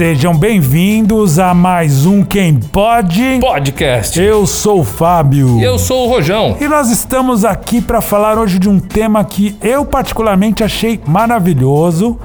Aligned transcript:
Sejam 0.00 0.34
bem-vindos 0.34 1.38
a 1.38 1.52
mais 1.52 2.06
um 2.06 2.24
Quem 2.24 2.54
Pode 2.54 3.38
Podcast. 3.38 4.18
Eu 4.18 4.46
sou 4.46 4.80
o 4.80 4.82
Fábio. 4.82 5.60
Eu 5.60 5.78
sou 5.78 6.06
o 6.06 6.08
Rojão. 6.08 6.56
E 6.58 6.66
nós 6.66 6.90
estamos 6.90 7.44
aqui 7.44 7.82
para 7.82 8.00
falar 8.00 8.38
hoje 8.38 8.58
de 8.58 8.66
um 8.66 8.80
tema 8.80 9.22
que 9.22 9.54
eu 9.60 9.84
particularmente 9.84 10.64
achei 10.64 10.98
maravilhoso. 11.06 12.18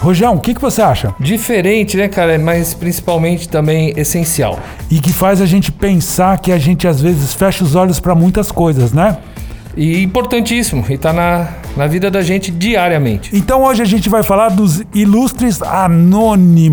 Rojão, 0.00 0.34
o 0.34 0.40
que, 0.40 0.52
que 0.52 0.60
você 0.60 0.82
acha? 0.82 1.14
Diferente, 1.18 1.96
né, 1.96 2.06
cara? 2.06 2.38
Mas 2.38 2.74
principalmente 2.74 3.48
também 3.48 3.94
essencial. 3.96 4.60
E 4.90 5.00
que 5.00 5.10
faz 5.10 5.40
a 5.40 5.46
gente 5.46 5.72
pensar 5.72 6.38
que 6.38 6.52
a 6.52 6.58
gente 6.58 6.86
às 6.86 7.00
vezes 7.00 7.32
fecha 7.32 7.64
os 7.64 7.74
olhos 7.74 7.98
para 7.98 8.14
muitas 8.14 8.52
coisas, 8.52 8.92
né? 8.92 9.16
E 9.76 10.02
importantíssimo, 10.02 10.84
e 10.88 10.98
tá 10.98 11.12
na, 11.12 11.48
na 11.76 11.86
vida 11.86 12.10
da 12.10 12.22
gente 12.22 12.50
diariamente. 12.50 13.34
Então 13.36 13.62
hoje 13.62 13.82
a 13.82 13.86
gente 13.86 14.08
vai 14.08 14.22
falar 14.22 14.50
dos 14.50 14.82
ilustres 14.94 15.62
anônimos. 15.62 16.72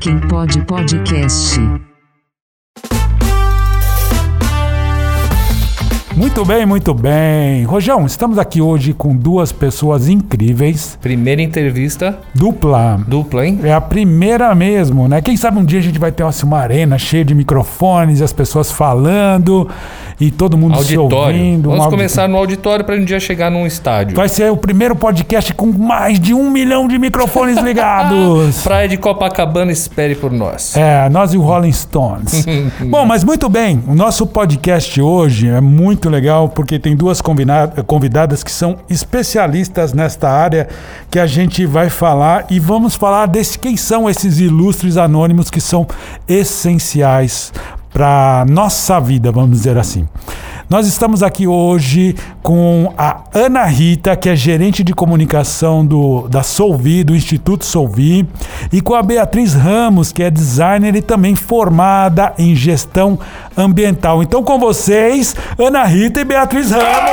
Quem 0.00 0.18
pode 0.28 0.60
podcast. 0.62 1.60
Muito 6.16 6.44
bem, 6.44 6.66
muito 6.66 6.92
bem. 6.92 7.64
Rojão, 7.64 8.04
estamos 8.04 8.38
aqui 8.38 8.60
hoje 8.60 8.92
com 8.92 9.16
duas 9.16 9.50
pessoas 9.50 10.08
incríveis. 10.08 10.98
Primeira 11.00 11.40
entrevista 11.40 12.18
Dupla. 12.34 13.00
dupla, 13.08 13.46
hein? 13.46 13.60
É 13.62 13.72
a 13.72 13.80
primeira 13.80 14.54
mesmo, 14.54 15.08
né? 15.08 15.22
Quem 15.22 15.36
sabe 15.38 15.58
um 15.58 15.64
dia 15.64 15.78
a 15.78 15.82
gente 15.82 15.98
vai 15.98 16.12
ter 16.12 16.22
assim, 16.24 16.46
uma 16.46 16.58
arena 16.58 16.98
cheia 16.98 17.24
de 17.24 17.34
microfones 17.34 18.20
e 18.20 18.24
as 18.24 18.32
pessoas 18.32 18.70
falando 18.70 19.66
e 20.20 20.30
todo 20.30 20.56
mundo 20.56 20.76
se 20.82 20.94
Auditório. 20.96 21.36
ouvindo. 21.38 21.66
um 21.68 21.70
Vamos 21.72 21.84
audi- 21.86 21.96
começar 21.96 22.28
no 22.28 22.36
auditório 22.36 22.84
para 22.84 22.94
um 22.94 23.04
dia 23.04 23.18
chegar 23.18 23.50
num 23.50 23.66
estádio. 23.66 24.14
Vai 24.14 24.28
ser 24.28 24.52
o 24.52 24.56
primeiro 24.56 24.94
podcast 24.94 25.52
com 25.54 25.66
mais 25.72 26.20
de 26.20 26.34
um 26.34 26.50
milhão 26.50 26.86
de 26.86 26.98
microfones 26.98 27.56
ligados. 27.64 28.62
Praia 28.62 28.86
de 28.86 28.98
Copacabana, 28.98 29.72
espere 29.72 30.14
por 30.14 30.30
nós. 30.30 30.76
É, 30.76 31.08
nós 31.08 31.32
e 31.32 31.38
o 31.38 31.40
Rolling 31.40 31.72
Stones. 31.72 32.44
Bom, 32.88 33.06
mas 33.06 33.24
muito 33.24 33.48
bem, 33.48 33.82
o 33.88 33.94
nosso 33.94 34.26
podcast 34.26 35.00
hoje 35.00 35.48
é 35.48 35.60
muito 35.60 36.02
legal 36.12 36.48
porque 36.48 36.78
tem 36.78 36.94
duas 36.94 37.20
convidadas 37.20 38.44
que 38.44 38.52
são 38.52 38.78
especialistas 38.88 39.92
nesta 39.92 40.28
área 40.28 40.68
que 41.10 41.18
a 41.18 41.26
gente 41.26 41.66
vai 41.66 41.90
falar 41.90 42.46
e 42.48 42.60
vamos 42.60 42.94
falar 42.94 43.26
desse 43.26 43.58
quem 43.58 43.76
são 43.76 44.08
esses 44.08 44.38
ilustres 44.38 44.96
anônimos 44.96 45.50
que 45.50 45.60
são 45.60 45.86
essenciais 46.28 47.52
para 47.92 48.44
nossa 48.48 48.98
vida, 49.00 49.30
vamos 49.30 49.50
dizer 49.50 49.76
assim. 49.76 50.08
Nós 50.72 50.86
estamos 50.86 51.22
aqui 51.22 51.46
hoje 51.46 52.14
com 52.42 52.94
a 52.96 53.24
Ana 53.34 53.64
Rita, 53.64 54.16
que 54.16 54.30
é 54.30 54.34
gerente 54.34 54.82
de 54.82 54.94
comunicação 54.94 55.84
do, 55.84 56.26
da 56.28 56.42
Solvi, 56.42 57.04
do 57.04 57.14
Instituto 57.14 57.66
Solvi, 57.66 58.26
e 58.72 58.80
com 58.80 58.94
a 58.94 59.02
Beatriz 59.02 59.52
Ramos, 59.52 60.12
que 60.12 60.22
é 60.22 60.30
designer 60.30 60.96
e 60.96 61.02
também 61.02 61.36
formada 61.36 62.32
em 62.38 62.56
gestão 62.56 63.18
ambiental. 63.54 64.22
Então, 64.22 64.42
com 64.42 64.58
vocês, 64.58 65.36
Ana 65.58 65.84
Rita 65.84 66.22
e 66.22 66.24
Beatriz 66.24 66.70
Ramos! 66.70 67.10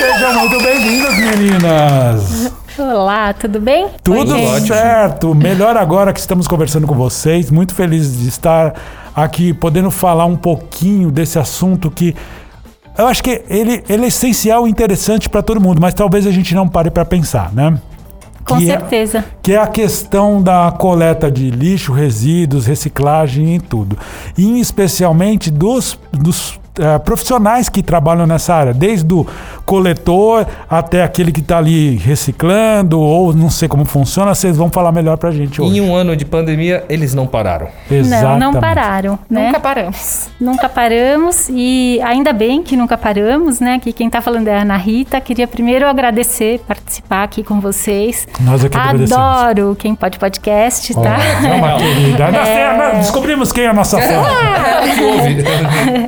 Sejam 0.00 0.34
muito 0.40 0.60
bem-vindas, 0.60 1.16
meninas! 1.16 2.55
Olá, 2.78 3.32
tudo 3.32 3.58
bem? 3.60 3.88
Tudo 4.02 4.34
Oi, 4.34 4.60
certo. 4.60 5.34
Melhor 5.34 5.76
agora 5.76 6.12
que 6.12 6.20
estamos 6.20 6.46
conversando 6.46 6.86
com 6.86 6.94
vocês. 6.94 7.50
Muito 7.50 7.74
feliz 7.74 8.18
de 8.18 8.28
estar 8.28 8.74
aqui 9.14 9.54
podendo 9.54 9.90
falar 9.90 10.26
um 10.26 10.36
pouquinho 10.36 11.10
desse 11.10 11.38
assunto 11.38 11.90
que 11.90 12.14
eu 12.98 13.06
acho 13.06 13.22
que 13.22 13.42
ele, 13.48 13.82
ele 13.88 14.04
é 14.04 14.08
essencial 14.08 14.66
e 14.66 14.70
interessante 14.70 15.28
para 15.28 15.42
todo 15.42 15.60
mundo, 15.60 15.80
mas 15.80 15.94
talvez 15.94 16.26
a 16.26 16.30
gente 16.30 16.54
não 16.54 16.68
pare 16.68 16.90
para 16.90 17.04
pensar, 17.04 17.52
né? 17.52 17.78
Com 18.44 18.58
Que 18.58 18.70
é- 18.70 18.78
certeza. 18.78 19.24
que 19.42 19.52
é 19.52 19.58
a 19.58 19.66
questão 19.66 20.40
da 20.42 20.70
coleta 20.78 21.30
de 21.30 21.50
lixo, 21.50 21.92
resíduos, 21.92 22.66
reciclagem 22.66 23.56
e 23.56 23.60
tudo. 23.60 23.98
E 24.38 24.60
especialmente 24.60 25.50
dos, 25.50 25.98
dos 26.12 26.58
eh, 26.78 26.98
profissionais 27.00 27.68
que 27.68 27.82
trabalham 27.82 28.26
nessa 28.26 28.54
área, 28.54 28.72
desde 28.72 29.12
o 29.12 29.26
coletor 29.66 30.46
até 30.70 31.02
aquele 31.02 31.32
que 31.32 31.40
está 31.40 31.58
ali 31.58 31.96
reciclando, 31.96 32.98
ou 33.00 33.34
não 33.34 33.50
sei 33.50 33.68
como 33.68 33.84
funciona, 33.84 34.34
vocês 34.34 34.56
vão 34.56 34.70
falar 34.70 34.92
melhor 34.92 35.16
pra 35.18 35.30
gente 35.32 35.60
hoje. 35.60 35.76
Em 35.76 35.80
um 35.80 35.94
ano 35.94 36.16
de 36.16 36.24
pandemia, 36.24 36.84
eles 36.88 37.12
não 37.12 37.26
pararam. 37.26 37.66
Não, 37.90 37.98
Exatamente. 37.98 38.40
não 38.40 38.54
pararam, 38.54 39.18
né? 39.28 39.46
Nunca 39.48 39.60
paramos. 39.60 40.28
Nunca 40.40 40.68
paramos 40.68 41.48
e 41.50 42.00
ainda 42.04 42.32
bem 42.32 42.62
que 42.62 42.76
nunca 42.76 42.96
paramos, 42.96 43.58
né? 43.60 43.78
Que 43.80 43.92
quem 43.92 44.08
tá 44.08 44.20
falando 44.22 44.46
é 44.48 44.56
a 44.56 44.62
Ana 44.62 44.76
Rita. 44.76 45.20
Queria 45.20 45.46
primeiro 45.48 45.86
agradecer, 45.88 46.60
participar 46.66 47.24
aqui 47.24 47.42
com 47.42 47.60
vocês. 47.60 48.26
Nós 48.40 48.64
aqui 48.64 48.76
agradecemos. 48.76 49.12
Adoro 49.12 49.76
quem 49.76 49.94
pode 49.94 50.18
podcast, 50.18 50.94
tá? 50.94 51.00
Olha, 51.00 51.48
é 51.48 51.52
uma 51.54 51.74
querida. 51.76 52.30
Nós 52.30 52.48
tem- 52.48 53.00
Descobrimos 53.00 53.52
quem 53.52 53.64
é 53.64 53.68
a 53.68 53.74
nossa 53.74 54.00
fã. 54.00 54.06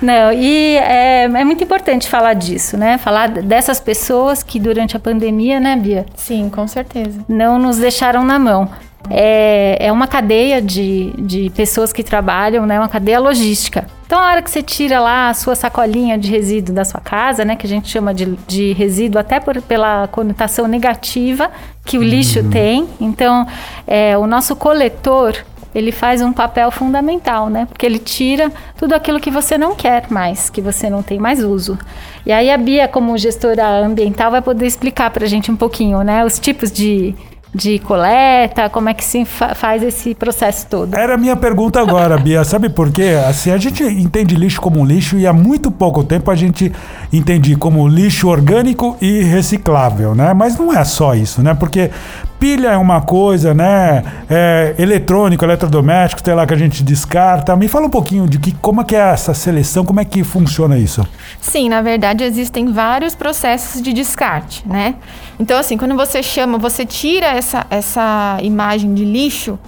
Não, 0.00 0.32
e 0.32 0.76
é, 0.78 1.24
é 1.24 1.44
muito 1.44 1.62
importante 1.62 2.08
falar 2.08 2.34
disso, 2.34 2.76
né? 2.76 2.89
Falar 2.98 3.28
dessas 3.28 3.80
pessoas 3.80 4.42
que 4.42 4.58
durante 4.58 4.96
a 4.96 5.00
pandemia, 5.00 5.60
né, 5.60 5.76
Bia? 5.76 6.06
Sim, 6.14 6.50
com 6.50 6.66
certeza. 6.66 7.24
não 7.28 7.58
nos 7.58 7.78
deixaram 7.78 8.24
na 8.24 8.38
mão. 8.38 8.68
É, 9.08 9.86
é 9.86 9.92
uma 9.92 10.06
cadeia 10.06 10.60
de, 10.60 11.12
de 11.18 11.50
pessoas 11.50 11.92
que 11.92 12.02
trabalham, 12.02 12.66
né? 12.66 12.78
Uma 12.78 12.88
cadeia 12.88 13.18
logística. 13.18 13.86
Então, 14.04 14.18
a 14.18 14.26
hora 14.26 14.42
que 14.42 14.50
você 14.50 14.62
tira 14.62 15.00
lá 15.00 15.30
a 15.30 15.34
sua 15.34 15.54
sacolinha 15.54 16.18
de 16.18 16.30
resíduo 16.30 16.74
da 16.74 16.84
sua 16.84 17.00
casa, 17.00 17.44
né? 17.44 17.56
Que 17.56 17.66
a 17.66 17.68
gente 17.68 17.88
chama 17.88 18.12
de, 18.12 18.26
de 18.46 18.72
resíduo 18.72 19.20
até 19.20 19.40
por, 19.40 19.60
pela 19.62 20.06
conotação 20.08 20.66
negativa 20.66 21.50
que 21.84 21.96
o 21.96 22.02
lixo 22.02 22.42
tem. 22.50 22.88
Então, 23.00 23.46
é, 23.86 24.18
o 24.18 24.26
nosso 24.26 24.54
coletor, 24.54 25.34
ele 25.74 25.92
faz 25.92 26.20
um 26.20 26.32
papel 26.32 26.70
fundamental, 26.70 27.48
né? 27.48 27.66
Porque 27.66 27.86
ele 27.86 27.98
tira 27.98 28.50
tudo 28.76 28.92
aquilo 28.94 29.20
que 29.20 29.30
você 29.30 29.56
não 29.56 29.74
quer 29.74 30.06
mais, 30.10 30.50
que 30.50 30.60
você 30.60 30.90
não 30.90 31.02
tem 31.02 31.18
mais 31.18 31.42
uso. 31.44 31.78
E 32.26 32.32
aí 32.32 32.50
a 32.50 32.58
Bia, 32.58 32.88
como 32.88 33.16
gestora 33.16 33.84
ambiental, 33.84 34.30
vai 34.30 34.42
poder 34.42 34.66
explicar 34.66 35.10
pra 35.10 35.26
gente 35.26 35.50
um 35.50 35.56
pouquinho, 35.56 36.02
né? 36.02 36.24
Os 36.24 36.38
tipos 36.38 36.70
de, 36.70 37.14
de 37.54 37.78
coleta, 37.78 38.68
como 38.68 38.88
é 38.88 38.94
que 38.94 39.04
se 39.04 39.24
fa- 39.24 39.54
faz 39.54 39.82
esse 39.82 40.14
processo 40.14 40.66
todo. 40.68 40.94
Era 40.94 41.14
a 41.14 41.18
minha 41.18 41.34
pergunta 41.36 41.80
agora, 41.80 42.18
Bia. 42.18 42.44
Sabe 42.44 42.68
por 42.68 42.90
quê? 42.92 43.16
Assim, 43.28 43.50
a 43.50 43.56
gente 43.56 43.82
entende 43.82 44.34
lixo 44.34 44.60
como 44.60 44.80
um 44.80 44.84
lixo 44.84 45.16
e 45.16 45.26
há 45.26 45.32
muito 45.32 45.70
pouco 45.70 46.04
tempo 46.04 46.30
a 46.30 46.34
gente 46.36 46.70
entende 47.12 47.56
como 47.56 47.86
lixo 47.88 48.28
orgânico 48.28 48.96
e 49.00 49.22
reciclável, 49.22 50.14
né? 50.14 50.34
Mas 50.34 50.58
não 50.58 50.72
é 50.76 50.84
só 50.84 51.14
isso, 51.14 51.42
né? 51.42 51.54
Porque 51.54 51.90
pilha 52.40 52.68
é 52.68 52.76
uma 52.78 53.02
coisa, 53.02 53.52
né? 53.52 54.02
É, 54.28 54.74
eletrônico, 54.78 55.44
eletrodoméstico, 55.44 56.22
sei 56.24 56.34
lá, 56.34 56.46
que 56.46 56.54
a 56.54 56.56
gente 56.56 56.82
descarta. 56.82 57.54
Me 57.54 57.68
fala 57.68 57.86
um 57.86 57.90
pouquinho 57.90 58.26
de 58.26 58.38
que, 58.38 58.52
como 58.52 58.80
é 58.80 58.84
que 58.84 58.96
é 58.96 58.98
essa 58.98 59.34
seleção, 59.34 59.84
como 59.84 60.00
é 60.00 60.04
que 60.06 60.24
funciona 60.24 60.78
isso? 60.78 61.06
Sim, 61.38 61.68
na 61.68 61.82
verdade 61.82 62.24
existem 62.24 62.72
vários 62.72 63.14
processos 63.14 63.82
de 63.82 63.92
descarte, 63.92 64.66
né? 64.66 64.94
Então, 65.38 65.58
assim, 65.58 65.76
quando 65.76 65.94
você 65.94 66.22
chama, 66.22 66.56
você 66.56 66.86
tira 66.86 67.26
essa, 67.26 67.66
essa 67.68 68.38
imagem 68.42 68.94
de 68.94 69.04
lixo, 69.04 69.58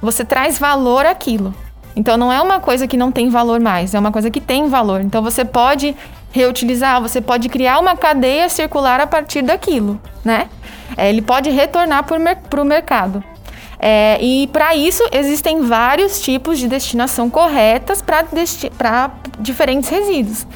você 0.00 0.24
traz 0.24 0.56
valor 0.56 1.04
àquilo. 1.04 1.52
Então, 1.96 2.16
não 2.16 2.32
é 2.32 2.40
uma 2.40 2.60
coisa 2.60 2.86
que 2.86 2.96
não 2.96 3.10
tem 3.10 3.28
valor 3.28 3.58
mais, 3.58 3.92
é 3.92 3.98
uma 3.98 4.12
coisa 4.12 4.30
que 4.30 4.40
tem 4.40 4.68
valor. 4.68 5.00
Então, 5.00 5.20
você 5.20 5.44
pode 5.44 5.96
reutilizar, 6.30 7.00
você 7.02 7.20
pode 7.20 7.48
criar 7.48 7.80
uma 7.80 7.96
cadeia 7.96 8.48
circular 8.48 9.00
a 9.00 9.06
partir 9.06 9.42
daquilo, 9.42 10.00
né? 10.24 10.48
É, 10.96 11.08
ele 11.08 11.22
pode 11.22 11.50
retornar 11.50 12.04
para 12.04 12.62
o 12.62 12.64
mercado. 12.64 13.22
É, 13.78 14.18
e 14.20 14.46
para 14.48 14.74
isso 14.76 15.02
existem 15.10 15.62
vários 15.62 16.20
tipos 16.20 16.58
de 16.58 16.68
destinação 16.68 17.30
corretas 17.30 18.02
para 18.02 19.10
diferentes 19.38 19.88
resíduos. 19.88 20.46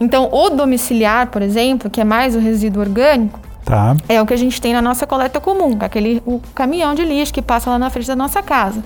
Então, 0.00 0.28
o 0.32 0.50
domiciliar, 0.50 1.28
por 1.28 1.42
exemplo, 1.42 1.88
que 1.88 2.00
é 2.00 2.04
mais 2.04 2.34
o 2.34 2.40
resíduo 2.40 2.82
orgânico, 2.82 3.38
Tá? 3.64 3.96
é 4.08 4.20
o 4.20 4.26
que 4.26 4.34
a 4.34 4.36
gente 4.36 4.60
tem 4.60 4.72
na 4.72 4.82
nossa 4.82 5.06
coleta 5.06 5.40
comum, 5.40 5.78
é 5.80 5.84
aquele 5.84 6.20
o 6.26 6.40
caminhão 6.52 6.96
de 6.96 7.04
lixo 7.04 7.32
que 7.32 7.40
passa 7.40 7.70
lá 7.70 7.78
na 7.78 7.88
frente 7.90 8.08
da 8.08 8.16
nossa 8.16 8.42
casa, 8.42 8.82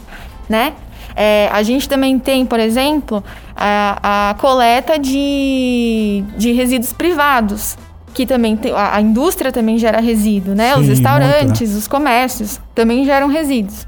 né? 0.46 0.74
É, 1.14 1.48
a 1.50 1.62
gente 1.62 1.88
também 1.88 2.18
tem, 2.18 2.44
por 2.44 2.60
exemplo, 2.60 3.24
a, 3.56 4.30
a 4.30 4.34
coleta 4.34 4.98
de, 4.98 6.22
de 6.36 6.52
resíduos 6.52 6.92
privados, 6.92 7.78
que 8.16 8.24
também 8.24 8.56
tem, 8.56 8.72
a, 8.72 8.96
a 8.96 9.00
indústria 9.02 9.52
também 9.52 9.76
gera 9.76 10.00
resíduo, 10.00 10.54
né? 10.54 10.72
Sim, 10.72 10.80
os 10.80 10.88
restaurantes, 10.88 11.70
né? 11.72 11.76
os 11.78 11.86
comércios 11.86 12.58
também 12.74 13.04
geram 13.04 13.28
resíduos. 13.28 13.86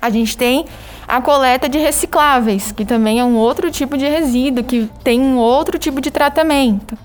A 0.00 0.08
gente 0.08 0.38
tem 0.38 0.64
a 1.06 1.20
coleta 1.20 1.68
de 1.68 1.76
recicláveis, 1.76 2.72
que 2.72 2.86
também 2.86 3.20
é 3.20 3.24
um 3.24 3.36
outro 3.36 3.70
tipo 3.70 3.98
de 3.98 4.08
resíduo, 4.08 4.64
que 4.64 4.88
tem 5.04 5.20
um 5.20 5.36
outro 5.36 5.78
tipo 5.78 6.00
de 6.00 6.10
tratamento. 6.10 6.96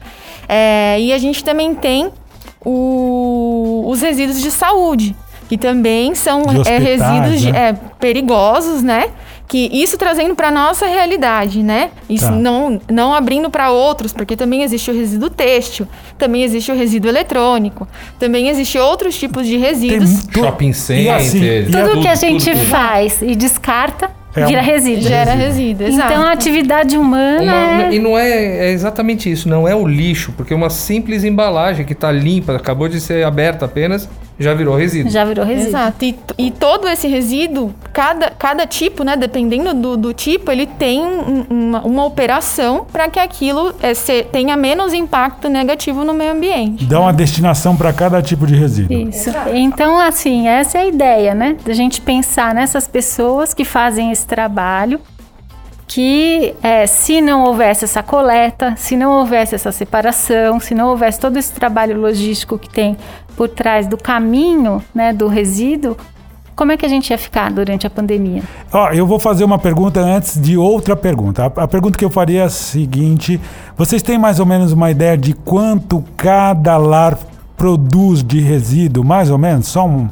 É, 0.47 0.97
e 1.01 1.11
a 1.11 1.17
gente 1.17 1.43
também 1.43 1.75
tem 1.75 2.09
o- 2.65 3.83
os 3.87 4.01
resíduos 4.01 4.41
de 4.41 4.49
saúde, 4.49 5.13
que 5.49 5.57
também 5.57 6.15
são 6.15 6.43
De 6.43 6.69
é, 6.69 6.77
resíduos 6.77 7.41
de- 7.41 7.51
né? 7.51 7.69
é, 7.69 7.73
perigosos, 7.99 8.81
né? 8.81 9.09
Que 9.47 9.69
isso 9.71 9.97
trazendo 9.97 10.35
para 10.35 10.49
nossa 10.49 10.85
realidade, 10.87 11.61
né? 11.61 11.91
Isso 12.09 12.25
Tá. 12.25 12.31
não, 12.31 12.79
não 12.89 13.13
abrindo 13.13 13.49
para 13.49 13.69
outros, 13.71 14.11
porque 14.13 14.35
também 14.35 14.63
existe 14.63 14.89
o 14.89 14.93
resíduo 14.93 15.29
têxtil, 15.29 15.87
também 16.17 16.43
existe 16.43 16.71
o 16.71 16.75
resíduo 16.75 17.09
eletrônico, 17.11 17.87
também 18.17 18.47
existe 18.49 18.77
outros 18.79 19.15
tipos 19.17 19.45
de 19.45 19.57
resíduos. 19.57 20.25
tu- 20.27 20.39
Shopping 20.39 20.69
e 20.69 20.73
center. 20.73 21.13
assim, 21.15 21.43
e 21.43 21.63
Tudo 21.65 22.01
que 22.01 22.07
a 22.07 22.15
gente 22.15 22.49
tudo. 22.51 22.65
faz 22.65 23.21
e 23.21 23.35
descarta 23.35 24.09
É 24.35 24.45
vira 24.45 24.61
resíduo. 24.61 25.03
Gera 25.03 25.33
resíduo, 25.35 25.85
exato. 25.87 26.11
Então 26.11 26.23
a 26.23 26.31
atividade 26.31 26.97
humana 26.97 27.43
Uma- 27.43 27.83
é... 27.83 27.93
E 27.93 27.99
não 27.99 28.17
é, 28.17 28.67
é 28.67 28.71
exatamente 28.71 29.31
isso, 29.31 29.47
não 29.47 29.67
é 29.67 29.75
o 29.75 29.85
lixo, 29.85 30.33
porque 30.35 30.53
uma 30.55 30.71
simples 30.71 31.23
embalagem 31.23 31.85
que 31.85 31.93
está 31.93 32.11
limpa, 32.11 32.55
acabou 32.55 32.87
de 32.87 32.99
ser 32.99 33.23
aberta 33.23 33.65
apenas, 33.65 34.09
já 34.39 34.53
virou 34.53 34.75
resíduo. 34.75 35.11
já 35.11 35.23
virou 35.23 35.45
resíduo. 35.45 35.69
Exato. 35.69 36.03
E, 36.05 36.15
e 36.37 36.51
todo 36.51 36.87
esse 36.87 37.07
resíduo, 37.07 37.73
cada, 37.93 38.29
cada 38.31 38.65
tipo, 38.65 39.03
né, 39.03 39.15
dependendo 39.15 39.73
do, 39.73 39.95
do 39.95 40.13
tipo, 40.13 40.51
ele 40.51 40.65
tem 40.65 41.01
um- 41.03 41.45
uma, 41.49 41.81
uma 41.81 42.05
operação 42.05 42.85
para 42.91 43.07
que 43.09 43.19
aquilo 43.19 43.73
é, 43.81 43.93
se- 43.93 44.23
tenha 44.31 44.57
menos 44.57 44.93
impacto 44.93 45.47
negativo 45.49 46.03
no 46.03 46.13
meio 46.13 46.31
ambiente. 46.31 46.85
Dá 46.85 46.99
uma 46.99 47.13
destinação 47.13 47.75
para 47.75 47.93
cada 47.93 48.21
tipo 48.21 48.47
de 48.47 48.55
resíduo. 48.55 49.09
Isso. 49.09 49.29
Então, 49.53 49.99
assim, 49.99 50.47
essa 50.47 50.77
é 50.77 50.81
a 50.81 50.85
ideia, 50.87 51.33
né? 51.35 51.55
Da 51.65 51.73
gente 51.73 52.01
pensar 52.01 52.53
nessas 52.55 52.87
pessoas 52.87 53.53
que 53.53 53.63
fazem 53.63 54.11
esse 54.11 54.25
trabalho, 54.25 54.99
que 55.87 56.55
é, 56.63 56.87
se 56.87 57.21
não 57.21 57.43
houvesse 57.43 57.83
essa 57.85 58.01
coleta, 58.01 58.73
se 58.77 58.95
não 58.95 59.11
houvesse 59.19 59.53
essa 59.53 59.71
separação, 59.71 60.59
se 60.59 60.73
não 60.73 60.87
houvesse 60.89 61.19
todo 61.19 61.37
esse 61.37 61.51
trabalho 61.53 61.99
logístico 61.99 62.57
que 62.57 62.69
tem 62.69 62.97
por 63.35 63.49
trás 63.49 63.87
do 63.87 63.97
caminho, 63.97 64.83
né, 64.93 65.11
do 65.13 65.27
resíduo, 65.27 65.97
como 66.55 66.71
é 66.71 66.77
que 66.77 66.85
a 66.85 66.89
gente 66.89 67.09
ia 67.09 67.17
ficar 67.17 67.51
durante 67.51 67.87
a 67.87 67.89
pandemia? 67.89 68.43
Ó, 68.71 68.89
eu 68.91 69.07
vou 69.07 69.17
fazer 69.17 69.43
uma 69.43 69.57
pergunta 69.57 69.99
antes 69.99 70.39
de 70.39 70.55
outra 70.55 70.95
pergunta. 70.95 71.43
A, 71.43 71.63
a 71.63 71.67
pergunta 71.67 71.97
que 71.97 72.05
eu 72.05 72.11
faria 72.11 72.41
é 72.41 72.45
a 72.45 72.49
seguinte: 72.49 73.41
vocês 73.75 74.03
têm 74.03 74.17
mais 74.19 74.39
ou 74.39 74.45
menos 74.45 74.71
uma 74.71 74.91
ideia 74.91 75.17
de 75.17 75.33
quanto 75.33 76.03
cada 76.15 76.77
lar 76.77 77.17
produz 77.57 78.23
de 78.23 78.39
resíduo? 78.39 79.03
Mais 79.03 79.31
ou 79.31 79.37
menos? 79.37 79.67
Só 79.67 79.87
um. 79.87 80.07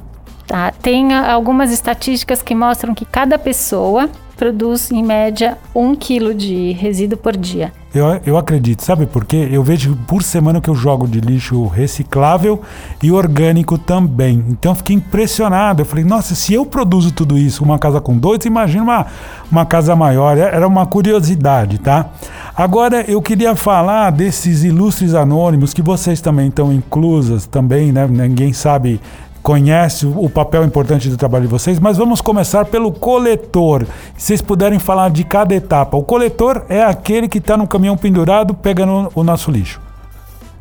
Tá? 0.51 0.74
Tem 0.81 1.13
ah, 1.13 1.31
algumas 1.31 1.71
estatísticas 1.71 2.42
que 2.42 2.53
mostram 2.53 2.94
que 2.94 3.06
cada 3.06 3.39
pessoa 3.39 4.09
produz, 4.36 4.92
em 4.92 5.01
média, 5.01 5.57
um 5.74 5.95
quilo 5.95 6.33
de 6.33 6.74
resíduo 6.74 7.18
por 7.18 7.38
dia. 7.38 7.71
Eu, 7.95 8.19
eu 8.25 8.38
acredito, 8.38 8.83
sabe 8.83 9.06
por 9.06 9.24
quê? 9.24 9.48
Eu 9.50 9.63
vejo 9.63 9.95
por 10.06 10.21
semana 10.21 10.59
que 10.59 10.69
eu 10.69 10.75
jogo 10.75 11.07
de 11.07 11.21
lixo 11.21 11.68
reciclável 11.68 12.62
e 13.01 13.13
orgânico 13.13 13.77
também. 13.77 14.44
Então 14.50 14.75
fiquei 14.75 14.98
impressionado. 14.98 15.83
Eu 15.83 15.86
falei, 15.86 16.03
nossa, 16.03 16.36
se 16.36 16.53
eu 16.53 16.65
produzo 16.65 17.13
tudo 17.13 17.38
isso, 17.38 17.63
uma 17.63 17.80
casa 17.80 18.01
com 18.01 18.18
dois, 18.18 18.44
imagina 18.44 18.83
uma, 18.83 19.06
uma 19.50 19.65
casa 19.65 19.95
maior. 19.95 20.38
É- 20.38 20.53
Era 20.53 20.68
uma 20.68 20.86
curiosidade, 20.86 21.77
tá? 21.77 22.09
Agora 22.53 23.06
eu 23.09 23.21
queria 23.21 23.56
falar 23.56 24.09
desses 24.12 24.65
ilustres 24.65 25.13
anônimos 25.13 25.74
que 25.74 25.81
vocês 25.81 26.19
também 26.19 26.50
estão 26.50 26.74
inclusas 26.74 27.45
também, 27.45 27.94
né? 27.94 28.06
Ninguém 28.06 28.51
sabe 28.51 29.00
conhece 29.42 30.06
o 30.06 30.30
papel 30.30 30.64
importante 30.64 31.10
do 31.10 31.18
trabalho 31.18 31.46
de 31.46 31.52
vocês, 31.52 31.80
mas 31.80 31.98
vamos 31.98 32.22
começar 32.22 32.66
pelo 32.66 32.92
coletor. 32.92 33.86
Se 34.18 34.28
vocês 34.28 34.42
puderem 34.42 34.80
falar 34.80 35.10
de 35.10 35.24
cada 35.24 35.54
etapa. 35.56 35.98
O 35.98 36.04
coletor 36.04 36.66
é 36.70 36.84
aquele 36.84 37.28
que 37.28 37.40
está 37.40 37.58
no 37.58 37.68
caminhão 37.68 37.98
pendurado 37.98 38.54
pegando 38.54 39.12
o 39.16 39.24
nosso 39.24 39.50
lixo. 39.52 39.82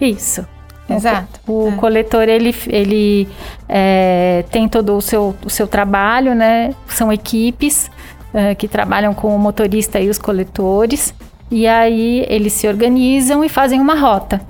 Isso. 0.00 0.44
Exato. 0.88 1.40
O 1.46 1.68
É. 1.68 1.72
coletor 1.76 2.28
ele, 2.28 2.54
ele 2.66 3.28
é, 3.68 4.44
tem 4.50 4.68
todo 4.68 4.96
o 4.96 5.00
seu, 5.00 5.36
o 5.44 5.50
seu 5.50 5.68
trabalho, 5.68 6.34
né? 6.34 6.74
São 6.88 7.12
equipes 7.12 7.88
é, 8.34 8.54
que 8.56 8.66
trabalham 8.66 9.14
com 9.14 9.34
o 9.34 9.38
motorista 9.38 10.00
e 10.00 10.08
os 10.08 10.18
coletores. 10.18 11.14
E 11.48 11.66
aí 11.66 12.24
eles 12.28 12.52
se 12.54 12.66
organizam 12.66 13.44
e 13.44 13.48
fazem 13.48 13.80
uma 13.80 13.94
rota, 13.94 14.40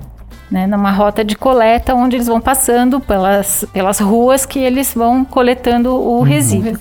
né? 0.51 0.67
Numa 0.67 0.91
rota 0.91 1.23
de 1.23 1.35
coleta 1.35 1.95
onde 1.95 2.17
eles 2.17 2.27
vão 2.27 2.41
passando 2.41 2.99
pelas, 2.99 3.65
pelas 3.73 3.99
ruas 3.99 4.45
que 4.45 4.59
eles 4.59 4.93
vão 4.93 5.23
coletando 5.23 5.95
o 5.95 6.21
resíduo. 6.21 6.77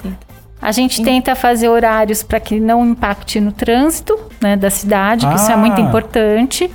A 0.60 0.72
gente 0.72 1.02
tenta 1.02 1.34
fazer 1.34 1.68
horários 1.68 2.22
para 2.22 2.38
que 2.40 2.60
não 2.60 2.84
impacte 2.84 3.40
no 3.40 3.52
trânsito 3.52 4.18
né, 4.42 4.56
da 4.56 4.68
cidade, 4.68 5.26
que 5.26 5.34
isso 5.36 5.50
é 5.50 5.56
muito 5.56 5.80
Ah. 5.80 5.84
importante. 5.84 6.70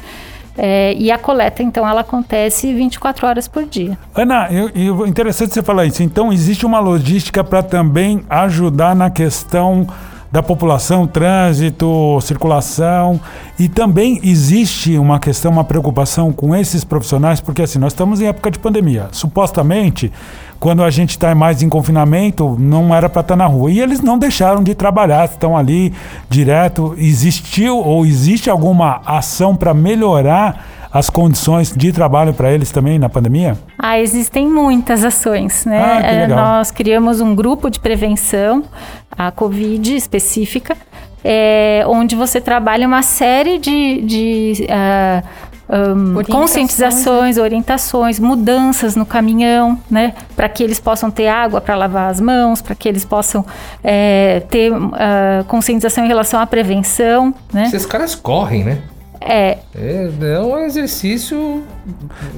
É, 0.58 0.94
e 0.98 1.12
a 1.12 1.18
coleta, 1.18 1.62
então, 1.62 1.86
ela 1.86 2.00
acontece 2.00 2.74
24 2.74 3.28
horas 3.28 3.46
por 3.46 3.66
dia. 3.66 3.98
Ana, 4.16 4.48
eu, 4.50 4.70
eu- 4.74 5.06
interessante 5.06 5.54
você 5.54 5.62
falar 5.62 5.86
isso. 5.86 6.02
Então, 6.02 6.32
existe 6.32 6.66
uma 6.66 6.80
logística 6.80 7.44
para 7.44 7.62
também 7.62 8.24
ajudar 8.30 8.96
na 8.96 9.10
questão 9.10 9.86
da 10.36 10.44
população, 10.44 11.08
trânsito, 11.08 12.20
circulação. 12.20 13.22
E 13.58 13.70
também 13.70 14.20
existe 14.22 14.98
uma 14.98 15.18
questão, 15.18 15.50
uma 15.50 15.64
preocupação 15.64 16.34
com 16.34 16.54
esses 16.54 16.84
profissionais, 16.84 17.40
porque 17.40 17.62
assim, 17.62 17.80
nós 17.80 17.94
estamos 17.94 18.20
em 18.20 18.26
época 18.26 18.52
de 18.52 18.60
pandemia. 18.60 19.08
Supostamente, 19.14 20.12
quando 20.60 20.84
a 20.84 20.90
gente 20.90 21.12
está 21.12 21.34
mais 21.34 21.64
em 21.64 21.70
confinamento, 21.70 22.58
não 22.60 22.94
era 22.94 23.08
para 23.08 23.22
estar 23.22 23.38
na 23.38 23.46
rua. 23.46 23.72
E 23.72 23.80
eles 23.80 24.02
não 24.02 24.20
deixaram 24.20 24.62
de 24.62 24.76
trabalhar, 24.76 25.24
estão 25.24 25.56
ali 25.56 25.94
direto. 26.30 26.94
Existiu 26.98 27.78
ou 27.78 28.06
existe 28.06 28.50
alguma 28.50 29.00
ação 29.06 29.56
para 29.56 29.74
melhorar 29.74 30.75
as 30.96 31.10
condições 31.10 31.74
de 31.76 31.92
trabalho 31.92 32.34
para 32.34 32.54
eles 32.54 32.72
também 32.72 32.98
na 32.98 33.10
pandemia? 33.10 33.58
Ah, 33.78 34.00
existem 34.00 34.48
muitas 34.48 35.04
ações, 35.04 35.66
né? 35.66 35.78
Ah, 35.78 36.02
que 36.02 36.08
É, 36.08 36.20
legal. 36.22 36.38
nós 36.38 36.72
criamos 36.72 37.20
um 37.20 37.36
grupo 37.36 37.70
de 37.70 37.82
prevenção, 37.82 38.64
a 39.12 39.30
Covid 39.30 39.94
específica, 39.94 40.78
é, 41.22 41.84
onde 41.86 42.16
você 42.16 42.40
trabalha 42.40 42.88
uma 42.88 43.02
série 43.02 43.58
de, 43.58 44.02
de 44.04 44.68
ah, 44.70 45.22
ahn, 45.68 46.16
Orientações, 46.16 46.28
conscientizações, 46.28 47.38
orientações, 47.38 48.18
mudanças 48.18 48.96
no 48.96 49.06
caminhão, 49.06 49.78
né? 49.92 50.14
Para 50.34 50.48
que 50.48 50.64
eles 50.64 50.80
possam 50.80 51.12
ter 51.12 51.28
água 51.28 51.60
para 51.60 51.76
lavar 51.76 52.10
as 52.10 52.22
mãos, 52.22 52.62
para 52.62 52.74
que 52.74 52.88
eles 52.88 53.04
possam 53.04 53.46
é, 53.84 54.44
ter 54.50 54.72
ah, 54.94 55.44
conscientização 55.50 56.06
em 56.06 56.08
relação 56.08 56.40
à 56.40 56.48
prevenção, 56.48 57.34
né? 57.52 57.66
Esses 57.66 57.86
caras 57.86 58.16
correm, 58.16 58.64
né? 58.64 58.82
É, 59.22 59.58
É, 59.76 60.10
é 60.36 60.40
um 60.40 60.58
exercício. 60.60 61.64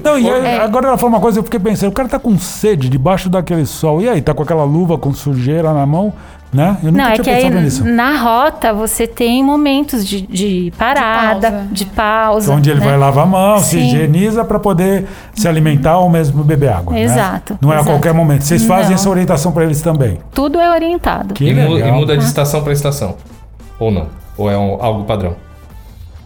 Não, 0.02 0.18
e 0.18 0.28
aí, 0.30 0.44
É. 0.46 0.60
agora 0.60 0.88
ela 0.88 0.98
falou 0.98 1.14
uma 1.14 1.20
coisa, 1.20 1.38
eu 1.38 1.42
fiquei 1.44 1.60
pensando, 1.60 1.90
o 1.90 1.94
cara 1.94 2.08
tá 2.08 2.18
com 2.18 2.36
sede 2.38 2.88
debaixo 2.88 3.28
daquele 3.28 3.66
sol. 3.66 4.00
E 4.00 4.08
aí, 4.08 4.20
tá 4.22 4.34
com 4.34 4.42
aquela 4.42 4.64
luva 4.64 4.98
com 4.98 5.12
sujeira 5.12 5.72
na 5.72 5.86
mão, 5.86 6.12
né? 6.52 6.78
Eu 6.82 6.90
nunca 6.92 7.02
Não, 7.04 7.10
é 7.10 7.12
tinha 7.14 7.24
que 7.24 7.30
aí 7.30 7.42
pensado 7.44 7.60
nisso. 7.62 7.84
na 7.84 8.16
rota 8.18 8.72
você 8.72 9.06
tem 9.06 9.42
momentos 9.44 10.06
de, 10.06 10.22
de 10.22 10.72
parada, 10.78 11.50
pausa. 11.50 11.66
de 11.70 11.84
pausa. 11.86 12.52
Onde 12.54 12.70
ele 12.70 12.80
né? 12.80 12.86
vai 12.86 12.96
lavar 12.98 13.24
a 13.24 13.26
mão, 13.26 13.58
se 13.58 13.70
Sim. 13.78 13.86
higieniza 13.86 14.44
para 14.44 14.58
poder 14.58 15.06
se 15.34 15.46
alimentar 15.46 15.98
ou 15.98 16.08
mesmo 16.08 16.42
beber 16.42 16.70
água. 16.72 16.94
né? 16.94 17.02
Exato, 17.02 17.58
Não 17.60 17.70
é 17.72 17.76
a 17.76 17.80
exato. 17.80 17.94
qualquer 17.94 18.14
momento. 18.14 18.42
Vocês 18.44 18.64
fazem 18.64 18.88
Não. 18.88 18.94
essa 18.94 19.08
orientação 19.10 19.52
para 19.52 19.64
eles 19.64 19.80
também. 19.82 20.18
Tudo 20.32 20.58
é 20.58 20.70
orientado. 20.70 21.34
Que 21.34 21.44
e, 21.44 21.52
legal. 21.52 21.78
e 21.78 21.92
muda 21.92 22.16
de 22.16 22.24
estação 22.24 22.62
para 22.62 22.72
estação. 22.72 23.16
Ou 23.78 23.90
não? 23.90 24.06
Ou 24.36 24.50
é 24.50 24.56
um- 24.56 24.78
algo 24.80 25.04
padrão? 25.04 25.34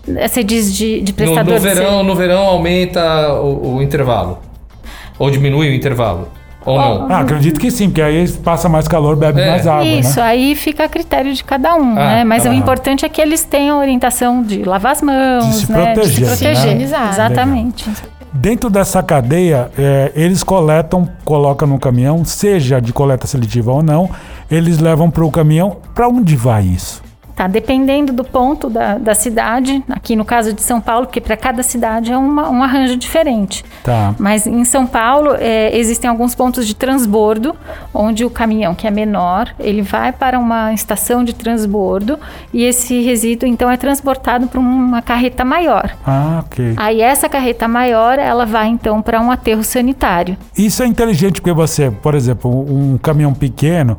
Você 0.07 0.43
diz 0.43 0.75
de, 0.75 1.01
de 1.01 1.13
No, 1.13 1.17
prestador 1.17 1.55
no 1.55 1.61
de 1.61 1.67
verão, 1.75 2.03
no 2.03 2.15
verão 2.15 2.43
aumenta 2.43 3.33
o, 3.35 3.77
o 3.77 3.83
intervalo. 3.83 4.39
Ou 5.19 5.31
diminui 5.31 5.69
o 5.71 5.75
intervalo. 5.75 6.29
Ou 6.65 6.79
não? 6.79 7.07
Ah, 7.11 7.21
acredito 7.21 7.59
que 7.59 7.71
sim, 7.71 7.89
porque 7.89 8.03
aí 8.03 8.29
passa 8.29 8.69
mais 8.69 8.87
calor, 8.87 9.17
bebe 9.17 9.41
É. 9.41 9.51
mais 9.51 9.67
água, 9.67 9.85
Isso, 9.85 10.19
né? 10.21 10.27
aí 10.27 10.55
fica 10.55 10.85
a 10.85 10.89
critério 10.89 11.33
de 11.35 11.43
cada 11.43 11.75
um, 11.75 11.93
Ah, 11.93 12.17
né? 12.17 12.25
Mas 12.25 12.45
tá 12.45 12.51
o 12.51 12.53
importante 12.53 13.05
é 13.05 13.09
que 13.09 13.21
eles 13.21 13.45
tenham 13.45 13.79
orientação 13.81 14.43
de 14.43 14.63
lavar 14.63 14.93
as 14.93 15.03
mãos, 15.03 15.45
De 15.61 15.67
se 15.67 15.73
né? 15.73 15.93
de 15.93 16.07
se 16.07 16.21
proteger, 16.21 16.27
proteger. 16.27 16.77
né? 16.77 17.09
Exatamente. 17.11 17.91
Dentro 18.33 18.71
dessa 18.71 19.03
cadeia, 19.03 19.71
é, 19.77 20.11
eles 20.15 20.43
coletam, 20.43 21.07
colocam 21.25 21.69
no 21.69 21.79
caminhão, 21.79 22.25
seja 22.25 22.81
de 22.81 22.93
coleta 22.93 23.27
seletiva 23.27 23.73
ou 23.73 23.83
não, 23.83 24.09
eles 24.51 24.79
levam 24.79 25.11
para 25.11 25.25
o 25.25 25.31
caminhão. 25.31 25.77
Para 25.95 26.09
onde 26.09 26.35
vai 26.37 26.63
isso? 26.65 27.02
Tá, 27.35 27.47
dependendo 27.47 28.12
do 28.12 28.23
ponto 28.25 28.69
da, 28.69 28.99
da 28.99 29.15
cidade, 29.15 29.83
aqui 29.89 30.15
no 30.15 30.25
caso 30.25 30.53
de 30.53 30.61
São 30.61 30.81
Paulo, 30.83 31.07
porque 31.07 31.21
para 31.21 31.37
cada 31.37 31.62
cidade 31.62 32.12
é 32.12 32.17
uma- 32.17 32.51
um 32.51 32.62
arranjo 32.62 32.95
diferente. 32.97 33.65
Tá. 33.83 34.15
Mas 34.19 34.47
em 34.47 34.65
São 34.65 34.87
Paulo 34.87 35.35
é, 35.39 35.75
existem 35.77 36.11
alguns 36.11 36.35
pontos 36.35 36.67
de 36.67 36.75
transbordo, 36.77 37.57
onde 37.95 38.23
o 38.25 38.29
caminhão 38.31 38.75
que 38.75 38.87
é 38.87 38.91
menor, 38.91 39.49
ele 39.59 39.81
vai 39.81 40.12
para 40.12 40.39
uma 40.39 40.75
estação 40.75 41.25
de 41.25 41.35
transbordo 41.35 42.19
e 42.53 42.65
esse 42.65 43.01
resíduo 43.01 43.49
então 43.49 43.71
é 43.71 43.77
transportado 43.79 44.47
para 44.47 44.61
uma 44.61 45.01
carreta 45.01 45.43
maior. 45.45 45.91
Ah, 46.07 46.43
ok. 46.45 46.75
Aí 46.77 47.01
essa 47.01 47.29
carreta 47.31 47.67
maior, 47.67 48.19
ela 48.19 48.45
vai 48.45 48.69
então 48.69 49.01
para 49.01 49.21
um 49.21 49.31
aterro 49.31 49.62
sanitário. 49.62 50.37
Isso 50.57 50.83
é 50.83 50.87
inteligente 50.87 51.41
porque 51.41 51.53
você, 51.53 51.91
por 51.91 52.15
exemplo, 52.15 52.51
um 52.51 52.99
caminhão 52.99 53.33
pequeno 53.33 53.97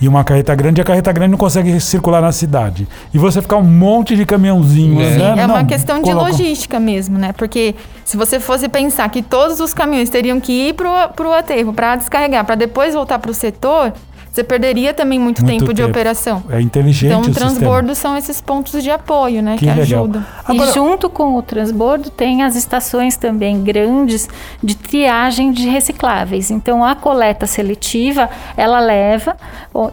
e 0.00 0.06
uma 0.08 0.22
carreta 0.24 0.54
grande, 0.54 0.80
a 0.80 0.84
carreta 0.84 1.10
grande 1.12 1.30
não 1.32 1.38
consegue 1.38 1.80
circular 1.80 2.20
na 2.20 2.30
cidade. 2.32 2.86
E 3.14 3.18
você 3.18 3.40
ficar 3.40 3.56
um 3.56 3.62
monte 3.62 4.14
de 4.14 4.26
caminhãozinhos, 4.26 5.02
É. 5.02 5.16
né? 5.18 5.42
É 5.42 5.46
uma 5.46 5.58
Não, 5.58 5.66
questão 5.66 5.96
de 5.98 6.02
colocam- 6.10 6.30
logística 6.32 6.78
mesmo, 6.78 7.18
né? 7.18 7.32
Porque 7.32 7.74
se 8.04 8.16
você 8.16 8.38
fosse 8.38 8.68
pensar 8.68 9.08
que 9.08 9.22
todos 9.22 9.58
os 9.60 9.72
caminhões 9.72 10.10
teriam 10.10 10.38
que 10.40 10.52
ir 10.68 10.74
pro, 10.74 10.88
pro 11.14 11.32
aterro 11.32 11.72
para 11.72 11.96
descarregar, 11.96 12.44
para 12.44 12.54
depois 12.56 12.92
voltar 12.94 13.18
pro 13.18 13.32
setor, 13.32 13.92
você 14.36 14.44
perderia 14.44 14.92
também 14.94 15.18
muito, 15.18 15.42
Muito 15.42 15.58
tempo 15.58 15.72
de 15.72 15.80
tempo. 15.82 15.90
operação. 15.90 16.42
É 16.50 16.60
inteligente 16.60 17.06
Então, 17.06 17.18
o 17.18 17.22
o 17.22 17.24
sistema. 17.24 17.48
transbordo 17.50 17.94
são 17.94 18.16
esses 18.16 18.40
pontos 18.40 18.82
de 18.82 18.90
apoio, 18.90 19.42
né? 19.42 19.56
Que 19.58 19.64
Que, 19.64 19.80
ajudam. 19.80 20.22
Agora- 20.44 20.70
E 20.70 20.74
junto 20.74 21.08
com 21.10 21.36
o 21.36 21.42
transbordo 21.42 22.10
tem 22.10 22.42
as 22.42 22.54
estações 22.54 23.16
também 23.16 23.62
grandes 23.62 24.28
de 24.62 24.76
triagem 24.76 25.52
de 25.52 25.68
recicláveis. 25.68 26.50
Então 26.50 26.84
a 26.84 26.94
coleta 26.94 27.46
seletiva 27.46 28.28
ela 28.56 28.78
leva 28.78 29.36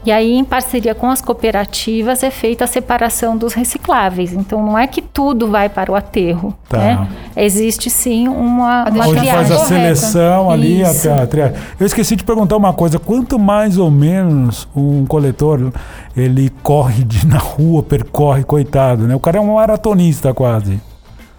e 0.05 0.12
aí 0.12 0.33
em 0.33 0.43
parceria 0.43 0.93
com 0.93 1.09
as 1.09 1.21
cooperativas 1.21 2.21
é 2.23 2.29
feita 2.31 2.65
a 2.65 2.67
separação 2.67 3.38
dos 3.38 3.53
recicláveis. 3.53 4.33
Então 4.33 4.62
não 4.65 4.77
é 4.77 4.88
que 4.88 5.01
tudo 5.01 5.47
vai 5.47 5.69
para 5.69 5.91
o 5.91 5.95
aterro. 5.95 6.53
Tá. 6.67 6.77
né? 6.79 7.07
Existe 7.35 7.88
sim 7.89 8.27
uma, 8.27 8.83
A 8.83 8.89
uma 8.89 9.03
Onde 9.07 9.19
triagem 9.19 9.31
faz 9.33 9.51
a 9.51 9.55
correta. 9.55 9.95
seleção 9.95 10.50
ali 10.50 10.81
Isso. 10.81 11.09
até 11.09 11.21
a 11.21 11.27
triagem. 11.27 11.55
Eu 11.79 11.85
esqueci 11.85 12.15
de 12.15 12.23
perguntar 12.23 12.57
uma 12.57 12.73
coisa. 12.73 12.97
Quanto 12.97 13.38
mais 13.38 13.77
ou 13.77 13.91
menos 13.91 14.32
um 14.75 15.05
coletor 15.05 15.71
ele 16.15 16.51
corre 16.61 17.03
de, 17.03 17.25
na 17.27 17.37
rua, 17.37 17.83
percorre, 17.83 18.43
coitado, 18.43 19.07
né? 19.07 19.15
O 19.15 19.19
cara 19.19 19.37
é 19.37 19.41
um 19.41 19.55
maratonista 19.55 20.33
quase. 20.33 20.79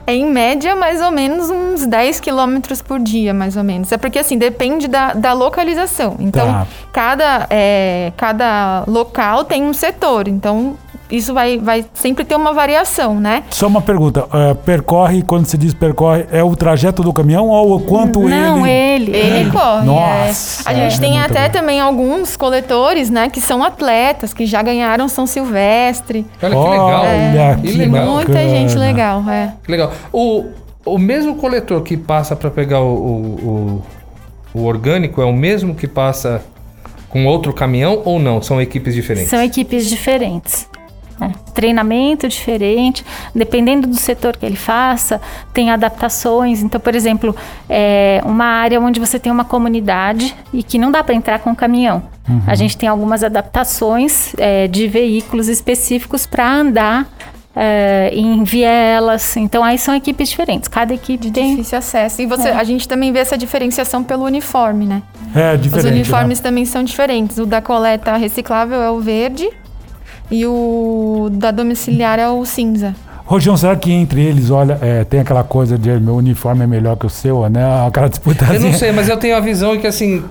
É 0.06 0.14
em 0.14 0.30
média 0.30 0.76
mais 0.76 1.00
ou 1.00 1.10
menos 1.10 1.48
uns 1.48 1.86
10 1.86 2.20
quilômetros 2.20 2.82
por 2.82 3.00
dia, 3.00 3.32
mais 3.32 3.56
ou 3.56 3.64
menos. 3.64 3.90
É 3.90 3.96
porque 3.96 4.18
assim, 4.18 4.36
depende 4.36 4.86
da, 4.86 5.14
da 5.14 5.32
localização. 5.32 6.16
Então, 6.20 6.46
Tá. 6.46 6.66
cada, 6.92 7.46
é, 7.48 8.12
cada 8.14 8.84
local 8.86 9.44
tem 9.44 9.62
um 9.62 9.72
setor. 9.72 10.28
Então, 10.28 10.76
isso 11.10 11.34
vai, 11.34 11.58
vai 11.58 11.84
sempre 11.94 12.24
ter 12.24 12.34
uma 12.34 12.52
variação, 12.52 13.20
né? 13.20 13.44
Só 13.50 13.66
uma 13.66 13.82
pergunta. 13.82 14.26
é, 14.32 14.54
percorre, 14.54 15.22
quando 15.22 15.46
se 15.46 15.56
diz 15.58 15.74
percorre, 15.74 16.26
é 16.32 16.42
o 16.42 16.56
trajeto 16.56 17.02
do 17.02 17.12
caminhão 17.12 17.48
ou 17.48 17.76
o 17.76 17.80
quanto 17.80 18.20
Não, 18.20 18.66
ele... 18.66 19.10
ele. 19.10 19.16
Ele 19.16 19.50
corre. 19.50 19.86
Nossa, 19.86 20.68
é. 20.68 20.72
A 20.72 20.74
gente 20.74 20.96
é 20.96 21.00
tem 21.00 21.12
muito 21.12 21.30
até 21.30 21.46
bom. 21.48 21.52
também 21.52 21.80
alguns 21.80 22.36
coletores, 22.36 23.10
né, 23.10 23.28
que 23.28 23.40
são 23.40 23.62
atletas, 23.62 24.32
que 24.32 24.46
já 24.46 24.62
ganharam 24.62 25.08
São 25.08 25.26
Silvestre. 25.26 26.26
Olha 26.42 26.54
que 26.54 26.70
legal. 26.70 27.00
Olha 27.02 27.56
Que 27.56 27.72
que 27.72 27.78
legal. 27.78 28.06
Muita 28.06 28.32
bacana. 28.32 28.48
gente 28.48 28.76
legal, 28.76 29.24
é. 29.28 29.52
Que 29.62 29.70
legal. 29.70 29.92
O, 30.12 30.46
o 30.84 30.98
mesmo 30.98 31.36
coletor 31.36 31.82
que 31.82 31.96
passa 31.96 32.34
para 32.34 32.50
pegar 32.50 32.80
o, 32.80 32.94
o, 32.94 33.82
o, 34.54 34.60
o 34.60 34.64
orgânico 34.64 35.20
é 35.20 35.24
o 35.24 35.32
mesmo 35.32 35.74
que 35.74 35.86
passa 35.86 36.42
com 37.08 37.26
outro 37.26 37.52
caminhão 37.52 38.02
ou 38.04 38.18
não? 38.18 38.42
São 38.42 38.60
equipes 38.60 38.94
diferentes? 38.94 39.30
São 39.30 39.42
equipes 39.42 39.88
diferentes. 39.88 40.68
Né? 41.18 41.32
Treinamento 41.54 42.28
diferente, 42.28 43.04
dependendo 43.34 43.86
do 43.86 43.96
setor 43.96 44.36
que 44.36 44.44
ele 44.44 44.56
faça, 44.56 45.20
tem 45.52 45.70
adaptações. 45.70 46.62
Então, 46.62 46.80
por 46.80 46.94
exemplo, 46.94 47.34
é 47.68 48.20
uma 48.24 48.44
área 48.44 48.80
onde 48.80 48.98
você 48.98 49.18
tem 49.18 49.30
uma 49.30 49.44
comunidade 49.44 50.34
e 50.52 50.62
que 50.62 50.78
não 50.78 50.90
dá 50.90 51.02
para 51.04 51.14
entrar 51.14 51.38
com 51.38 51.54
caminhão. 51.54 52.02
A 52.46 52.54
gente 52.54 52.76
tem 52.76 52.88
algumas 52.88 53.22
adaptações 53.22 54.32
é, 54.38 54.66
de 54.66 54.88
veículos 54.88 55.46
específicos 55.48 56.26
para 56.26 56.50
andar 56.50 57.06
é, 57.54 58.10
em 58.14 58.42
vielas. 58.44 59.36
Então, 59.36 59.62
aí 59.62 59.78
são 59.78 59.94
equipes 59.94 60.30
diferentes. 60.30 60.66
Cada 60.66 60.94
equipe 60.94 61.30
tem. 61.30 61.50
Difícil 61.50 61.78
acesso. 61.78 62.22
E 62.22 62.26
você, 62.26 62.48
É. 62.48 62.54
a 62.54 62.64
gente 62.64 62.88
também 62.88 63.12
vê 63.12 63.18
essa 63.18 63.36
diferenciação 63.36 64.02
pelo 64.02 64.24
uniforme, 64.24 64.86
né? 64.86 65.02
É 65.34 65.56
diferente. 65.56 65.76
Os 65.76 65.84
né? 65.84 65.90
uniformes 65.90 66.40
também 66.40 66.64
são 66.64 66.82
diferentes. 66.82 67.38
O 67.38 67.46
da 67.46 67.60
coleta 67.60 68.16
reciclável 68.16 68.80
é 68.80 68.90
o 68.90 69.00
verde 69.00 69.48
e 70.30 70.44
o 70.46 71.28
da 71.32 71.50
domiciliar 71.50 72.18
é 72.18 72.28
o 72.28 72.44
cinza. 72.44 72.94
Rojão, 73.26 73.56
será 73.56 73.74
que 73.74 73.90
entre 73.90 74.20
eles, 74.22 74.50
olha, 74.50 74.78
é, 74.82 75.02
tem 75.04 75.20
aquela 75.20 75.42
coisa 75.42 75.78
de 75.78 75.88
meu 75.98 76.16
uniforme 76.16 76.64
é 76.64 76.66
melhor 76.66 76.96
que 76.96 77.06
o 77.06 77.10
seu, 77.10 77.48
né? 77.48 77.62
Aquela 77.88 78.08
disputa 78.08 78.44
Eu 78.52 78.60
não 78.60 78.72
sei, 78.72 78.92
mas 78.92 79.08
eu 79.08 79.16
tenho 79.16 79.36
a 79.36 79.40
visão 79.40 79.76
que 79.78 79.86
assim. 79.86 80.22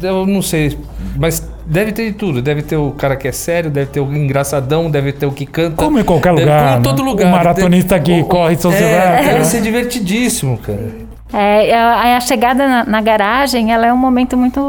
Eu 0.00 0.24
não 0.28 0.40
sei, 0.42 0.78
mas 1.16 1.44
deve 1.66 1.90
ter 1.90 2.06
de 2.06 2.12
tudo. 2.12 2.40
Deve 2.40 2.62
ter 2.62 2.76
o 2.76 2.92
cara 2.92 3.16
que 3.16 3.26
é 3.26 3.32
sério, 3.32 3.68
deve 3.68 3.90
ter 3.90 3.98
o 3.98 4.12
engraçadão, 4.14 4.88
deve 4.88 5.12
ter 5.12 5.26
o 5.26 5.32
que 5.32 5.44
canta. 5.44 5.74
Como 5.76 5.98
em 5.98 6.04
qualquer 6.04 6.30
Deve- 6.34 6.42
lugar, 6.44 6.62
Como 6.62 6.74
em 6.74 6.76
né? 6.78 6.82
todo 6.84 7.00
O 7.00 7.04
lugar. 7.04 7.32
maratonista 7.32 7.98
que 7.98 8.12
O- 8.12 8.20
o- 8.20 8.24
corre 8.26 8.56
São 8.56 8.70
é, 8.72 8.76
Silvestre, 8.76 9.24
Deve 9.26 9.38
né? 9.38 9.44
ser 9.44 9.60
divertidíssimo, 9.60 10.56
cara. 10.58 10.88
É, 11.32 11.74
a, 11.74 12.16
a 12.16 12.20
chegada 12.20 12.66
na, 12.68 12.84
na 12.84 13.00
garagem, 13.00 13.72
ela 13.72 13.86
é 13.86 13.92
um 13.92 13.96
momento 13.96 14.36
muito, 14.36 14.60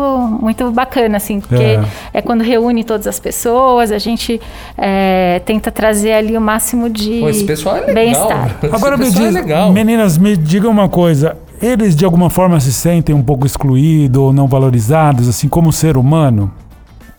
muito 0.41 0.71
bacana, 0.71 1.17
assim, 1.17 1.39
porque 1.41 1.55
É. 1.63 1.83
é, 2.13 2.21
quando 2.21 2.41
reúne 2.41 2.83
todas 2.83 3.05
as 3.07 3.19
pessoas, 3.19 3.91
a 3.91 3.97
gente 3.97 4.39
é, 4.77 5.41
tenta 5.45 5.71
trazer 5.71 6.13
ali 6.13 6.37
o 6.37 6.41
máximo 6.41 6.89
de 6.89 7.19
Pô, 7.19 7.29
esse 7.29 7.43
pessoal 7.43 7.75
é 7.77 7.79
legal. 7.81 7.93
bem-estar. 7.95 8.55
Esse 8.63 8.75
Agora 8.75 8.97
me 8.97 9.05
diz, 9.11 9.19
é 9.19 9.31
legal. 9.31 9.71
meninas, 9.71 10.17
me 10.17 10.37
digam 10.37 10.71
uma 10.71 10.87
coisa. 10.87 11.35
Eles 11.61 11.95
de 11.95 12.03
alguma 12.03 12.29
forma 12.29 12.59
se 12.59 12.73
sentem 12.73 13.15
um 13.15 13.23
pouco 13.23 13.45
excluídos 13.45 14.21
ou 14.21 14.33
não 14.33 14.47
valorizados, 14.47 15.29
assim, 15.29 15.47
como 15.47 15.71
ser 15.71 15.95
humano? 15.97 16.51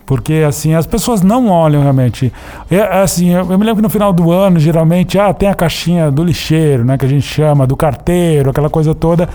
Porque, 0.06 0.44
assim, 0.46 0.74
as 0.74 0.86
pessoas 0.86 1.22
não 1.22 1.48
olham 1.48 1.82
realmente. 1.82 2.32
É, 2.70 2.80
assim, 3.00 3.30
eu, 3.30 3.50
eu 3.50 3.58
me 3.58 3.64
lembro 3.64 3.76
que 3.76 3.82
no 3.82 3.88
final 3.88 4.12
do 4.12 4.30
ano, 4.30 4.58
geralmente, 4.58 5.18
ah, 5.18 5.32
tem 5.32 5.48
a 5.48 5.54
caixinha 5.54 6.10
do 6.10 6.22
lixeiro, 6.22 6.84
né, 6.84 6.98
que 6.98 7.04
a 7.06 7.08
gente 7.08 7.26
chama, 7.26 7.66
do 7.66 7.76
carteiro, 7.76 8.50
aquela 8.50 8.68
coisa 8.68 8.94
toda, 8.94 9.28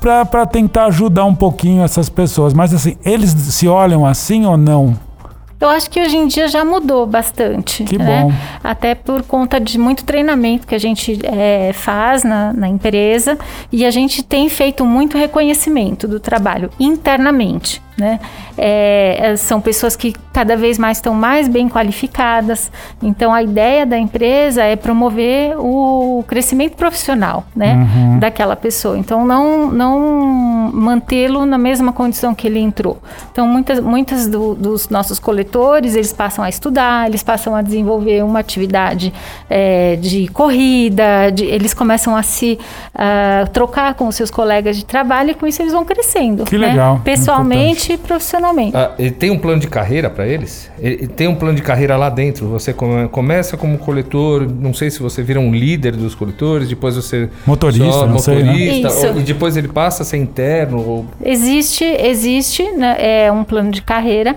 para 0.00 0.44
tentar 0.46 0.86
ajudar 0.86 1.24
um 1.24 1.34
pouquinho 1.34 1.84
essas 1.84 2.08
pessoas. 2.08 2.52
Mas, 2.52 2.74
assim, 2.74 2.96
eles 3.04 3.30
se 3.30 3.68
olham 3.68 4.04
assim 4.04 4.44
ou 4.44 4.56
não? 4.56 5.05
Eu 5.60 5.68
acho 5.70 5.88
que 5.90 6.00
hoje 6.00 6.16
em 6.16 6.26
dia 6.26 6.48
já 6.48 6.64
mudou 6.64 7.06
bastante. 7.06 7.84
Que 7.84 7.96
né? 7.98 8.22
bom. 8.24 8.32
Até 8.62 8.94
por 8.94 9.22
conta 9.22 9.58
de 9.58 9.78
muito 9.78 10.04
treinamento 10.04 10.66
que 10.66 10.74
a 10.74 10.78
gente 10.78 11.18
é, 11.24 11.72
faz 11.72 12.22
na, 12.22 12.52
na 12.52 12.68
empresa 12.68 13.38
e 13.72 13.84
a 13.84 13.90
gente 13.90 14.22
tem 14.22 14.48
feito 14.48 14.84
muito 14.84 15.16
reconhecimento 15.16 16.06
do 16.06 16.20
trabalho 16.20 16.70
internamente. 16.78 17.82
Né? 17.98 18.20
É, 18.58 19.16
é, 19.30 19.36
são 19.36 19.58
pessoas 19.58 19.96
que 19.96 20.12
cada 20.30 20.54
vez 20.54 20.76
mais 20.76 20.98
estão 20.98 21.14
mais 21.14 21.48
bem 21.48 21.66
qualificadas. 21.66 22.70
Então 23.02 23.32
a 23.32 23.42
ideia 23.42 23.86
da 23.86 23.96
empresa 23.98 24.62
é 24.62 24.76
promover 24.76 25.56
o 25.58 26.22
crescimento 26.28 26.76
profissional 26.76 27.44
né? 27.56 27.86
daquela 28.20 28.54
pessoa. 28.54 28.98
Então 28.98 29.24
não, 29.24 29.70
não 29.70 30.70
mantê-lo 30.74 31.46
na 31.46 31.56
mesma 31.56 31.90
condição 31.90 32.34
que 32.34 32.46
ele 32.46 32.58
entrou. 32.58 32.98
Então 33.32 33.48
muitas, 33.48 33.80
muitas 33.80 34.26
do- 34.26 34.54
dos 34.54 34.90
nossos 34.90 35.18
coletores 35.50 35.94
eles 35.94 36.12
passam 36.12 36.44
a 36.44 36.48
estudar, 36.48 37.06
eles 37.08 37.22
passam 37.22 37.54
a 37.54 37.62
desenvolver 37.62 38.22
uma 38.24 38.40
atividade 38.40 39.12
é, 39.48 39.96
de 39.96 40.26
corrida, 40.28 41.30
de- 41.32 41.44
eles 41.44 41.72
começam 41.72 42.16
a 42.16 42.22
se 42.22 42.58
ah, 42.94 43.46
trocar 43.52 43.94
com 43.94 44.08
os 44.08 44.14
seus 44.16 44.30
colegas 44.30 44.76
de 44.76 44.84
trabalho 44.84 45.30
e 45.30 45.34
com 45.34 45.46
isso 45.46 45.62
eles 45.62 45.72
vão 45.72 45.84
crescendo. 45.84 46.44
Que 46.44 46.58
né? 46.58 46.68
legal, 46.68 47.00
Pessoalmente 47.04 47.92
e 47.92 47.96
profissionalmente. 47.96 48.76
Ah, 48.76 48.92
e 48.98 49.10
tem 49.10 49.30
um 49.30 49.38
plano 49.38 49.60
de 49.60 49.68
carreira 49.68 50.10
para 50.10 50.26
eles? 50.26 50.70
Ele- 50.78 51.06
Tem 51.06 51.28
um 51.28 51.34
plano 51.34 51.54
de 51.56 51.62
carreira 51.62 51.96
lá 51.96 52.10
dentro. 52.10 52.48
Você 52.48 52.72
come- 52.72 53.08
começa 53.08 53.56
como 53.56 53.78
coletor, 53.78 54.46
não 54.60 54.74
sei 54.74 54.90
se 54.90 55.00
você 55.00 55.22
vira 55.22 55.38
um 55.40 55.52
líder 55.52 55.92
dos 55.96 56.14
coletores, 56.14 56.68
depois 56.68 56.96
você 56.96 57.28
Motorista, 57.46 57.90
só 57.92 58.06
não 58.06 58.18
sei, 58.18 58.42
né? 58.42 58.52
motorista, 58.52 59.08
ou- 59.12 59.20
e 59.20 59.22
depois 59.22 59.56
ele 59.56 59.68
passa 59.68 60.02
a 60.02 60.06
ser 60.06 60.16
interno. 60.18 60.78
Ou... 60.78 61.06
Existe, 61.24 61.84
existe 61.84 62.62
né, 62.72 62.96
é 62.98 63.32
um 63.32 63.44
plano 63.44 63.70
de 63.70 63.82
carreira. 63.82 64.36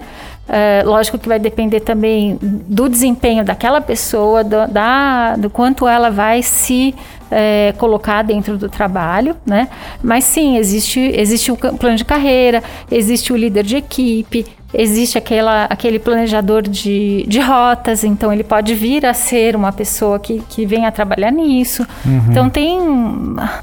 É, 0.52 0.82
lógico 1.00 1.18
que 1.18 1.28
vai 1.28 1.40
depender 1.40 1.80
também 1.80 2.38
do 2.42 2.90
desempenho 2.90 3.44
daquela 3.44 3.80
pessoa, 3.80 4.44
do, 4.44 4.68
da, 4.68 5.36
do 5.38 5.50
quanto 5.50 5.88
ela 5.88 6.10
vai 6.12 6.44
se 6.44 6.94
é, 7.32 7.74
colocar 7.78 8.22
dentro 8.22 8.58
do 8.58 8.68
trabalho, 8.68 9.36
né? 9.46 9.70
Mas 10.04 10.26
sim, 10.26 10.58
existe, 10.58 11.00
existe 11.00 11.52
o 11.52 11.56
plano 11.56 11.96
de 11.96 12.04
carreira, 12.04 12.62
existe 12.92 13.32
o 13.32 13.38
líder 13.38 13.64
de 13.64 13.78
equipe, 13.78 14.46
existe 14.74 15.18
aquela, 15.18 15.66
aquele 15.66 15.98
planejador 16.00 16.62
de, 16.62 17.26
de 17.28 17.40
rotas, 17.40 18.04
então 18.04 18.32
ele 18.32 18.44
pode 18.44 18.76
vir 18.76 19.06
a 19.06 19.14
ser 19.14 19.56
uma 19.56 19.72
pessoa 19.72 20.20
que, 20.20 20.42
que 20.50 20.66
venha 20.66 20.92
trabalhar 20.92 21.32
nisso. 21.32 21.86
Então 22.30 22.50
tem, 22.50 22.80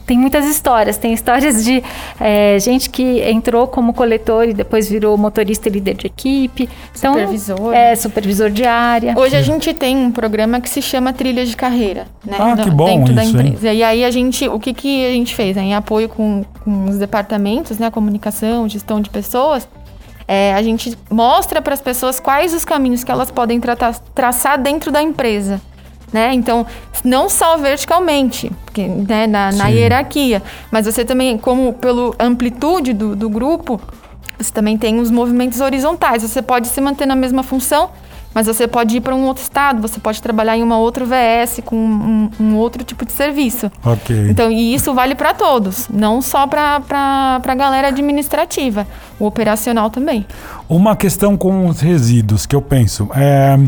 tem 0.05 0.19
muitas 0.19 0.47
histórias. 0.47 0.97
Tem 0.97 1.13
histórias 1.13 1.65
de 1.65 1.83
é, 2.21 2.59
gente 2.59 2.91
que 2.91 3.21
entrou 3.23 3.67
como 3.69 3.93
coletor 3.93 4.49
e 4.49 4.53
depois 4.55 4.89
virou 4.89 5.17
motorista 5.17 5.69
e 5.69 5.73
líder 5.73 5.95
de 5.95 6.07
equipe. 6.07 6.69
Então, 6.99 7.15
Supervisor. 7.15 7.75
É, 7.75 7.95
supervisor 7.97 8.51
de 8.51 8.65
área. 8.65 9.15
Hoje 9.17 9.37
a 9.37 9.43
gente 9.43 9.73
tem 9.73 9.97
um 9.97 10.11
programa 10.11 10.61
que 10.61 10.69
se 10.69 10.83
chama 10.83 11.13
Trilha 11.13 11.45
de 11.47 11.57
Carreira, 11.57 12.07
né? 12.25 12.37
Ah, 12.39 12.55
no- 12.57 12.63
que 12.65 12.71
bom 12.71 12.87
Dentro 12.87 13.15
da 13.15 13.25
isso, 13.25 13.37
hein? 13.39 13.47
empresa. 13.47 13.73
E 13.73 13.83
aí 13.83 14.05
a 14.05 14.11
gente, 14.11 14.49
o 14.49 14.59
que, 14.59 14.73
que 14.75 15.07
a 15.07 15.11
gente 15.13 15.35
fez? 15.35 15.57
né? 15.57 15.63
Em 15.63 15.75
apoio 15.75 16.09
com, 16.09 16.45
com 16.65 16.85
os 16.87 16.99
departamentos, 16.99 17.79
né? 17.79 17.91
Comunicação, 17.91 18.69
gestão 18.69 19.01
de 19.01 19.09
pessoas, 19.11 19.69
é, 20.29 20.55
a 20.55 20.63
gente 20.63 20.97
mostra 21.11 21.63
para 21.63 21.75
as 21.75 21.81
pessoas 21.81 22.19
quais 22.19 22.53
os 22.53 22.65
caminhos 22.65 23.05
que 23.05 23.11
elas 23.11 23.31
podem 23.31 23.61
tratar- 23.61 23.99
traçar 24.15 24.61
dentro 24.61 24.91
da 24.91 25.03
empresa. 25.03 25.61
Né? 26.13 26.33
Então, 26.35 26.65
não 27.05 27.29
só 27.29 27.57
verticalmente, 27.57 28.51
porque, 28.65 28.87
né, 28.87 29.27
na, 29.27 29.51
na 29.53 29.69
hierarquia, 29.69 30.41
mas 30.71 30.87
você 30.87 31.05
também, 31.05 31.37
como 31.37 31.73
pela 31.73 32.15
amplitude 32.19 32.93
do, 32.93 33.17
do 33.17 33.29
grupo, 33.29 33.81
você 34.39 34.53
também 34.53 34.79
tem 34.79 35.01
os 35.01 35.11
movimentos 35.11 35.61
horizontais. 35.61 36.23
Você 36.23 36.41
pode 36.41 36.69
se 36.69 36.81
manter 36.81 37.07
na 37.07 37.17
mesma 37.17 37.43
função 37.43 37.91
Mas 38.37 38.47
você 38.47 38.69
pode 38.69 38.99
ir 38.99 39.01
para 39.01 39.15
um 39.15 39.25
outro 39.25 39.43
estado, 39.43 39.81
você 39.81 39.99
pode 39.99 40.21
trabalhar 40.21 40.59
em 40.59 40.63
uma 40.63 40.77
outra 40.77 41.07
VS 41.07 41.63
com 41.65 41.75
um, 41.75 42.31
um 42.39 42.57
outro 42.57 42.85
tipo 42.85 43.07
de 43.07 43.13
serviço. 43.13 43.73
Ok. 43.83 44.15
Então, 44.29 44.51
e 44.51 44.75
isso 44.75 44.93
vale 44.93 45.15
para 45.15 45.33
todos, 45.33 45.89
não 45.89 46.21
só 46.21 46.47
para 46.47 46.83
a 47.43 47.55
galera 47.55 47.89
administrativa, 47.89 48.87
o 49.19 49.25
operacional 49.25 49.89
também. 49.89 50.27
Uma 50.69 50.95
questão 50.95 51.35
com 51.35 51.67
os 51.67 51.81
resíduos 51.81 52.45
que 52.45 52.55
eu 52.55 52.61
penso. 52.61 53.09
É, 53.17 53.59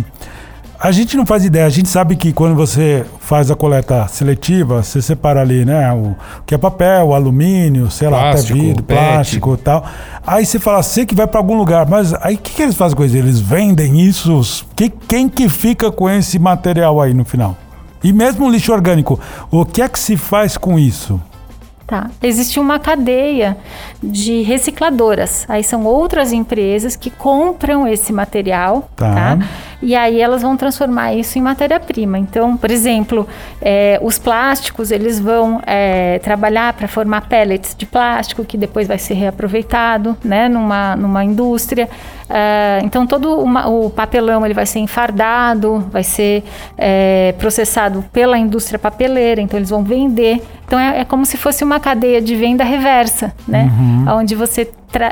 a 0.80 0.92
gente 0.92 1.16
não 1.16 1.26
faz 1.26 1.44
ideia, 1.44 1.66
a 1.66 1.70
gente 1.70 1.88
sabe 1.88 2.14
que 2.14 2.32
quando 2.32 2.54
você 2.54 3.04
faz 3.18 3.50
a 3.50 3.56
coleta 3.56 4.06
seletiva, 4.08 4.82
você 4.82 5.02
separa 5.02 5.40
ali, 5.40 5.64
né? 5.64 5.92
O 5.92 6.14
que 6.47 6.54
é 6.54 6.58
papel, 6.58 7.12
alumínio, 7.12 7.90
sei 7.90 8.08
lá, 8.08 8.18
até 8.18 8.30
Plástico, 8.32 8.58
vidro, 8.58 8.82
PET. 8.85 8.99
plástico 8.99 9.54
e 9.54 9.56
tal. 9.56 9.85
Aí 10.26 10.47
você 10.47 10.58
fala, 10.58 10.82
sei 10.82 11.04
que 11.04 11.14
vai 11.16 11.26
para 11.26 11.40
algum 11.40 11.56
lugar, 11.56 11.88
mas 11.88 12.14
aí 12.20 12.37
o 12.37 12.38
que, 12.38 12.52
que 12.52 12.62
eles 12.62 12.76
fazem 12.76 12.97
com 12.97 13.04
isso? 13.04 13.16
Eles 13.16 13.40
vendem 13.40 14.00
isso? 14.00 14.64
Que, 14.76 14.88
quem 14.88 15.28
que 15.28 15.49
fica 15.49 15.90
com 15.90 16.08
esse 16.08 16.38
material 16.38 17.00
aí 17.00 17.12
no 17.12 17.25
final? 17.25 17.56
E 18.04 18.12
mesmo 18.12 18.47
o 18.47 18.50
lixo 18.50 18.73
orgânico, 18.73 19.18
o 19.50 19.64
que 19.64 19.82
é 19.82 19.88
que 19.88 19.99
se 19.99 20.16
faz 20.16 20.56
com 20.56 20.78
isso? 20.78 21.20
Tá. 21.85 22.11
Existe 22.23 22.61
uma 22.61 22.78
cadeia 22.78 23.56
de 24.02 24.42
recicladoras. 24.42 25.47
Aí 25.49 25.64
são 25.64 25.85
outras 25.87 26.32
empresas 26.35 26.94
que 26.97 27.08
compram 27.08 27.88
esse 27.88 28.12
material, 28.12 28.90
Tá. 28.94 29.14
tá? 29.14 29.38
E 29.80 29.94
aí 29.94 30.20
elas 30.20 30.42
vão 30.42 30.56
transformar 30.56 31.14
isso 31.14 31.38
em 31.38 31.42
matéria-prima. 31.42 32.18
Então, 32.18 32.56
por 32.56 32.70
exemplo, 32.70 33.28
eh, 33.62 33.99
os 34.02 34.18
plásticos 34.18 34.90
eles 34.90 35.20
vão 35.20 35.61
eh, 35.66 36.18
trabalhar 36.23 36.73
para 36.73 36.88
formar 36.88 37.28
pellets 37.28 37.76
de 37.76 37.87
plástico 37.87 38.44
que 38.44 38.56
depois 38.56 38.88
vai 38.88 38.99
ser 38.99 39.14
reaproveitado, 39.14 40.16
né, 40.25 40.49
numa, 40.49 40.97
numa 40.97 41.25
indústria. 41.25 41.88
Ah, 42.28 42.80
então 42.82 43.06
todo 43.06 43.38
uma- 43.40 43.68
o 43.68 43.88
papelão 43.88 44.44
ele 44.44 44.52
vai 44.52 44.66
ser 44.66 44.80
enfardado, 44.80 45.87
vai 45.90 46.02
ser 46.02 46.42
eh, 46.76 47.35
processado 47.38 48.04
pela 48.12 48.37
indústria 48.37 48.78
papeleira. 48.78 49.40
Então 49.40 49.58
eles 49.58 49.70
vão 49.70 49.82
vender. 49.85 50.42
Então 50.66 50.78
é, 50.78 51.00
é 51.00 51.04
como 51.04 51.25
se 51.25 51.37
fosse 51.37 51.62
uma 51.64 51.80
cadeia 51.80 52.20
de 52.20 52.35
venda 52.35 52.64
reversa, 52.64 53.32
né? 53.47 53.70
Onde 54.14 54.35
você 54.35 54.68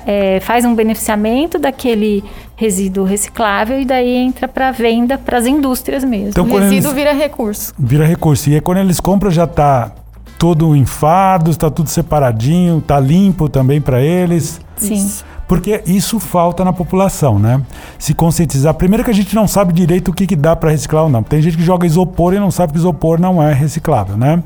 eh, 0.07 0.41
faz 0.41 0.65
um 0.65 0.75
beneficiamento 0.75 1.59
daquele 1.59 2.25
resíduo 2.57 3.05
reciclável 3.05 3.81
e 3.81 3.85
daí 3.85 4.17
entra 4.17 4.49
para 4.49 4.71
venda 4.71 5.19
para 5.19 5.39
as 5.39 5.47
indústrias 5.47 6.03
mesmo. 6.05 6.29
Então, 6.31 6.45
o 6.45 6.59
resíduo 6.59 6.91
eles- 6.91 6.93
vira 6.93 7.13
recurso. 7.13 7.75
Vira 7.79 8.05
recurso. 8.07 8.49
E 8.51 8.55
aí 8.55 8.61
quando 8.61 8.79
eles 8.79 8.99
compram 9.01 9.31
já 9.31 9.47
tá 9.47 9.93
todo 10.39 10.75
em 10.77 10.85
fardos, 10.85 11.57
tá 11.57 11.71
tudo 11.71 11.89
separadinho, 11.89 12.81
tá 12.81 12.99
limpo 13.01 13.49
também 13.49 13.81
para 13.81 14.01
eles. 14.01 14.61
Sim. 14.77 15.09
Porque 15.47 15.83
isso 15.87 16.19
falta 16.19 16.65
na 16.65 16.73
população, 16.73 17.39
né? 17.39 17.63
Se 17.99 18.13
conscientizar. 18.13 18.75
Primeiro 18.75 19.05
que 19.05 19.11
a 19.11 19.15
gente 19.15 19.35
não 19.35 19.47
sabe 19.47 19.73
direito 19.73 20.11
o 20.11 20.15
que, 20.15 20.27
que 20.27 20.35
dá 20.35 20.57
para 20.57 20.71
reciclar 20.71 21.05
ou 21.05 21.09
não. 21.09 21.23
Tem 21.23 21.41
gente 21.41 21.57
que 21.57 21.63
joga 21.63 21.87
isopor 21.87 22.35
e 22.35 22.41
não 22.41 22.51
sabe 22.51 22.73
que 22.73 22.79
isopor 22.79 23.21
não 23.21 23.41
é 23.41 23.53
reciclável, 23.53 24.17
né? 24.17 24.43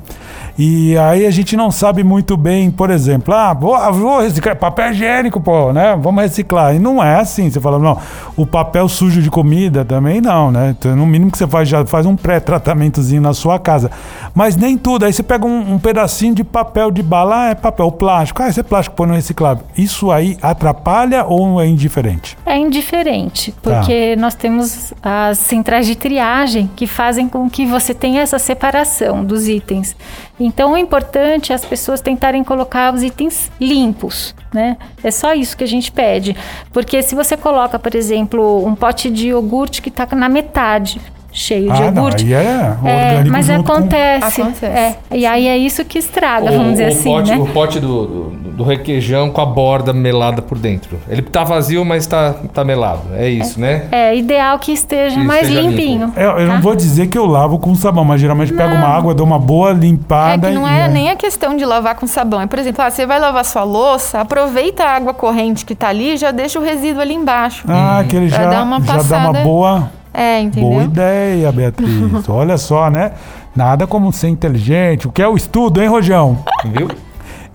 E 0.58 0.98
aí 0.98 1.26
a 1.26 1.30
gente 1.30 1.56
não 1.56 1.70
sabe 1.70 2.04
muito 2.04 2.36
bem, 2.36 2.70
por 2.70 2.90
exemplo, 2.90 3.32
ah, 3.32 3.54
vou, 3.54 3.74
vou 3.94 4.20
reciclar 4.20 4.56
papel 4.56 4.90
higiênico, 4.90 5.40
pô, 5.40 5.72
né? 5.72 5.98
Vamos 5.98 6.22
reciclar. 6.22 6.74
E 6.74 6.78
não 6.78 7.02
é 7.02 7.18
assim. 7.18 7.48
Você 7.48 7.58
fala, 7.60 7.78
não, 7.78 7.96
o 8.36 8.44
papel 8.44 8.86
sujo 8.86 9.22
de 9.22 9.30
comida 9.30 9.86
também 9.86 10.20
não, 10.20 10.50
né? 10.50 10.74
Então, 10.78 10.94
no 10.94 11.06
mínimo 11.06 11.32
que 11.32 11.38
você 11.38 11.46
faz, 11.46 11.66
já 11.66 11.86
faz 11.86 12.04
um 12.04 12.14
pré-tratamentozinho 12.14 13.22
na 13.22 13.32
sua 13.32 13.58
casa. 13.58 13.90
Mas 14.34 14.54
nem 14.54 14.76
tudo. 14.76 15.06
Aí 15.06 15.12
você 15.14 15.22
pega 15.22 15.46
um, 15.46 15.74
um 15.74 15.78
pedacinho 15.78 16.34
de 16.34 16.44
papel 16.44 16.90
de 16.90 17.02
bala, 17.02 17.46
ah, 17.46 17.50
é 17.50 17.54
papel 17.54 17.90
plástico. 17.92 18.42
Ah, 18.42 18.48
esse 18.48 18.60
é 18.60 18.62
plástico, 18.62 18.96
põe 18.96 19.06
no 19.06 19.14
reciclável. 19.14 19.64
Isso 19.78 20.10
aí 20.10 20.36
atrapalha 20.42 20.89
ou 21.26 21.60
é 21.60 21.66
indiferente? 21.66 22.36
É 22.44 22.56
indiferente, 22.56 23.52
Tá. 23.52 23.80
porque 23.80 24.16
nós 24.16 24.34
temos 24.34 24.92
as 25.02 25.38
centrais 25.38 25.86
de 25.86 25.94
triagem 25.94 26.70
que 26.74 26.86
fazem 26.86 27.28
com 27.28 27.48
que 27.48 27.64
você 27.66 27.94
tenha 27.94 28.20
essa 28.22 28.38
separação 28.38 29.24
dos 29.24 29.48
itens. 29.48 29.94
Então, 30.38 30.72
o 30.72 30.76
importante 30.76 31.52
é 31.52 31.54
as 31.54 31.64
pessoas 31.64 32.00
tentarem 32.00 32.42
colocar 32.42 32.92
os 32.94 33.02
itens 33.02 33.50
limpos, 33.60 34.34
né? 34.52 34.76
É 35.04 35.10
só 35.10 35.34
isso 35.34 35.56
que 35.56 35.64
a 35.64 35.68
gente 35.68 35.92
pede. 35.92 36.34
Porque 36.72 37.02
se 37.02 37.14
você 37.14 37.36
coloca, 37.36 37.78
por 37.78 37.94
exemplo, 37.94 38.64
um 38.66 38.74
pote 38.74 39.10
de 39.10 39.28
iogurte 39.28 39.82
que 39.82 39.88
está 39.90 40.06
na 40.16 40.28
metade 40.28 41.00
cheio 41.32 41.72
de 41.72 41.82
ah, 41.82 41.90
não, 41.90 42.04
iogurte. 42.04 42.24
aí 42.24 42.32
é 42.32 42.76
é, 42.84 43.24
mas 43.24 43.46
junto 43.46 43.64
com- 43.64 43.72
acontece. 43.72 44.42
Acontece. 44.42 44.66
É, 44.66 44.96
e 45.12 45.24
aí 45.26 45.46
é 45.46 45.56
isso 45.56 45.84
que 45.84 45.98
estraga, 45.98 46.50
vamos 46.50 46.72
dizer 46.72 46.84
o 46.84 46.88
assim, 46.88 47.10
pote, 47.10 47.30
né? 47.30 47.36
o 47.38 47.46
pote 47.46 47.80
do, 47.80 48.06
do, 48.06 48.30
do 48.56 48.64
requeijão 48.64 49.30
com 49.30 49.40
a 49.40 49.46
borda 49.46 49.92
melada 49.92 50.42
por 50.42 50.58
dentro. 50.58 50.98
Ele 51.08 51.22
tá 51.22 51.44
vazio, 51.44 51.84
mas 51.84 52.06
tá, 52.06 52.34
tá 52.52 52.64
melado. 52.64 53.02
É 53.14 53.28
isso, 53.28 53.60
né? 53.60 53.84
É 53.92 54.14
ideal 54.16 54.58
que 54.58 54.72
esteja 54.72 55.16
Que 55.16 55.24
mais 55.24 55.42
esteja 55.48 55.60
limpinho. 55.60 56.12
É, 56.16 56.24
eu 56.26 56.46
não 56.46 56.54
tá? 56.56 56.60
vou 56.60 56.74
dizer 56.74 57.06
que 57.06 57.16
eu 57.16 57.26
lavo 57.26 57.58
com 57.58 57.74
sabão, 57.74 58.04
mas 58.04 58.20
geralmente 58.20 58.52
pego 58.52 58.74
uma 58.74 58.88
água, 58.88 59.14
dou 59.14 59.26
uma 59.26 59.38
boa 59.38 59.70
É 59.70 59.74
limpada. 59.74 60.48
que 60.48 60.54
não 60.54 60.68
e 60.68 60.70
é 60.72 60.88
nem 60.88 61.10
a 61.10 61.16
questão 61.16 61.56
de 61.56 61.64
lavar 61.64 61.94
com 61.94 62.06
sabão. 62.06 62.40
É, 62.40 62.46
por 62.46 62.58
exemplo, 62.58 62.82
ah, 62.84 62.90
você 62.90 63.06
vai 63.06 63.18
lavar 63.20 63.44
sua 63.44 63.62
louça, 63.62 64.20
aproveita 64.20 64.84
a 64.84 64.96
água 64.96 65.14
corrente 65.14 65.64
que 65.64 65.74
tá 65.74 65.88
ali 65.88 66.14
e 66.14 66.16
já 66.16 66.30
deixa 66.30 66.58
o 66.58 66.62
resíduo 66.62 67.00
ali 67.00 67.14
embaixo. 67.14 67.64
Ah, 67.68 68.04
que 68.08 68.16
ele 68.16 68.28
já, 68.28 68.46
dar 68.46 68.62
uma 68.62 68.80
já 68.80 68.96
dá 69.02 69.18
uma 69.18 69.32
passada. 69.32 69.40
boa, 69.42 69.90
É, 70.12 70.40
entendeu? 70.40 70.70
boa 70.70 70.84
ideia, 70.84 71.52
Beatriz. 71.52 72.28
Olha 72.28 72.58
só, 72.58 72.90
né? 72.90 73.12
Nada 73.54 73.86
como 73.86 74.12
ser 74.12 74.28
inteligente. 74.28 75.06
O 75.06 75.12
que 75.12 75.22
é 75.22 75.28
o 75.28 75.36
estudo, 75.36 75.82
hein, 75.82 75.88
Rojão? 75.88 76.44
Viu? 76.64 76.88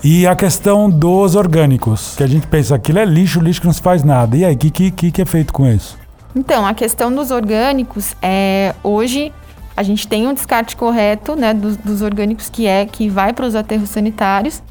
E 0.03 0.27
a 0.27 0.35
questão 0.35 0.89
dos 0.89 1.35
orgânicos, 1.35 2.15
que 2.15 2.23
a 2.23 2.27
gente 2.27 2.47
pensa, 2.47 2.75
aquilo 2.75 2.99
é 2.99 3.05
lixo, 3.05 3.39
lixo 3.39 3.61
que 3.61 3.67
não 3.67 3.73
se 3.73 3.81
faz 3.81 4.03
nada. 4.03 4.37
E 4.37 4.45
aí, 4.45 4.53
o 4.53 4.57
que, 4.57 4.91
que, 4.91 5.11
que 5.11 5.21
é 5.21 5.25
feito 5.25 5.51
com 5.51 5.65
isso? 5.65 5.97
Então, 6.35 6.65
a 6.65 6.73
questão 6.73 7.13
dos 7.13 7.31
orgânicos 7.31 8.13
é 8.21 8.75
hoje 8.83 9.31
a 9.75 9.83
gente 9.83 10.07
tem 10.07 10.27
um 10.27 10.33
descarte 10.33 10.75
correto, 10.75 11.35
né, 11.35 11.53
dos, 11.53 11.75
dos 11.77 12.01
orgânicos 12.01 12.49
que 12.49 12.65
é 12.65 12.85
que 12.85 13.09
vai 13.09 13.33
para 13.33 13.45
os 13.45 13.55
aterros 13.55 13.89
sanitários 13.89 14.63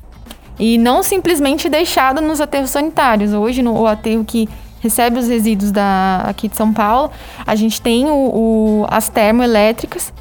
e 0.58 0.78
não 0.78 1.02
simplesmente 1.02 1.68
deixado 1.68 2.20
nos 2.20 2.40
aterros 2.40 2.70
sanitários. 2.70 3.32
Hoje 3.32 3.62
no 3.62 3.78
o 3.78 3.86
aterro 3.86 4.24
que 4.24 4.48
recebe 4.84 5.18
os 5.18 5.26
resíduos 5.26 5.72
da 5.72 6.22
aqui 6.26 6.46
de 6.46 6.56
São 6.56 6.72
Paulo, 6.72 7.10
a 7.46 7.54
gente 7.56 7.80
tem 7.80 8.04
o, 8.06 8.12
o- 8.12 8.86
as 8.90 9.08
termoelétricas 9.08 10.12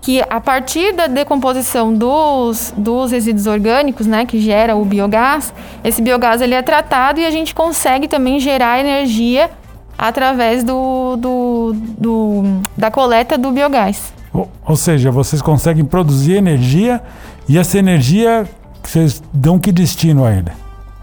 que 0.00 0.20
a 0.30 0.40
partir 0.40 0.92
da 0.94 1.06
decomposição 1.08 1.92
dos, 1.94 2.72
dos 2.76 3.10
resíduos 3.12 3.46
orgânicos, 3.46 4.06
né, 4.06 4.24
que 4.24 4.40
gera 4.40 4.74
o 4.76 4.84
biogás, 4.84 5.52
esse 5.84 6.00
biogás 6.00 6.40
ele 6.40 6.54
é 6.54 6.62
tratado 6.62 7.20
e 7.20 7.26
a 7.26 7.30
gente 7.30 7.54
consegue 7.54 8.08
também 8.08 8.40
gerar 8.40 8.80
energia 8.80 9.50
através 9.98 10.64
do, 10.64 11.16
do, 11.16 11.72
do- 11.98 12.60
da 12.76 12.90
coleta 12.90 13.36
do 13.36 13.50
biogás. 13.52 14.12
Ou, 14.32 14.48
ou 14.66 14.76
seja, 14.76 15.10
vocês 15.10 15.42
conseguem 15.42 15.84
produzir 15.84 16.34
energia 16.34 17.00
e 17.48 17.58
essa 17.58 17.76
energia, 17.78 18.48
vocês 18.82 19.22
dão 19.32 19.58
que 19.58 19.70
destino 19.70 20.24
a 20.24 20.32
ele? 20.32 20.50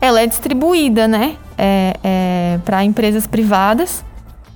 Ela 0.02 0.22
é 0.22 0.28
distribuída, 0.28 1.08
né, 1.08 1.36
é, 1.60 2.60
para 2.66 2.84
empresas 2.84 3.28
privadas 3.28 4.04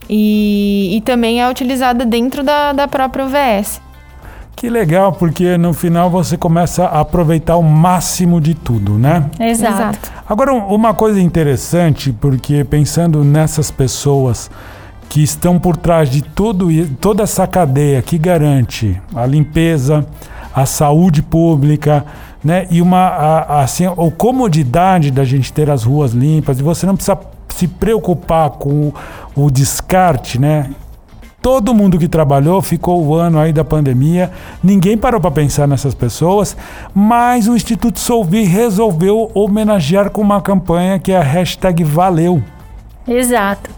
e, 0.10 0.96
e 0.98 1.02
também 1.02 1.42
é 1.42 1.50
utilizada 1.50 2.06
dentro 2.06 2.44
da, 2.44 2.74
da 2.74 2.88
própria 2.88 3.26
UVS. 3.26 3.82
Que 4.56 4.70
legal, 4.70 5.12
porque 5.14 5.58
no 5.58 5.74
final 5.74 6.10
você 6.10 6.38
começa 6.38 6.86
a 6.86 7.02
aproveitar 7.02 7.58
o 7.58 7.64
máximo 7.64 8.40
de 8.40 8.54
tudo, 8.54 8.94
né? 8.98 9.26
Exato. 9.40 10.12
Agora, 10.30 10.54
um- 10.54 10.68
uma 10.74 10.94
coisa 10.94 11.20
interessante, 11.20 12.14
porque 12.14 12.64
pensando 12.64 13.24
nessas 13.24 13.72
pessoas 13.72 14.50
que 15.10 15.22
estão 15.22 15.60
por 15.60 15.76
trás 15.76 16.10
de 16.10 16.22
tudo, 16.22 16.72
i- 16.72 16.86
toda 16.86 17.24
essa 17.24 17.46
cadeia 17.48 18.02
que 18.02 18.18
garante 18.18 19.02
a 19.14 19.26
limpeza, 19.26 20.06
a 20.56 20.66
saúde 20.66 21.22
pública, 21.22 22.06
né? 22.44 22.68
E 22.70 22.82
uma 22.82 22.98
a, 23.08 23.40
a- 23.40 23.62
assim, 23.64 23.86
a 23.86 23.94
comodidade 24.18 25.12
da 25.12 25.24
gente 25.24 25.52
ter 25.54 25.70
as 25.70 25.84
ruas 25.84 26.12
limpas, 26.12 26.60
e 26.60 26.64
você 26.64 26.86
não 26.86 26.96
precisa 26.96 27.18
se 27.50 27.68
preocupar 27.68 28.50
com 28.52 28.92
o, 29.36 29.46
o 29.46 29.52
descarte, 29.52 30.40
né? 30.40 30.70
Todo 31.42 31.74
mundo 31.74 32.00
que 32.00 32.08
trabalhou 32.08 32.62
ficou 32.62 33.06
o 33.06 33.14
ano 33.16 33.38
aí 33.38 33.52
da 33.52 33.66
pandemia, 33.66 34.32
ninguém 34.64 34.98
parou 34.98 35.20
para 35.20 35.30
pensar 35.30 35.68
nessas 35.68 35.94
pessoas, 35.94 36.56
mas 36.96 37.50
o 37.50 37.56
Instituto 37.56 38.00
Solvi 38.00 38.44
resolveu 38.44 39.30
homenagear 39.34 40.10
com 40.10 40.22
uma 40.22 40.42
campanha 40.42 40.98
que 41.00 41.12
é 41.12 41.18
a 41.18 41.22
hashtag 41.22 41.84
Valeu. 41.84 42.42
Exato. 43.06 43.70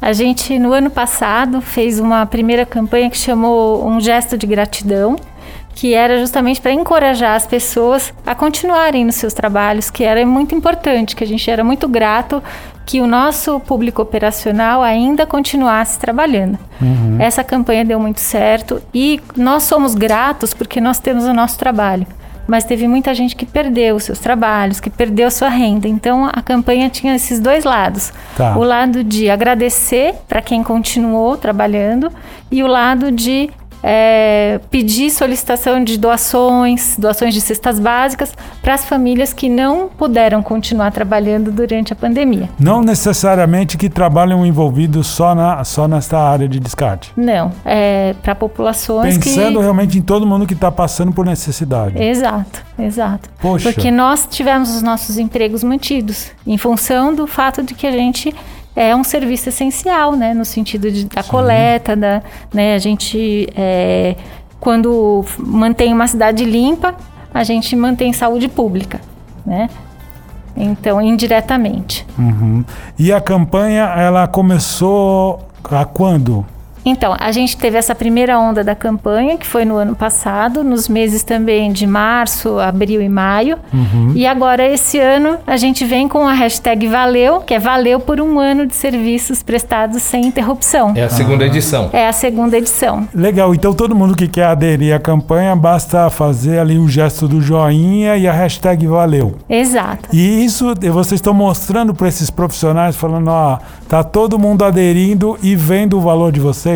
A 0.00 0.12
gente, 0.12 0.56
no 0.60 0.72
ano 0.72 0.90
passado, 0.90 1.60
fez 1.60 1.98
uma 1.98 2.24
primeira 2.24 2.64
campanha 2.64 3.10
que 3.10 3.18
chamou 3.18 3.84
Um 3.84 4.00
Gesto 4.00 4.38
de 4.38 4.46
Gratidão, 4.46 5.16
que 5.78 5.94
era 5.94 6.18
justamente 6.18 6.60
para 6.60 6.72
encorajar 6.72 7.36
as 7.36 7.46
pessoas 7.46 8.12
a 8.26 8.34
continuarem 8.34 9.04
nos 9.04 9.14
seus 9.14 9.32
trabalhos, 9.32 9.90
que 9.90 10.02
era 10.02 10.26
muito 10.26 10.52
importante, 10.52 11.14
que 11.14 11.22
a 11.22 11.26
gente 11.26 11.48
era 11.48 11.62
muito 11.62 11.86
grato 11.86 12.42
que 12.84 13.00
o 13.00 13.06
nosso 13.06 13.60
público 13.60 14.02
operacional 14.02 14.82
ainda 14.82 15.24
continuasse 15.24 15.96
trabalhando. 15.96 16.58
Essa 17.20 17.44
campanha 17.44 17.84
deu 17.84 18.00
muito 18.00 18.18
certo 18.18 18.82
e 18.92 19.20
nós 19.36 19.62
somos 19.64 19.94
gratos 19.94 20.52
porque 20.52 20.80
nós 20.80 20.98
temos 20.98 21.24
o 21.26 21.32
nosso 21.32 21.56
trabalho. 21.56 22.06
mas 22.48 22.64
teve 22.64 22.88
muita 22.88 23.12
gente 23.14 23.36
que 23.36 23.44
perdeu 23.44 23.94
os 23.96 24.04
seus 24.04 24.18
trabalhos, 24.18 24.80
que 24.80 24.88
perdeu 24.90 25.30
sua 25.30 25.50
renda. 25.50 25.86
Então 25.86 26.24
a 26.24 26.40
campanha 26.42 26.88
tinha 26.88 27.14
esses 27.14 27.38
dois 27.38 27.62
lados: 27.62 28.10
Tá. 28.36 28.56
o 28.56 28.64
lado 28.64 29.04
de 29.04 29.28
agradecer 29.30 30.14
para 30.26 30.40
quem 30.40 30.62
continuou 30.64 31.36
trabalhando 31.36 32.10
e 32.50 32.62
o 32.64 32.66
lado 32.66 33.12
de 33.12 33.50
é, 33.82 34.60
pedir 34.70 35.10
solicitação 35.10 35.82
de 35.82 35.98
doações, 35.98 36.96
doações 36.98 37.34
de 37.34 37.40
cestas 37.40 37.78
básicas 37.78 38.34
para 38.60 38.74
as 38.74 38.84
famílias 38.84 39.32
que 39.32 39.48
não 39.48 39.88
puderam 39.88 40.42
continuar 40.42 40.90
trabalhando 40.92 41.50
durante 41.50 41.92
a 41.92 41.96
pandemia. 41.96 42.48
Não 42.58 42.82
necessariamente 42.82 43.76
que 43.76 43.88
trabalham 43.88 44.44
envolvidos 44.44 45.06
só, 45.06 45.34
na, 45.34 45.64
só 45.64 45.86
nesta 45.86 46.18
área 46.18 46.48
de 46.48 46.58
descarte. 46.58 47.12
Não, 47.16 47.52
é 47.64 48.14
para 48.22 48.34
populações 48.34 49.18
Pensando 49.18 49.58
que 49.58 49.62
realmente 49.62 49.98
em 49.98 50.02
todo 50.02 50.26
mundo 50.26 50.46
que 50.46 50.54
está 50.54 50.70
passando 50.70 51.12
por 51.12 51.24
necessidade. 51.24 52.00
Exato, 52.02 52.64
exato. 52.78 53.28
Poxa. 53.40 53.72
Porque 53.72 53.90
nós 53.90 54.26
tivemos 54.30 54.74
os 54.74 54.82
nossos 54.82 55.18
empregos 55.18 55.62
mantidos 55.62 56.30
em 56.46 56.58
função 56.58 57.14
do 57.14 57.26
fato 57.26 57.62
de 57.62 57.74
que 57.74 57.86
a 57.86 57.92
gente 57.92 58.34
é 58.78 58.94
um 58.94 59.02
serviço 59.02 59.48
essencial, 59.48 60.12
né? 60.12 60.32
No 60.32 60.44
sentido 60.44 60.88
de, 60.88 61.04
da 61.06 61.22
coleta, 61.24 61.96
da, 61.96 62.22
né? 62.54 62.76
A 62.76 62.78
gente, 62.78 63.48
é, 63.56 64.14
quando 64.60 65.24
mantém 65.36 65.92
uma 65.92 66.06
cidade 66.06 66.44
limpa, 66.44 66.94
a 67.34 67.42
gente 67.42 67.74
mantém 67.74 68.12
saúde 68.12 68.46
pública, 68.46 69.00
né? 69.44 69.68
Então, 70.56 71.02
indiretamente. 71.02 72.06
Uhum. 72.16 72.64
E 72.96 73.12
a 73.12 73.20
campanha, 73.20 73.82
ela 73.96 74.28
começou 74.28 75.40
a 75.64 75.84
quando? 75.84 76.46
Então, 76.84 77.14
a 77.18 77.30
gente 77.32 77.56
teve 77.56 77.76
essa 77.76 77.94
primeira 77.94 78.38
onda 78.38 78.62
da 78.64 78.74
campanha, 78.74 79.36
que 79.36 79.46
foi 79.46 79.64
no 79.64 79.76
ano 79.76 79.94
passado, 79.94 80.64
nos 80.64 80.88
meses 80.88 81.22
também 81.22 81.72
de 81.72 81.86
março, 81.86 82.58
abril 82.58 83.00
e 83.02 83.08
maio. 83.08 83.58
E 84.14 84.26
agora, 84.26 84.66
esse 84.66 84.98
ano, 84.98 85.38
a 85.46 85.56
gente 85.56 85.84
vem 85.84 86.08
com 86.08 86.26
a 86.26 86.32
hashtag 86.32 86.86
Valeu, 86.86 87.40
que 87.40 87.54
é 87.54 87.58
Valeu 87.58 88.00
por 88.00 88.20
um 88.20 88.38
ano 88.38 88.66
de 88.66 88.74
serviços 88.74 89.42
prestados 89.42 90.02
sem 90.02 90.26
interrupção. 90.26 90.92
É 90.94 91.04
a 91.04 91.08
segunda 91.08 91.44
edição. 91.44 91.90
É 91.92 92.08
a 92.08 92.12
segunda 92.12 92.56
edição. 92.56 93.08
Legal, 93.14 93.54
então 93.54 93.72
todo 93.72 93.94
mundo 93.94 94.16
que 94.16 94.28
quer 94.28 94.46
aderir 94.46 94.94
à 94.94 94.98
campanha, 94.98 95.54
basta 95.56 96.08
fazer 96.10 96.58
ali 96.58 96.78
o 96.78 96.88
gesto 96.88 97.28
do 97.28 97.40
joinha 97.40 98.16
e 98.16 98.26
a 98.26 98.32
hashtag 98.32 98.86
valeu. 98.86 99.36
Exato. 99.48 100.08
E 100.12 100.44
isso 100.44 100.74
vocês 100.92 101.18
estão 101.18 101.34
mostrando 101.34 101.94
para 101.94 102.08
esses 102.08 102.30
profissionais, 102.30 102.96
falando, 102.96 103.28
ó, 103.28 103.58
tá 103.88 104.02
todo 104.02 104.38
mundo 104.38 104.64
aderindo 104.64 105.38
e 105.42 105.54
vendo 105.56 105.96
o 105.96 106.00
valor 106.00 106.32
de 106.32 106.40
vocês? 106.40 106.67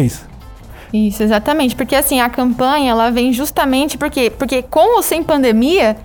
Isso, 0.93 1.23
exatamente. 1.23 1.75
Porque 1.75 1.97
assim, 1.97 2.21
a 2.21 2.29
campanha, 2.29 2.91
ela 2.91 3.11
vem 3.11 3.33
justamente 3.33 3.97
porque, 3.97 4.29
porque 4.31 4.63
com 4.63 4.97
ou 4.97 5.03
sem 5.03 5.23
pandemia, 5.23 5.97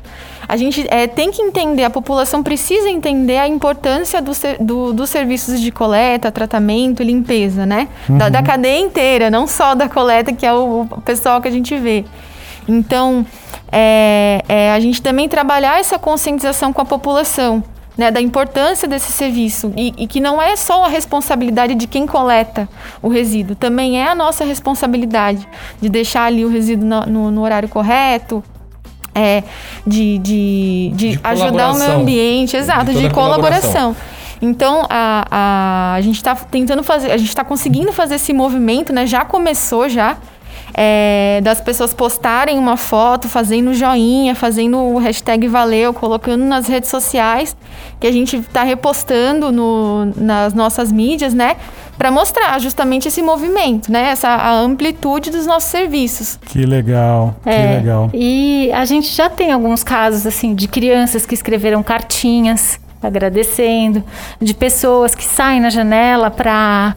a 0.47 0.56
gente 0.56 0.86
é, 0.89 1.08
tem 1.08 1.30
que 1.30 1.41
entender, 1.41 1.84
a 1.84 1.89
população 1.89 2.41
precisa 2.41 2.89
entender 2.89 3.38
a 3.38 3.47
importância 3.50 4.21
do, 4.21 4.32
do- 4.62 4.93
dos 4.93 5.10
serviços 5.10 5.60
de 5.60 5.71
coleta, 5.71 6.32
tratamento 6.32 7.04
e 7.04 7.06
limpeza, 7.06 7.65
né? 7.65 7.89
Da, 8.08 8.30
da 8.30 8.41
cadeia 8.41 8.80
inteira, 8.80 9.30
não 9.30 9.45
só 9.45 9.76
da 9.76 9.89
coleta, 9.89 10.32
que 10.32 10.45
é 10.45 10.54
o, 10.54 10.88
o 10.89 11.02
pessoal 11.02 11.41
que 11.41 11.50
a 11.50 11.52
gente 11.52 11.76
vê. 11.78 12.06
Então, 12.65 13.26
é, 13.71 14.41
é, 14.47 14.71
a 14.71 14.80
gente 14.80 15.02
também 15.02 15.28
trabalhar 15.28 15.80
essa 15.80 16.00
conscientização 16.00 16.71
com 16.71 16.82
a 16.82 16.86
população, 16.86 17.62
né, 17.98 18.12
da 18.12 18.22
importância 18.22 18.88
desse 18.88 19.12
serviço 19.12 19.74
e, 19.76 19.94
e 19.98 20.06
que 20.08 20.20
não 20.20 20.40
é 20.42 20.56
só 20.56 20.86
a 20.86 20.88
responsabilidade 20.88 21.74
de 21.76 21.88
quem 21.88 22.06
coleta 22.06 22.70
o 23.02 23.08
resíduo, 23.10 23.56
também 23.56 24.00
é 24.00 24.08
a 24.08 24.14
nossa 24.16 24.46
responsabilidade 24.46 25.48
de 25.82 25.90
deixar 25.90 26.26
ali 26.26 26.46
o 26.46 26.50
resíduo 26.50 26.88
no, 26.88 27.02
no- 27.06 27.32
no 27.32 27.42
horário 27.42 27.68
correto, 27.68 28.44
é, 29.16 29.44
de, 29.86 30.20
de, 30.20 30.92
de 30.94 31.10
De 31.16 31.20
ajudar 31.24 31.72
o 31.72 31.80
meio 31.80 31.92
ambiente, 31.94 32.56
exato, 32.56 32.94
de 32.94 33.08
a 33.08 33.10
colaboração. 33.10 33.72
colaboração. 33.72 33.96
Então, 34.40 34.86
a, 34.88 35.26
a, 35.32 35.94
a 35.96 36.02
gente 36.02 36.18
está 36.18 36.36
tentando 36.36 36.84
fazer, 36.84 37.12
a 37.12 37.18
gente 37.18 37.30
está 37.30 37.44
conseguindo 37.44 37.92
fazer 37.92 38.16
esse 38.16 38.32
movimento, 38.32 38.94
né? 38.94 39.08
Já 39.08 39.26
começou 39.26 39.90
já. 39.90 40.18
É, 40.80 41.42
das 41.42 41.60
pessoas 41.60 41.92
postarem 41.92 42.60
uma 42.60 42.78
foto, 42.78 43.28
fazendo 43.28 43.74
joinha, 43.74 44.36
fazendo 44.36 44.78
o 44.78 45.00
hashtag 45.00 45.48
valeu, 45.48 45.92
colocando 45.92 46.46
nas 46.46 46.68
redes 46.68 46.92
sociais, 46.92 47.58
que 48.00 48.06
a 48.06 48.12
gente 48.12 48.38
está 48.38 48.62
repostando 48.62 49.52
no, 49.52 50.06
nas 50.16 50.54
nossas 50.54 50.92
mídias, 50.92 51.34
né? 51.34 51.56
Para 51.98 52.12
mostrar 52.12 52.60
justamente 52.60 53.08
esse 53.08 53.24
movimento, 53.24 53.92
né? 53.92 54.10
Essa 54.12 54.30
a 54.30 54.60
amplitude 54.60 55.32
dos 55.32 55.48
nossos 55.48 55.72
serviços. 55.72 56.38
Que 56.46 56.63
legal, 56.63 57.36
que 57.42 57.50
É, 57.50 57.78
legal. 57.78 58.12
E 58.13 58.72
a 58.72 58.86
gente 58.86 59.12
já 59.12 59.28
tem 59.28 59.52
alguns 59.52 59.84
casos 59.84 60.28
assim 60.28 60.54
de 60.54 60.68
crianças 60.68 61.26
que 61.26 61.34
escreveram 61.34 61.82
cartinhas 61.82 62.80
agradecendo, 63.02 64.04
de 64.42 64.54
pessoas 64.54 65.14
que 65.14 65.24
saem 65.24 65.60
na 65.60 65.70
janela 65.70 66.32
para 66.32 66.96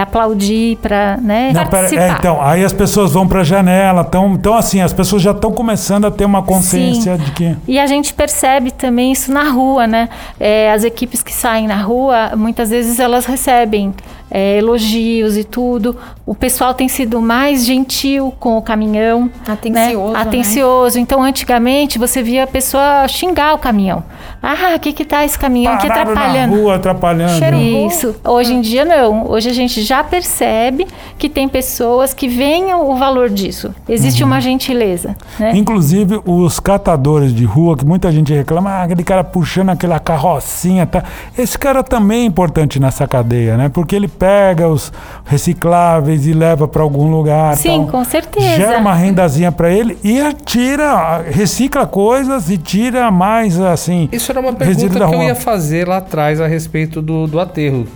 aplaudir, 0.00 0.76
para 0.76 1.16
né, 1.20 1.46
Não, 1.52 1.66
pera, 1.66 1.70
participar. 1.70 2.02
é, 2.02 2.10
então, 2.12 2.40
aí 2.42 2.64
as 2.64 2.72
pessoas 2.72 3.12
vão 3.12 3.26
para 3.26 3.40
a 3.40 3.44
janela, 3.44 4.04
tão, 4.04 4.32
então 4.34 4.54
assim, 4.56 4.80
as 4.80 4.92
pessoas 4.92 5.22
já 5.22 5.32
estão 5.32 5.50
começando 5.52 6.06
a 6.06 6.10
ter 6.10 6.24
uma 6.24 6.42
consciência 6.42 7.18
de 7.18 7.30
que... 7.32 7.56
E 7.66 7.78
a 7.78 7.86
gente 7.86 8.14
percebe 8.14 8.70
também 8.70 9.12
isso 9.12 9.32
na 9.32 9.50
rua, 9.50 9.86
né? 9.86 10.08
É, 10.38 10.70
as 10.72 10.84
equipes 10.84 11.22
que 11.22 11.32
saem 11.32 11.66
na 11.66 11.82
rua, 11.82 12.32
muitas 12.36 12.70
vezes 12.70 12.98
elas 13.00 13.26
recebem 13.26 13.92
é, 14.30 14.58
elogios 14.58 15.36
e 15.36 15.44
tudo. 15.44 15.96
O 16.26 16.34
pessoal 16.34 16.72
tem 16.74 16.88
sido 16.88 17.20
mais 17.20 17.64
gentil 17.64 18.32
com 18.40 18.56
o 18.56 18.62
caminhão. 18.62 19.30
Atencioso, 19.46 20.12
Né? 20.12 20.18
né? 20.18 20.20
Atencioso. 20.22 20.98
Então, 20.98 21.22
antigamente, 21.22 21.98
você 21.98 22.22
via 22.22 22.44
a 22.44 22.46
pessoa 22.46 23.06
xingar 23.08 23.54
o 23.54 23.58
caminhão. 23.58 24.02
Ah, 24.42 24.74
o 24.76 24.80
que 24.80 24.92
que 24.92 25.04
tá 25.04 25.24
esse 25.34 25.38
caminhão 25.38 25.72
aqui 25.74 25.88
Pararam 25.88 26.14
na 26.14 26.20
atrapalhando? 26.20 26.56
rua, 26.56 26.74
atrapalhando. 26.76 27.38
Cheiro- 27.38 27.56
Isso. 27.58 28.14
Hoje 28.24 28.54
em 28.54 28.60
dia 28.60 28.84
não. 28.84 29.28
Hoje 29.30 29.48
a 29.50 29.52
gente 29.52 29.82
já 29.82 30.02
percebe 30.02 30.86
que 31.18 31.28
tem 31.28 31.48
pessoas 31.48 32.14
que 32.14 32.28
veem 32.28 32.72
o 32.74 32.94
valor 32.96 33.28
disso. 33.28 33.74
Existe 33.88 34.22
Uhum. 34.22 34.28
uma 34.28 34.40
gentileza, 34.40 35.16
né? 35.38 35.52
Inclusive 35.54 36.20
os 36.24 36.60
catadores 36.60 37.34
de 37.34 37.44
rua, 37.44 37.76
que 37.76 37.84
muita 37.84 38.10
gente 38.12 38.32
reclama, 38.32 38.70
ah, 38.70 38.82
aquele 38.84 39.02
cara 39.04 39.22
puxando 39.24 39.70
aquela 39.70 39.98
carrocinha, 39.98 40.86
tá? 40.86 41.02
Esse 41.36 41.58
cara 41.58 41.82
também 41.82 42.22
é 42.22 42.24
importante 42.24 42.80
nessa 42.80 43.06
cadeia, 43.06 43.56
né? 43.56 43.68
Porque 43.68 43.94
ele 43.94 44.08
pega 44.08 44.68
os 44.68 44.92
recicláveis 45.24 46.26
e 46.26 46.32
leva 46.32 46.66
para 46.66 46.82
algum 46.82 47.10
lugar. 47.10 47.56
Sim, 47.56 47.80
tal. 47.82 47.86
com 47.88 48.04
certeza. 48.04 48.56
Gera 48.56 48.78
uma 48.78 48.94
rendazinha 48.94 49.50
para 49.52 49.70
ele 49.70 49.98
e 50.02 50.20
tira, 50.44 51.22
recicla 51.30 51.86
coisas 51.86 52.48
e 52.50 52.56
tira 52.58 53.10
mais 53.10 53.60
assim. 53.60 54.08
Isso 54.12 54.30
era 54.32 54.40
uma 54.40 54.52
pergunta 54.52 54.98
da 54.98 55.06
que 55.08 55.14
eu 55.14 55.18
rua. 55.18 55.23
Ia 55.26 55.34
fazer 55.34 55.86
lá 55.88 55.98
atrás 55.98 56.40
a 56.40 56.46
respeito 56.46 57.00
do, 57.02 57.26
do 57.26 57.38
aterro. 57.40 57.86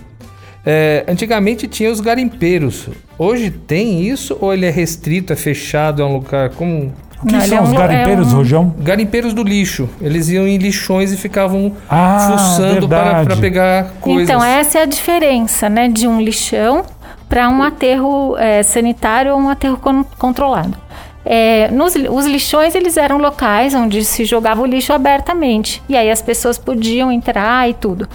É, 0.65 1.05
antigamente 1.07 1.67
tinha 1.67 1.89
os 1.91 1.99
garimpeiros. 2.01 2.87
Hoje 3.17 3.49
tem 3.49 4.01
isso 4.03 4.37
ou 4.41 4.53
ele 4.53 4.65
é 4.65 4.69
restrito, 4.69 5.31
é 5.33 5.35
fechado, 5.35 6.01
é 6.01 6.05
um 6.05 6.13
lugar 6.13 6.49
como 6.49 6.93
O 7.21 7.25
que 7.25 7.33
Não, 7.33 7.41
são 7.41 7.57
é 7.57 7.61
os 7.61 7.69
um- 7.69 7.75
garimpeiros, 7.75 8.27
é 8.27 8.31
um- 8.31 8.35
Rojão? 8.35 8.75
garimpeiros 8.79 9.33
do 9.33 9.43
lixo. 9.43 9.89
Eles 9.99 10.29
iam 10.29 10.47
em 10.47 10.57
lixões 10.57 11.11
e 11.11 11.17
ficavam 11.17 11.73
Ah, 11.89 12.29
fuçando 12.31 12.87
para, 12.87 13.25
para 13.25 13.35
pegar 13.37 13.91
coisas. 13.99 14.23
Então, 14.29 14.41
essa 14.43 14.79
é 14.79 14.81
a 14.83 14.85
diferença, 14.85 15.67
né, 15.69 15.87
de 15.89 16.07
um 16.07 16.21
lixão 16.21 16.85
para 17.27 17.49
um 17.49 17.61
aterro 17.61 18.37
é, 18.37 18.63
sanitário 18.63 19.33
ou 19.33 19.39
um 19.39 19.49
aterro 19.49 19.77
con- 19.77 20.05
controlado. 20.17 20.77
É, 21.25 21.69
nos, 21.69 21.95
os 21.95 22.25
lixões, 22.25 22.75
eles 22.75 22.97
eram 22.97 23.17
locais 23.17 23.73
onde 23.73 24.03
se 24.03 24.25
jogava 24.25 24.61
o 24.61 24.65
lixo 24.65 24.93
abertamente. 24.93 25.81
E 25.87 25.95
aí 25.95 26.09
as 26.09 26.21
pessoas 26.21 26.57
podiam 26.57 27.11
entrar 27.11 27.69
e 27.69 27.73
tudo. 27.73 28.07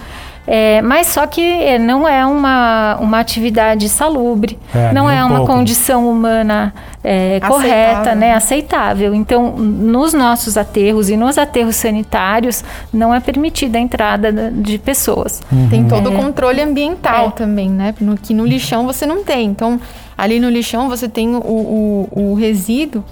É, 0.47 0.79
mas 0.83 1.07
só 1.07 1.25
que 1.25 1.41
é, 1.41 1.79
não 1.79 2.07
é 2.07 2.23
uma, 2.25 2.97
uma 2.99 3.19
atividade 3.19 3.89
salubre, 3.89 4.59
É, 4.75 4.93
não 4.93 5.09
é 5.09 5.23
um 5.25 5.27
uma 5.29 5.37
pouco. 5.39 5.53
condição 5.53 6.07
humana 6.09 6.71
é, 7.03 7.39
correta, 7.39 8.13
né, 8.13 8.33
aceitável. 8.33 9.15
Então, 9.15 9.51
nos 9.57 10.13
nossos 10.13 10.55
aterros 10.55 11.09
e 11.09 11.17
nos 11.17 11.37
aterros 11.39 11.75
sanitários, 11.75 12.63
não 12.93 13.13
é 13.13 13.19
permitida 13.19 13.77
a 13.77 13.81
entrada 13.81 14.31
da- 14.31 14.49
de 14.51 14.77
pessoas. 14.77 15.41
Tem 15.69 15.83
todo 15.87 16.09
o 16.11 16.15
controle 16.15 16.61
ambiental 16.61 17.27
É. 17.27 17.31
também, 17.31 17.69
né? 17.69 17.93
No, 17.99 18.15
que 18.15 18.33
no 18.33 18.45
lixão 18.45 18.85
você 18.85 19.05
não 19.05 19.23
tem. 19.23 19.47
Então, 19.47 19.79
ali 20.17 20.39
no 20.39 20.49
lixão 20.49 20.87
você 20.89 21.09
tem 21.09 21.35
o, 21.35 21.39
o, 21.39 22.09
o 22.11 22.33
resíduo 22.35 23.03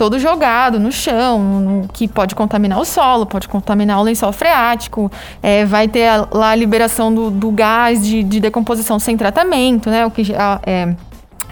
todo 0.00 0.18
jogado 0.18 0.80
no 0.80 0.90
chão, 0.90 1.38
no- 1.38 1.88
que 1.88 2.08
pode 2.08 2.34
contaminar 2.34 2.80
o 2.80 2.86
solo, 2.86 3.26
pode 3.26 3.46
contaminar 3.46 4.00
o 4.00 4.02
lençol 4.02 4.32
freático, 4.32 5.12
é, 5.42 5.66
vai 5.66 5.88
ter 5.88 6.08
a- 6.08 6.26
lá 6.32 6.48
a 6.52 6.54
liberação 6.54 7.14
do, 7.14 7.30
do 7.30 7.50
gás 7.50 8.02
de, 8.02 8.22
de 8.22 8.40
decomposição 8.40 8.98
sem 8.98 9.14
tratamento, 9.14 9.90
né? 9.90 10.06
O 10.06 10.10
que 10.10 10.24
já, 10.24 10.58
é, 10.64 10.94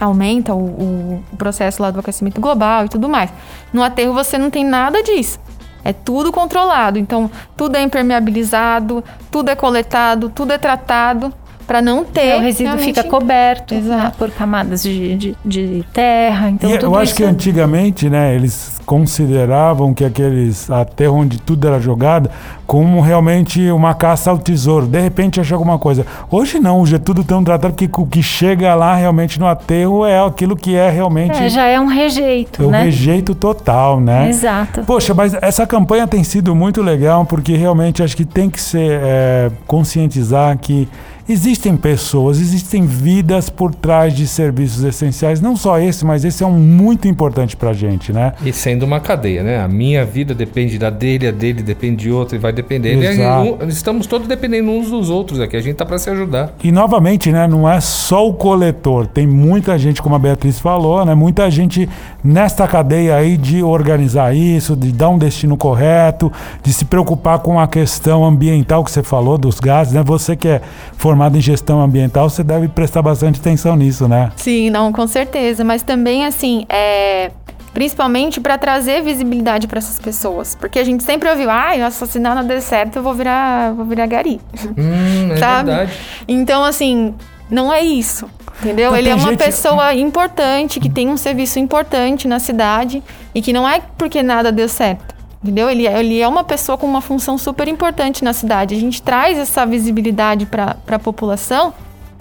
aumenta 0.01 0.55
o- 0.55 1.23
o 1.31 1.37
processo 1.37 1.83
lá 1.83 1.91
do 1.91 2.01
aquecimento 2.01 2.41
global 2.41 2.87
e 2.87 2.89
tudo 2.89 3.07
mais. 3.07 3.31
No 3.71 3.83
aterro 3.83 4.15
você 4.15 4.39
não 4.39 4.49
tem 4.49 4.65
nada 4.65 5.03
disso. 5.03 5.39
É 5.85 5.93
tudo 5.93 6.33
controlado. 6.33 6.99
Então, 6.99 7.31
tudo 7.55 7.77
é 7.77 7.83
impermeabilizado, 7.83 9.05
tudo 9.31 9.51
é 9.51 9.55
coletado, 9.55 10.31
tudo 10.31 10.55
é 10.55 10.59
tratado 10.59 11.31
Pra 11.69 11.81
não 11.83 12.03
ter. 12.03 12.35
o 12.37 12.41
resíduo 12.41 12.73
realmente- 12.75 12.87
fica 12.87 13.05
coberto 13.05 13.75
né, 13.75 14.11
por 14.19 14.31
camadas 14.31 14.83
de, 14.83 15.15
de, 15.17 15.37
de 15.45 15.85
terra. 15.93 16.49
Então, 16.51 16.71
E 16.71 16.79
tudo 16.79 16.87
eu 16.87 16.95
acho 16.97 17.05
isso 17.05 17.15
que 17.17 17.25
antigamente, 17.25 18.09
né, 18.11 18.35
eles 18.35 18.81
consideravam 18.87 19.93
que 19.93 20.03
aqueles 20.03 20.71
aterros 20.71 21.15
onde 21.21 21.39
tudo 21.39 21.69
era 21.69 21.79
jogado 21.79 22.31
como 22.67 23.03
realmente 23.03 23.71
uma 23.71 23.95
caça 23.95 24.31
ao 24.31 24.39
tesouro. 24.39 24.87
De 24.87 24.99
repente 24.99 25.41
achar 25.41 25.57
alguma 25.57 25.79
coisa. 25.79 26.07
Hoje 26.31 26.59
não, 26.59 26.81
hoje 26.81 26.95
é 26.97 26.99
tudo 26.99 27.23
tão 27.23 27.45
tratado 27.45 27.75
que 27.75 27.89
o 28.01 28.07
que 28.07 28.23
chega 28.23 28.75
lá 28.75 28.95
realmente 28.95 29.39
no 29.39 29.47
aterro 29.47 30.07
é 30.07 30.19
aquilo 30.25 30.57
que 30.57 30.75
é 30.75 30.89
realmente 30.89 31.37
é, 31.37 31.49
já 31.51 31.67
é 31.67 31.79
um 31.79 31.87
rejeito, 31.87 32.63
é 32.63 32.67
o 32.67 32.71
né? 32.71 32.85
rejeito 32.85 33.35
total, 33.35 34.01
né? 34.01 34.31
Exato. 34.31 34.85
Poxa, 34.85 35.13
mas 35.13 35.35
essa 35.43 35.67
campanha 35.67 36.07
tem 36.07 36.25
sido 36.25 36.55
muito 36.55 36.81
legal 36.83 37.27
porque 37.27 37.55
realmente 37.57 38.03
acho 38.03 38.17
que 38.17 38.25
tem 38.25 38.49
que 38.49 38.61
ser 38.61 39.01
é, 39.03 39.51
conscientizar 39.67 40.57
que 40.59 40.89
existem 41.29 41.77
pessoas, 41.77 42.41
existem 42.41 42.87
vidas 42.87 43.51
por 43.51 43.75
trás 43.75 44.15
de 44.15 44.27
serviços 44.27 44.83
essenciais. 44.85 45.41
Não 45.41 45.57
só 45.57 45.79
esse, 45.79 46.05
mas 46.05 46.25
esse 46.25 46.43
é 46.43 46.47
um 46.47 46.59
muito 46.59 47.07
importante 47.07 47.57
pra 47.57 47.73
gente, 47.73 48.13
né? 48.13 48.33
E 48.45 48.53
sendo 48.53 48.85
uma 48.85 49.01
cadeia, 49.01 49.43
né? 49.43 49.61
A 49.61 49.69
minha 49.69 50.05
vida 50.05 50.35
depende 50.35 50.79
da 50.79 50.91
dele, 50.91 51.27
a 51.29 51.31
dele 51.33 51.63
depende 51.63 52.05
de 52.05 52.11
outro 52.11 52.37
e 52.37 52.39
vai. 52.39 52.53
E 52.59 53.07
aí, 53.07 53.19
um- 53.63 53.69
estamos 53.69 54.07
todos 54.07 54.27
dependendo 54.27 54.71
uns 54.71 54.91
dos 54.91 55.11
outros 55.11 55.39
aqui. 55.41 55.57
A 55.57 55.61
gente 55.61 55.77
tá 55.77 55.85
para 55.85 55.99
se 55.99 56.09
ajudar. 56.11 56.55
E 56.65 56.73
novamente, 56.73 57.31
né, 57.31 57.47
não 57.47 57.69
é 57.69 57.81
só 57.81 58.27
o 58.27 58.33
coletor, 58.33 59.07
tem 59.07 59.27
muita 59.27 59.79
gente, 59.79 60.01
como 60.03 60.15
a 60.15 60.19
Beatriz 60.19 60.59
falou, 60.59 61.05
né, 61.05 61.15
muita 61.15 61.51
gente 61.51 61.89
nesta 62.25 62.67
cadeia 62.67 63.17
aí 63.17 63.37
de 63.37 63.63
organizar 63.63 64.35
isso, 64.35 64.75
de 64.75 64.91
dar 64.93 65.11
um 65.11 65.19
destino 65.19 65.57
correto, 65.57 66.33
de 66.63 66.73
se 66.73 66.85
preocupar 66.85 67.39
com 67.41 67.61
a 67.61 67.69
questão 67.69 68.25
ambiental 68.25 68.83
que 68.83 68.91
você 68.91 69.03
falou 69.03 69.37
dos 69.37 69.61
gases, 69.61 69.93
né? 69.93 70.03
Você 70.05 70.35
que 70.35 70.49
é 70.49 70.61
formado 70.97 71.18
em 71.37 71.41
gestão 71.41 71.81
ambiental, 71.83 72.29
você 72.31 72.43
deve 72.45 72.69
prestar 72.69 73.03
bastante 73.03 73.41
atenção 73.41 73.75
nisso, 73.77 74.07
né? 74.09 74.31
Sim, 74.37 74.71
não, 74.71 74.93
com 74.93 75.07
certeza. 75.07 75.65
Mas 75.65 75.83
também, 75.83 76.25
assim, 76.27 76.65
é. 76.69 77.31
Principalmente 77.75 78.41
para 78.41 78.59
trazer 78.59 79.03
visibilidade 79.03 79.69
para 79.69 79.79
essas 79.79 79.99
pessoas. 80.01 80.55
Porque 80.59 80.79
a 80.79 80.85
gente 80.85 81.05
sempre 81.05 81.29
ouviu, 81.31 81.49
ah, 81.51 81.73
se 81.75 81.81
assassinar 81.83 82.35
não 82.35 82.45
der 82.45 82.61
certo, 82.61 82.97
eu 82.97 83.03
vou 83.03 83.15
virar, 83.15 83.73
vou 83.73 83.85
virar 83.85 84.07
gari. 84.07 84.41
Hum, 84.77 85.33
é 85.33 85.37
Sabe? 85.39 85.71
verdade. 85.71 85.93
Então, 86.27 86.65
assim, 86.65 87.15
não 87.51 87.73
é 87.73 87.81
isso. 87.83 88.29
Entendeu? 88.61 88.91
Mas 88.91 88.99
Ele 88.99 89.11
é 89.11 89.15
uma 89.15 89.29
gente- 89.29 89.39
pessoa 89.45 89.95
importante, 89.95 90.81
que 90.81 90.89
tem 90.91 91.09
um 91.09 91.17
serviço 91.17 91.61
importante 91.61 92.27
na 92.27 92.41
cidade 92.41 93.01
e 93.33 93.41
que 93.41 93.53
não 93.53 93.69
é 93.69 93.81
porque 93.97 94.21
nada 94.23 94.51
deu 94.51 94.69
certo. 94.69 95.15
Entendeu? 95.43 95.71
Ele, 95.71 95.87
é- 95.87 96.01
ele 96.01 96.21
é 96.21 96.27
uma 96.27 96.43
pessoa 96.45 96.77
com 96.77 96.87
uma 96.87 97.01
função 97.01 97.39
super 97.39 97.69
importante 97.69 98.25
na 98.25 98.33
cidade. 98.33 98.75
A 98.75 98.79
gente 98.79 99.01
traz 99.01 99.39
essa 99.39 99.65
visibilidade 99.65 100.47
para 100.47 100.77
a 100.89 100.99
população 100.99 101.73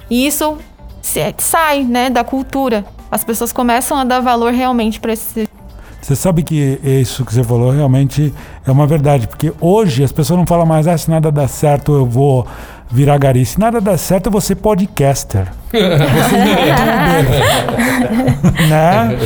e 0.09 0.27
isso 0.27 0.57
sai 1.37 1.83
né, 1.83 2.09
da 2.09 2.23
cultura. 2.23 2.85
As 3.09 3.23
pessoas 3.23 3.51
começam 3.53 3.97
a 3.97 4.03
dar 4.03 4.19
valor 4.19 4.51
realmente 4.53 4.99
para 4.99 5.13
esse 5.13 5.47
Você 6.01 6.15
sabe 6.15 6.43
que 6.43 6.79
isso 6.83 7.25
que 7.25 7.33
você 7.33 7.43
falou 7.43 7.71
realmente 7.71 8.33
é 8.65 8.71
uma 8.71 8.85
verdade, 8.85 9.27
porque 9.27 9.51
hoje 9.59 10.03
as 10.03 10.11
pessoas 10.11 10.37
não 10.37 10.45
falam 10.45 10.65
mais, 10.65 10.87
ah, 10.87 10.97
se 10.97 11.09
nada 11.09 11.31
dá 11.31 11.47
certo 11.47 11.93
eu 11.93 12.05
vou 12.05 12.45
virar 12.89 13.17
gari. 13.17 13.45
Se 13.45 13.59
nada 13.59 13.81
dá 13.81 13.97
certo 13.97 14.27
eu 14.27 14.31
vou 14.31 14.41
ser 14.41 14.55
podcaster. 14.55 15.47
né? 18.69 19.17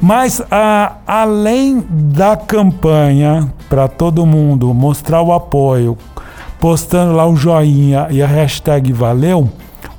Mas 0.00 0.42
ah, 0.50 0.96
além 1.06 1.84
da 1.90 2.36
campanha 2.36 3.50
para 3.68 3.88
todo 3.88 4.26
mundo 4.26 4.72
mostrar 4.74 5.22
o 5.22 5.32
apoio, 5.32 5.96
postando 6.58 7.12
lá 7.14 7.26
o 7.26 7.36
joinha 7.36 8.08
e 8.10 8.22
a 8.22 8.26
hashtag 8.26 8.92
valeu, 8.92 9.50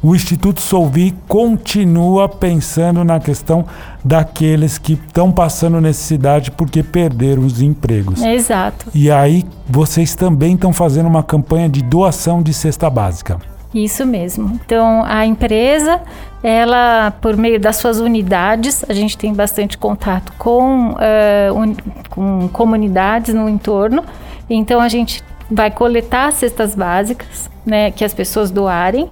o 0.02 0.16
Instituto 0.16 0.62
Solvi 0.62 1.14
continua 1.28 2.30
pensando 2.30 3.04
na 3.04 3.20
questão 3.20 3.66
daqueles 4.04 4.78
que 4.78 4.94
estão 4.94 5.32
passando 5.32 5.80
necessidade 5.82 6.52
porque 6.52 6.82
perderam 6.84 7.44
os 7.44 7.62
empregos. 7.62 8.22
Exato. 8.22 8.88
E 8.94 9.12
aí 9.12 9.46
vocês 9.68 10.16
também 10.16 10.56
estão 10.56 10.72
fazendo 10.74 11.08
uma 11.08 11.24
campanha 11.24 11.68
de 11.70 11.82
doação 11.82 12.42
de 12.42 12.54
cesta 12.54 12.90
básica. 12.90 13.38
Isso 13.74 14.04
mesmo. 14.06 14.60
Então, 14.66 15.04
a 15.06 15.26
empresa, 15.28 16.02
ela, 16.42 17.12
por 17.22 17.38
meio 17.38 17.60
das 17.60 17.76
suas 17.76 18.00
unidades, 18.00 18.84
a 18.90 18.94
gente 18.94 19.16
tem 19.16 19.32
bastante 19.32 19.78
contato 19.78 20.34
com, 20.40 20.96
eh, 21.00 21.52
uni- 21.54 21.78
com 22.10 22.48
comunidades 22.52 23.34
no 23.36 23.48
entorno. 23.48 24.04
Então, 24.50 24.80
a 24.80 24.88
gente 24.90 25.24
vai 25.52 25.70
coletar 25.70 26.32
cestas 26.34 26.74
básicas, 26.74 27.48
né, 27.64 27.92
que 27.92 28.04
as 28.04 28.14
pessoas 28.14 28.50
doarem. 28.50 29.08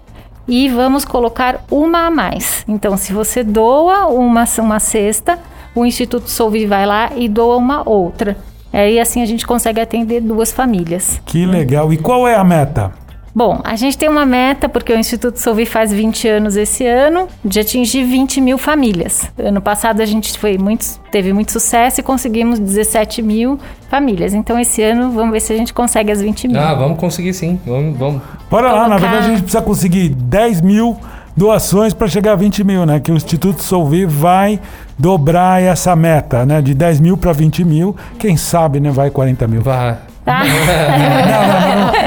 E 0.48 0.70
vamos 0.70 1.04
colocar 1.04 1.64
uma 1.70 2.08
a 2.08 2.12
mais. 2.12 2.64
Então, 2.68 2.96
se 2.96 3.12
você 3.12 3.44
doa 3.44 4.08
uma, 4.08 4.46
uma 4.60 4.80
cesta, 4.80 5.38
o 5.76 5.86
Instituto 5.86 6.30
Solvi 6.30 6.66
vai 6.66 6.86
lá 6.86 7.12
e 7.16 7.28
doa 7.28 7.58
uma 7.58 7.88
outra. 7.88 8.38
Aí 8.72 9.00
assim 9.00 9.22
a 9.22 9.26
gente 9.26 9.46
consegue 9.46 9.80
atender 9.80 10.22
duas 10.22 10.52
famílias. 10.52 11.22
Que 11.26 11.46
legal. 11.46 11.92
E 11.92 11.98
qual 11.98 12.28
é 12.28 12.36
a 12.36 12.44
meta? 12.44 12.92
Bom, 13.38 13.62
a 13.64 13.76
gente 13.76 13.96
tem 13.96 14.10
uma 14.10 14.26
meta, 14.26 14.68
porque 14.68 14.92
o 14.92 14.98
Instituto 14.98 15.40
Solvi 15.40 15.68
faz 15.68 15.94
20 15.94 16.28
anos 16.28 16.56
esse 16.56 16.88
ano, 16.88 17.28
de 17.46 17.60
atingir 17.60 18.04
20 18.04 18.42
mil 18.42 18.58
famílias. 18.58 19.32
Ano 19.38 19.62
passado 19.62 20.02
a 20.02 20.08
gente 20.08 20.40
foi 20.40 20.58
muito, 20.58 20.84
teve 21.12 21.32
muito 21.32 21.52
sucesso 21.52 22.00
e 22.00 22.04
conseguimos 22.04 22.58
17 22.58 23.22
mil 23.22 23.60
famílias. 23.92 24.34
Então 24.34 24.58
esse 24.60 24.82
ano 24.82 25.12
vamos 25.12 25.32
ver 25.34 25.40
se 25.42 25.54
a 25.54 25.56
gente 25.56 25.72
consegue 25.72 26.12
as 26.12 26.20
20 26.20 26.48
mil. 26.48 26.60
Ah, 26.60 26.74
vamos 26.74 26.98
conseguir 26.98 27.32
sim. 27.32 27.60
Vamos, 27.64 27.96
vamos. 27.96 28.24
Bora 28.50 28.72
lá, 28.72 28.88
na 28.88 28.96
Colocar- 28.96 29.02
verdade 29.02 29.26
a 29.26 29.30
gente 29.30 29.42
precisa 29.44 29.62
conseguir 29.62 30.10
10 30.10 30.60
mil 30.62 30.98
doações 31.36 31.94
para 31.94 32.08
chegar 32.08 32.32
a 32.32 32.36
20 32.36 32.64
mil, 32.64 32.88
né? 32.88 33.00
Que 33.00 33.12
o 33.12 33.16
Instituto 33.16 33.62
Solvi 33.62 34.04
vai 34.08 34.60
dobrar 34.98 35.62
essa 35.62 35.96
meta, 35.96 36.44
né? 36.44 36.60
De 36.60 36.74
10 36.74 37.00
mil 37.00 37.16
para 37.16 37.34
20 37.34 37.64
mil. 37.64 37.96
Quem 38.18 38.36
sabe, 38.36 38.80
né? 38.80 38.90
Vai 38.90 39.12
40 39.12 39.48
mil. 39.48 39.62
Vá. 39.62 40.00
Tá? 40.28 40.44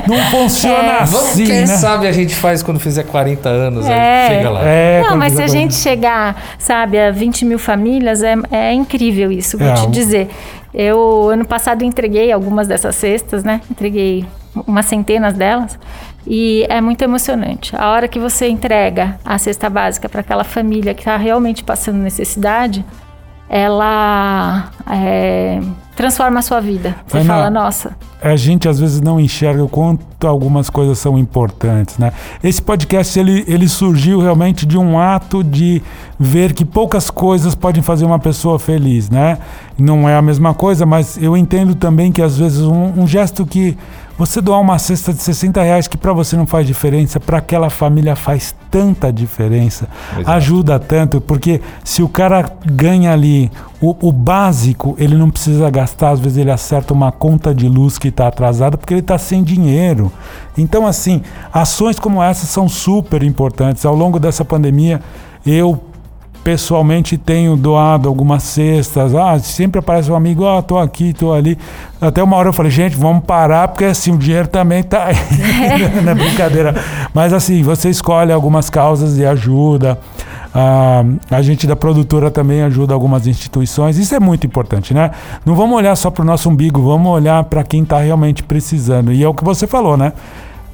Não 0.06 0.18
funciona 0.30 1.04
Vamos, 1.06 1.30
assim, 1.30 1.46
quem 1.46 1.60
né? 1.60 1.66
sabe 1.66 2.06
a 2.06 2.12
gente 2.12 2.34
faz 2.34 2.62
quando 2.62 2.78
fizer 2.78 3.04
40 3.04 3.48
anos. 3.48 3.86
É. 3.86 4.26
Aí 4.28 4.36
chega 4.36 4.50
lá. 4.50 4.60
É, 4.62 5.02
Não, 5.08 5.16
mas 5.16 5.32
se 5.32 5.42
a 5.42 5.46
40. 5.46 5.52
gente 5.58 5.74
chegar, 5.74 6.36
sabe, 6.58 7.00
a 7.00 7.10
20 7.10 7.46
mil 7.46 7.58
famílias, 7.58 8.22
é, 8.22 8.34
é 8.50 8.72
incrível 8.74 9.32
isso, 9.32 9.56
vou 9.56 9.66
É, 9.68 9.72
te 9.72 9.86
dizer. 9.86 10.28
Eu, 10.74 11.30
ano 11.32 11.46
passado, 11.46 11.82
entreguei 11.82 12.30
algumas 12.30 12.68
dessas 12.68 12.94
cestas, 12.94 13.42
né? 13.42 13.62
Entreguei 13.70 14.26
umas 14.66 14.84
centenas 14.84 15.32
delas. 15.32 15.78
E 16.26 16.66
é 16.68 16.78
muito 16.82 17.00
emocionante. 17.02 17.74
A 17.74 17.88
hora 17.90 18.06
que 18.06 18.18
você 18.18 18.48
entrega 18.48 19.16
a 19.24 19.38
cesta 19.38 19.70
básica 19.70 20.10
para 20.10 20.20
aquela 20.20 20.44
família 20.44 20.92
que 20.92 21.00
está 21.00 21.16
realmente 21.16 21.64
passando 21.64 21.96
necessidade, 21.96 22.84
ela 23.48 24.70
é, 24.92 25.58
transforma 26.00 26.38
a 26.38 26.42
sua 26.42 26.60
vida. 26.60 26.96
Você 27.06 27.18
Ana, 27.18 27.26
fala, 27.26 27.50
nossa, 27.50 27.94
a 28.22 28.34
gente 28.34 28.66
às 28.66 28.80
vezes 28.80 29.02
não 29.02 29.20
enxerga 29.20 29.62
o 29.62 29.68
quanto 29.68 30.26
algumas 30.26 30.70
coisas 30.70 30.98
são 30.98 31.18
importantes, 31.18 31.98
né? 31.98 32.12
Esse 32.42 32.60
podcast 32.60 33.18
ele, 33.18 33.44
ele 33.46 33.68
surgiu 33.68 34.20
realmente 34.20 34.64
de 34.64 34.78
um 34.78 34.98
ato 34.98 35.44
de 35.44 35.82
ver 36.18 36.54
que 36.54 36.64
poucas 36.64 37.10
coisas 37.10 37.54
podem 37.54 37.82
fazer 37.82 38.06
uma 38.06 38.18
pessoa 38.18 38.58
feliz, 38.58 39.10
né? 39.10 39.38
Não 39.78 40.08
é 40.08 40.16
a 40.16 40.22
mesma 40.22 40.54
coisa, 40.54 40.86
mas 40.86 41.18
eu 41.20 41.36
entendo 41.36 41.74
também 41.74 42.10
que 42.10 42.22
às 42.22 42.38
vezes 42.38 42.60
um, 42.60 43.02
um 43.02 43.06
gesto 43.06 43.44
que 43.44 43.76
você 44.20 44.42
doar 44.42 44.60
uma 44.60 44.78
cesta 44.78 45.14
de 45.14 45.22
60 45.22 45.62
reais 45.62 45.88
que 45.88 45.96
para 45.96 46.12
você 46.12 46.36
não 46.36 46.46
faz 46.46 46.66
diferença, 46.66 47.18
para 47.18 47.38
aquela 47.38 47.70
família 47.70 48.14
faz 48.14 48.54
tanta 48.70 49.10
diferença, 49.10 49.88
Exato. 50.12 50.30
ajuda 50.30 50.78
tanto, 50.78 51.22
porque 51.22 51.62
se 51.82 52.02
o 52.02 52.08
cara 52.08 52.44
ganha 52.62 53.14
ali 53.14 53.50
o, 53.80 53.96
o 54.08 54.12
básico, 54.12 54.94
ele 54.98 55.16
não 55.16 55.30
precisa 55.30 55.70
gastar, 55.70 56.10
às 56.10 56.20
vezes 56.20 56.36
ele 56.36 56.50
acerta 56.50 56.92
uma 56.92 57.10
conta 57.10 57.54
de 57.54 57.66
luz 57.66 57.96
que 57.96 58.08
está 58.08 58.26
atrasada 58.26 58.76
porque 58.76 58.92
ele 58.92 59.00
está 59.00 59.16
sem 59.16 59.42
dinheiro. 59.42 60.12
Então, 60.58 60.86
assim, 60.86 61.22
ações 61.50 61.98
como 61.98 62.22
essa 62.22 62.44
são 62.44 62.68
super 62.68 63.22
importantes. 63.22 63.86
Ao 63.86 63.94
longo 63.94 64.20
dessa 64.20 64.44
pandemia, 64.44 65.00
eu 65.46 65.82
pessoalmente 66.42 67.16
tenho 67.18 67.56
doado 67.56 68.08
algumas 68.08 68.42
cestas. 68.42 69.14
Ah, 69.14 69.38
sempre 69.38 69.78
aparece 69.78 70.10
um 70.10 70.14
amigo, 70.14 70.46
ah, 70.46 70.62
tô 70.62 70.78
aqui, 70.78 71.12
tô 71.12 71.32
ali. 71.32 71.58
Até 72.00 72.22
uma 72.22 72.36
hora 72.36 72.48
eu 72.48 72.52
falei, 72.52 72.70
gente, 72.70 72.96
vamos 72.96 73.24
parar, 73.24 73.68
porque 73.68 73.84
assim, 73.84 74.12
o 74.12 74.18
dinheiro 74.18 74.48
também 74.48 74.82
tá 74.82 75.06
aí. 75.06 75.16
É 76.10 76.14
brincadeira. 76.14 76.74
Mas 77.14 77.32
assim, 77.32 77.62
você 77.62 77.90
escolhe 77.90 78.32
algumas 78.32 78.70
causas 78.70 79.18
e 79.18 79.24
ajuda. 79.24 79.98
Ah, 80.52 81.04
a 81.30 81.42
gente 81.42 81.66
da 81.66 81.76
produtora 81.76 82.30
também 82.30 82.62
ajuda 82.62 82.94
algumas 82.94 83.26
instituições. 83.26 83.98
Isso 83.98 84.14
é 84.14 84.20
muito 84.20 84.46
importante, 84.46 84.92
né? 84.92 85.10
Não 85.44 85.54
vamos 85.54 85.76
olhar 85.76 85.94
só 85.94 86.10
para 86.10 86.22
o 86.22 86.24
nosso 86.24 86.48
umbigo, 86.48 86.82
vamos 86.82 87.10
olhar 87.12 87.44
para 87.44 87.62
quem 87.62 87.82
está 87.82 88.00
realmente 88.00 88.42
precisando. 88.42 89.12
E 89.12 89.22
é 89.22 89.28
o 89.28 89.34
que 89.34 89.44
você 89.44 89.66
falou, 89.66 89.96
né? 89.96 90.12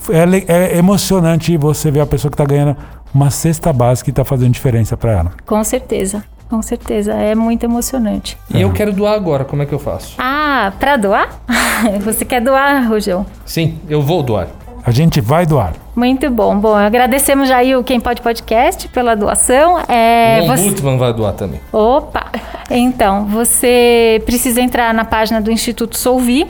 É, 0.09 0.75
é 0.75 0.79
emocionante 0.79 1.57
você 1.57 1.91
ver 1.91 2.01
a 2.01 2.07
pessoa 2.07 2.31
que 2.31 2.35
está 2.35 2.45
ganhando 2.45 2.77
uma 3.17 3.31
cesta 3.31 3.73
básica 3.73 4.11
e 4.11 4.13
está 4.13 4.25
fazendo 4.25 4.53
diferença 4.53 4.95
para 4.97 5.13
ela. 5.13 5.33
com 5.47 5.65
certeza. 5.65 6.23
Com 6.49 6.63
certeza, 6.63 7.13
é 7.13 7.35
muito 7.35 7.65
emocionante. 7.65 8.39
E 8.55 8.61
eu 8.61 8.73
quero 8.73 8.93
doar 8.93 9.15
agora, 9.15 9.45
como 9.45 9.63
é 9.63 9.67
que 9.67 9.73
eu 9.73 9.81
faço? 9.81 10.15
Ah, 10.17 10.73
para 10.79 10.97
doar? 10.97 11.29
Você 12.05 12.25
quer 12.25 12.41
doar, 12.41 12.87
Rogel? 12.89 13.27
Sim, 13.45 13.81
eu 13.89 14.01
vou 14.01 14.23
doar. 14.23 14.47
A 14.85 14.93
gente 14.93 15.21
vai 15.21 15.45
doar. 15.45 15.73
Muito 15.97 16.31
bom. 16.31 16.57
Bom, 16.57 16.77
agradecemos 16.77 17.49
já 17.49 17.57
aí 17.57 17.75
o 17.75 17.83
Quem 17.83 17.99
Pode 17.99 18.23
Podcast 18.23 18.87
pela 18.91 19.17
doação. 19.17 19.81
É, 19.89 20.43
o 20.43 20.47
você- 20.47 20.71
vai 20.97 21.13
doar 21.13 21.33
também. 21.33 21.61
Opa! 21.73 22.27
Então, 22.71 23.25
você 23.27 24.23
precisa 24.25 24.61
entrar 24.61 24.95
na 24.95 25.05
página 25.05 25.41
do 25.41 25.51
Instituto 25.51 25.97
Solvi, 25.99 26.47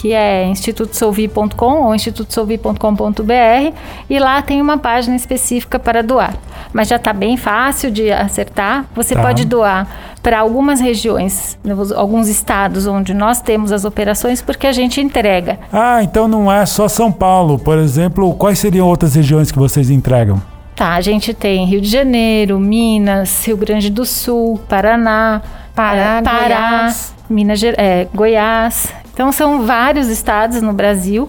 que 0.00 0.14
é 0.14 0.46
institutosolvi.com 0.46 1.82
ou 1.84 1.94
institutosolvi.com.br 1.94 3.74
e 4.08 4.18
lá 4.18 4.40
tem 4.40 4.58
uma 4.62 4.78
página 4.78 5.14
específica 5.14 5.78
para 5.78 6.02
doar. 6.02 6.34
Mas 6.72 6.88
já 6.88 6.96
está 6.96 7.12
bem 7.12 7.36
fácil 7.36 7.90
de 7.90 8.10
acertar. 8.10 8.86
Você 8.94 9.14
Tá. 9.14 9.20
pode 9.20 9.44
doar 9.44 9.86
para 10.22 10.38
algumas 10.40 10.80
regiões, 10.80 11.58
nos- 11.62 11.92
alguns 11.92 12.28
estados 12.28 12.86
onde 12.86 13.12
nós 13.12 13.42
temos 13.42 13.72
as 13.72 13.84
operações, 13.84 14.40
porque 14.40 14.66
a 14.66 14.72
gente 14.72 15.02
entrega. 15.02 15.58
Ah, 15.70 16.02
então 16.02 16.26
não 16.26 16.50
é 16.50 16.64
só 16.64 16.88
São 16.88 17.12
Paulo. 17.12 17.58
Por 17.58 17.76
exemplo, 17.76 18.32
quais 18.34 18.58
seriam 18.58 18.86
outras 18.88 19.14
regiões 19.14 19.52
que 19.52 19.58
vocês 19.58 19.90
entregam? 19.90 20.40
Tá, 20.74 20.94
a 20.94 21.00
gente 21.02 21.34
tem 21.34 21.66
Rio 21.66 21.82
de 21.82 21.88
Janeiro, 21.90 22.58
Minas, 22.58 23.44
Rio 23.46 23.58
Grande 23.58 23.90
do 23.90 24.06
Sul, 24.06 24.58
Paraná, 24.66 25.42
Pará, 25.74 26.22
Pará, 26.24 26.38
Goiás. 26.46 27.14
Minas 27.28 27.62
eh, 27.62 28.08
Goiás. 28.14 28.92
Então 29.20 29.30
são 29.32 29.66
vários 29.66 30.08
estados 30.08 30.62
no 30.62 30.72
Brasil. 30.72 31.28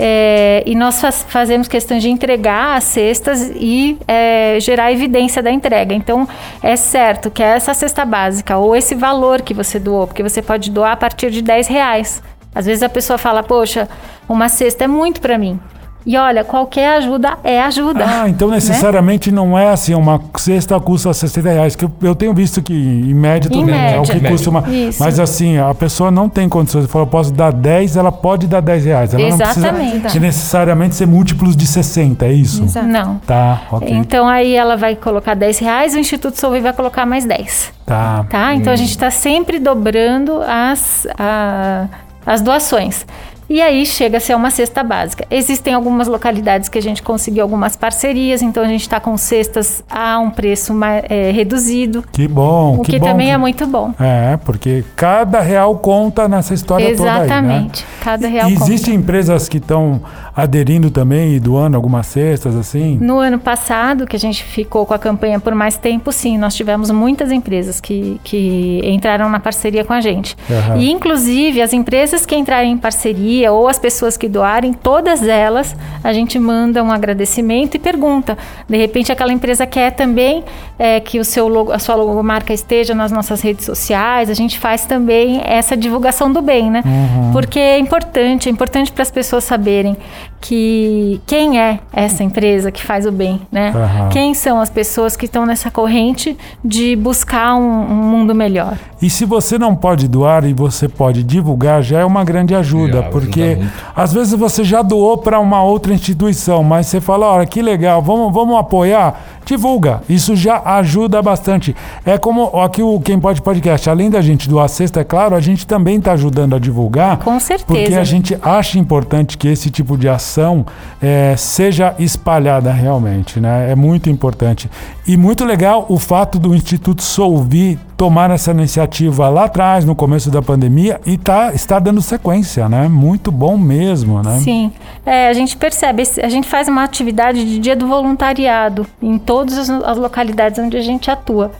eh, 0.00 0.62
e 0.66 0.74
nós 0.76 1.00
faz- 1.00 1.24
fazemos 1.28 1.66
questão 1.68 1.98
de 1.98 2.08
entregar 2.08 2.76
as 2.76 2.82
cestas 2.84 3.50
e 3.54 3.96
eh, 4.08 4.56
gerar 4.60 4.92
evidência 4.92 5.40
da 5.42 5.50
entrega. 5.50 5.92
Então, 5.94 6.26
é 6.62 6.76
certo 6.76 7.30
que 7.32 7.42
essa 7.42 7.74
cesta 7.74 8.04
básica 8.04 8.56
ou 8.58 8.74
esse 8.76 8.94
valor 8.94 9.42
que 9.42 9.52
você 9.54 9.78
doou, 9.80 10.06
porque 10.06 10.22
você 10.22 10.40
pode 10.40 10.70
doar 10.70 10.92
a 10.92 10.96
partir 10.96 11.30
de 11.32 11.42
10 11.42 11.66
reais. 11.68 12.22
Às 12.54 12.66
vezes 12.66 12.82
a 12.84 12.88
pessoa 12.88 13.18
fala, 13.18 13.42
poxa, 13.42 13.88
uma 14.28 14.48
cesta 14.48 14.84
é 14.84 14.86
muito 14.86 15.20
para 15.20 15.36
mim. 15.36 15.58
E 16.06 16.16
olha, 16.16 16.42
qualquer 16.42 16.96
ajuda 16.98 17.36
é 17.44 17.60
ajuda. 17.62 18.04
Ah, 18.06 18.28
então 18.28 18.48
né? 18.48 18.54
necessariamente 18.54 19.30
não 19.30 19.58
é 19.58 19.70
assim, 19.70 19.94
uma 19.94 20.20
cesta 20.36 20.78
custa 20.80 21.12
60 21.12 21.50
reais. 21.50 21.76
Que 21.76 21.84
eu, 21.84 21.90
eu 22.00 22.14
tenho 22.14 22.32
visto 22.32 22.62
que 22.62 22.72
em 22.72 23.12
média 23.12 23.50
Em 23.52 23.66
bem, 23.66 23.74
é 23.94 23.98
o 23.98 24.02
que 24.04 24.18
custa 24.20 24.48
uma. 24.48 24.60
Isso. 24.70 25.02
Mas 25.02 25.20
assim, 25.20 25.58
a 25.58 25.74
pessoa 25.74 26.10
não 26.10 26.28
tem 26.28 26.48
condições. 26.48 26.88
Se 26.88 26.96
eu 26.96 27.06
posso 27.06 27.30
dar 27.32 27.52
10, 27.52 27.96
ela 27.96 28.10
pode 28.10 28.46
dar 28.46 28.60
10 28.62 28.84
reais. 28.86 29.12
Ela 29.12 29.22
não 29.22 29.28
Exatamente. 29.34 29.90
precisa 29.90 30.08
de 30.08 30.20
necessariamente 30.20 30.94
ser 30.94 31.06
múltiplos 31.06 31.54
de 31.54 31.66
60, 31.66 32.24
é 32.24 32.32
isso? 32.32 32.64
Exato. 32.64 32.86
Não. 32.86 33.16
Tá, 33.26 33.62
ok. 33.70 33.92
Então 33.92 34.26
aí 34.26 34.54
ela 34.54 34.76
vai 34.76 34.96
colocar 34.96 35.34
10 35.34 35.58
reais, 35.58 35.94
o 35.94 35.98
Instituto 35.98 36.38
Solvi 36.38 36.60
vai 36.60 36.72
colocar 36.72 37.04
mais 37.04 37.24
10. 37.26 37.72
Tá. 37.84 38.24
Tá? 38.30 38.54
Então 38.54 38.72
a 38.72 38.76
gente 38.76 38.90
está 38.90 39.10
sempre 39.10 39.58
dobrando 39.58 40.40
as, 40.42 41.06
a- 41.18 41.86
as 42.24 42.40
doações. 42.40 43.06
E 43.50 43.62
aí 43.62 43.86
chega 43.86 44.18
a 44.18 44.20
ser 44.20 44.34
uma 44.36 44.50
cesta 44.50 44.82
básica. 44.82 45.24
Existem 45.30 45.72
algumas 45.72 46.06
localidades 46.06 46.68
que 46.68 46.76
a 46.78 46.82
gente 46.82 47.02
conseguiu 47.02 47.42
algumas 47.42 47.76
parcerias, 47.76 48.42
então 48.42 48.62
a 48.62 48.66
gente 48.68 48.82
está 48.82 49.00
com 49.00 49.16
cestas 49.16 49.82
a 49.88 50.18
um 50.18 50.30
preço 50.30 50.74
mais, 50.74 51.02
é, 51.08 51.30
reduzido, 51.30 52.04
Que 52.12 52.28
bom, 52.28 52.76
o 52.78 52.82
que, 52.82 52.92
que, 52.92 52.98
bom. 52.98 53.06
também 53.06 53.28
que- 53.28 53.32
é 53.32 53.38
muito 53.38 53.66
bom. 53.66 53.94
É, 53.98 54.36
porque 54.44 54.84
cada 54.94 55.40
real 55.40 55.76
conta 55.78 56.28
nessa 56.28 56.52
história 56.52 56.94
toda 56.94 57.10
aí, 57.10 57.18
né? 57.20 57.24
Exatamente. 57.24 57.86
Cada 58.02 58.28
real 58.28 58.50
E 58.50 58.54
conta. 58.54 58.66
existem 58.70 58.94
empresas 58.94 59.48
que 59.48 59.56
estão 59.56 60.02
aderindo 60.38 60.88
também 60.88 61.34
e 61.34 61.40
doando 61.40 61.76
algumas 61.76 62.06
cestas, 62.06 62.54
assim? 62.54 62.96
No 63.00 63.18
ano 63.18 63.40
passado, 63.40 64.06
que 64.06 64.14
a 64.14 64.18
gente 64.18 64.44
ficou 64.44 64.86
com 64.86 64.94
a 64.94 64.98
campanha 64.98 65.40
por 65.40 65.52
mais 65.52 65.76
tempo, 65.76 66.12
sim, 66.12 66.38
nós 66.38 66.54
tivemos 66.54 66.92
muitas 66.92 67.32
empresas 67.32 67.80
que, 67.80 68.20
que 68.22 68.80
entraram 68.84 69.28
na 69.28 69.40
parceria 69.40 69.84
com 69.84 69.92
a 69.92 70.00
gente. 70.00 70.36
Aham. 70.48 70.76
E, 70.76 70.92
inclusive, 70.92 71.60
as 71.60 71.72
empresas 71.72 72.24
que 72.24 72.36
entrarem 72.36 72.70
em 72.70 72.78
parceria 72.78 73.50
ou 73.50 73.66
as 73.66 73.80
pessoas 73.80 74.16
que 74.16 74.28
doarem, 74.28 74.72
todas 74.72 75.26
elas, 75.26 75.74
a 76.04 76.12
gente 76.12 76.38
manda 76.38 76.84
um 76.84 76.92
agradecimento 76.92 77.74
e 77.74 77.78
pergunta. 77.80 78.38
De 78.68 78.76
repente, 78.76 79.10
aquela 79.10 79.32
empresa 79.32 79.66
quer 79.66 79.90
também 79.90 80.44
é, 80.78 81.00
que 81.00 81.18
o 81.18 81.24
seu 81.24 81.48
logo, 81.48 81.72
a 81.72 81.80
sua 81.80 81.96
logomarca 81.96 82.52
esteja 82.52 82.94
nas 82.94 83.10
nossas 83.10 83.40
redes 83.40 83.66
sociais. 83.66 84.30
A 84.30 84.34
gente 84.34 84.56
faz 84.56 84.86
também 84.86 85.40
essa 85.44 85.76
divulgação 85.76 86.32
do 86.32 86.40
bem, 86.40 86.70
né? 86.70 86.84
Uhum. 86.86 87.32
Porque 87.32 87.58
é 87.58 87.80
importante, 87.80 88.48
é 88.48 88.52
importante 88.52 88.92
para 88.92 89.02
as 89.02 89.10
pessoas 89.10 89.42
saberem 89.42 89.96
que 90.40 91.20
quem 91.26 91.60
é 91.60 91.80
essa 91.92 92.22
empresa 92.22 92.70
que 92.70 92.82
faz 92.82 93.06
o 93.06 93.12
bem, 93.12 93.40
né? 93.50 93.72
Aham. 93.74 94.08
Quem 94.10 94.34
são 94.34 94.60
as 94.60 94.70
pessoas 94.70 95.16
que 95.16 95.26
estão 95.26 95.44
nessa 95.44 95.70
corrente 95.70 96.36
de 96.64 96.94
buscar 96.96 97.56
um, 97.56 97.60
um 97.60 97.94
mundo 97.94 98.34
melhor? 98.34 98.78
E 99.00 99.08
se 99.08 99.24
você 99.24 99.58
não 99.58 99.74
pode 99.74 100.08
doar 100.08 100.44
e 100.44 100.52
você 100.52 100.88
pode 100.88 101.22
divulgar, 101.22 101.82
já 101.82 102.00
é 102.00 102.04
uma 102.04 102.24
grande 102.24 102.54
ajuda, 102.54 103.02
Já, 103.02 103.08
porque 103.10 103.58
às 103.94 104.12
vezes 104.12 104.34
você 104.34 104.64
já 104.64 104.82
doou 104.82 105.18
para 105.18 105.38
uma 105.38 105.62
outra 105.62 105.92
instituição, 105.92 106.62
mas 106.64 106.86
você 106.86 107.00
fala, 107.00 107.26
olha, 107.26 107.46
que 107.46 107.62
legal, 107.62 108.02
vamos, 108.02 108.32
vamos 108.32 108.58
apoiar, 108.58 109.27
divulga. 109.48 110.02
Isso 110.08 110.36
já 110.36 110.62
ajuda 110.64 111.20
bastante. 111.22 111.74
É 112.04 112.18
como 112.18 112.60
aqui 112.60 112.82
o 112.82 113.00
Quem 113.00 113.18
Pode 113.18 113.40
Podcast, 113.42 113.88
além 113.88 114.10
da 114.10 114.20
gente 114.20 114.48
doar 114.48 114.66
a 114.66 115.00
é 115.00 115.04
claro, 115.04 115.34
a 115.34 115.40
gente 115.40 115.66
também 115.66 115.98
está 115.98 116.12
ajudando 116.12 116.54
a 116.54 116.58
divulgar. 116.58 117.18
Com 117.18 117.38
certeza. 117.40 117.66
Porque 117.66 117.94
a 117.94 118.04
gente 118.04 118.36
acha 118.42 118.78
importante 118.78 119.36
que 119.36 119.48
esse 119.48 119.70
tipo 119.70 119.96
de 119.96 120.08
ação 120.08 120.64
eh, 121.00 121.34
seja 121.36 121.94
espalhada 121.98 122.72
realmente, 122.72 123.40
né? 123.40 123.70
É 123.70 123.74
muito 123.74 124.08
importante. 124.08 124.70
E 125.06 125.16
muito 125.16 125.44
legal 125.44 125.86
o 125.88 125.98
fato 125.98 126.38
do 126.38 126.54
Instituto 126.54 127.02
Solvi 127.02 127.78
tomar 127.98 128.30
essa 128.30 128.52
iniciativa 128.52 129.28
lá 129.28 129.46
atrás, 129.46 129.84
no 129.84 129.92
começo 129.92 130.30
da 130.30 130.40
pandemia, 130.40 131.00
e 131.04 131.18
tá, 131.18 131.52
está 131.52 131.80
dando 131.80 132.00
sequência, 132.00 132.68
né? 132.68 132.86
Muito 132.86 133.32
bom 133.32 133.58
mesmo, 133.58 134.22
né? 134.22 134.38
Sim, 134.38 134.72
É, 135.04 135.28
a 135.28 135.32
gente 135.32 135.56
percebe, 135.56 136.04
a 136.22 136.28
gente 136.28 136.46
faz 136.46 136.68
uma 136.68 136.84
atividade 136.84 137.44
de 137.44 137.58
dia 137.58 137.74
do 137.74 137.88
voluntariado 137.88 138.86
em 139.02 139.18
todas 139.18 139.68
as, 139.68 139.98
localidades 139.98 140.60
onde 140.60 140.76
a 140.76 140.80
gente 140.80 141.10
atua. 141.10 141.50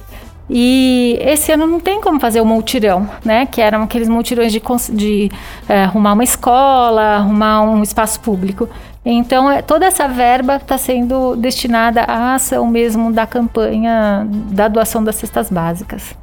E 0.48 1.18
esse 1.20 1.50
ano 1.50 1.66
não 1.66 1.80
tem 1.80 2.00
como 2.00 2.20
fazer 2.20 2.40
o 2.40 2.44
multirão, 2.44 3.08
né? 3.24 3.44
Que 3.44 3.60
eram 3.60 3.82
aqueles 3.82 4.08
multirões 4.08 4.52
de, 4.52 4.62
de 4.92 5.30
é, 5.68 5.82
arrumar 5.84 6.12
uma 6.12 6.24
escola, 6.24 7.16
arrumar 7.16 7.62
um 7.62 7.82
espaço 7.82 8.20
público. 8.20 8.68
Então, 9.04 9.50
é, 9.50 9.60
toda 9.60 9.86
essa 9.86 10.06
verba 10.06 10.56
está 10.56 10.78
sendo 10.78 11.34
destinada 11.34 12.02
à 12.02 12.34
ação 12.34 12.66
mesmo 12.66 13.12
da 13.12 13.26
campanha 13.26 14.24
da 14.50 14.68
doação 14.68 15.02
das 15.02 15.16
cestas 15.16 15.50
básicas. 15.50 16.16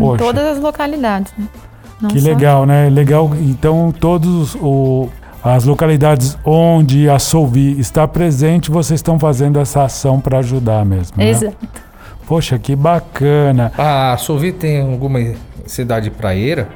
Em 0.00 0.06
Poxa. 0.06 0.24
todas 0.24 0.44
as 0.46 0.58
localidades. 0.58 1.32
Né? 1.38 1.46
Não 2.00 2.08
Que 2.10 2.20
só- 2.20 2.28
legal, 2.28 2.64
né? 2.66 2.88
Legal. 2.88 3.30
Então, 3.40 3.92
todos 3.98 4.54
o, 4.56 5.08
as 5.44 5.64
localidades 5.64 6.36
onde 6.44 7.08
a 7.10 7.18
Solvi 7.18 7.78
está 7.78 8.08
presente, 8.08 8.70
vocês 8.70 8.98
estão 8.98 9.18
fazendo 9.18 9.58
essa 9.60 9.84
ação 9.84 10.18
para 10.20 10.38
ajudar 10.38 10.84
mesmo. 10.84 11.16
né? 11.18 11.28
Exato. 11.28 11.56
Poxa, 12.26 12.58
que 12.58 12.74
bacana. 12.76 13.72
A 13.76 14.16
Sovi 14.16 14.52
tem 14.52 14.80
alguma 14.80 15.18
cidade 15.66 16.10
praieira? 16.10 16.68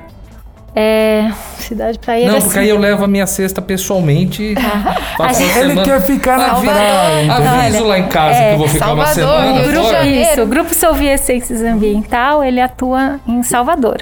É, 0.76 1.30
cidade 1.58 1.98
praia. 2.00 2.26
Não, 2.30 2.40
porque 2.40 2.58
aí 2.58 2.68
eu 2.68 2.76
levo 2.78 3.04
a 3.04 3.06
minha 3.06 3.26
cesta 3.28 3.62
pessoalmente 3.62 4.42
e 4.42 4.54
faço 5.16 5.40
uma 5.42 5.58
Ele 5.60 5.68
semana. 5.70 5.82
quer 5.84 6.02
ficar 6.02 6.36
na 6.38 6.54
praia, 6.56 7.22
entendeu? 7.24 7.48
Aviso 7.52 7.84
lá 7.84 7.98
em 8.00 8.08
casa 8.08 8.34
É, 8.36 8.48
que 8.48 8.54
eu 8.54 8.58
vou 8.58 8.68
ficar 8.68 8.92
uma 8.92 9.06
Salvador, 9.06 9.40
semana 9.44 9.60
Rio 9.62 9.72
de 9.72 9.78
fora. 9.78 9.96
Janeiro. 9.98 10.30
Isso, 10.32 10.42
o 10.42 10.46
Grupo 10.46 10.74
Solvi 10.74 11.06
Essências 11.06 11.62
Ambiental, 11.62 12.42
ele 12.42 12.60
atua 12.60 13.20
em 13.26 13.42
Salvador. 13.44 13.98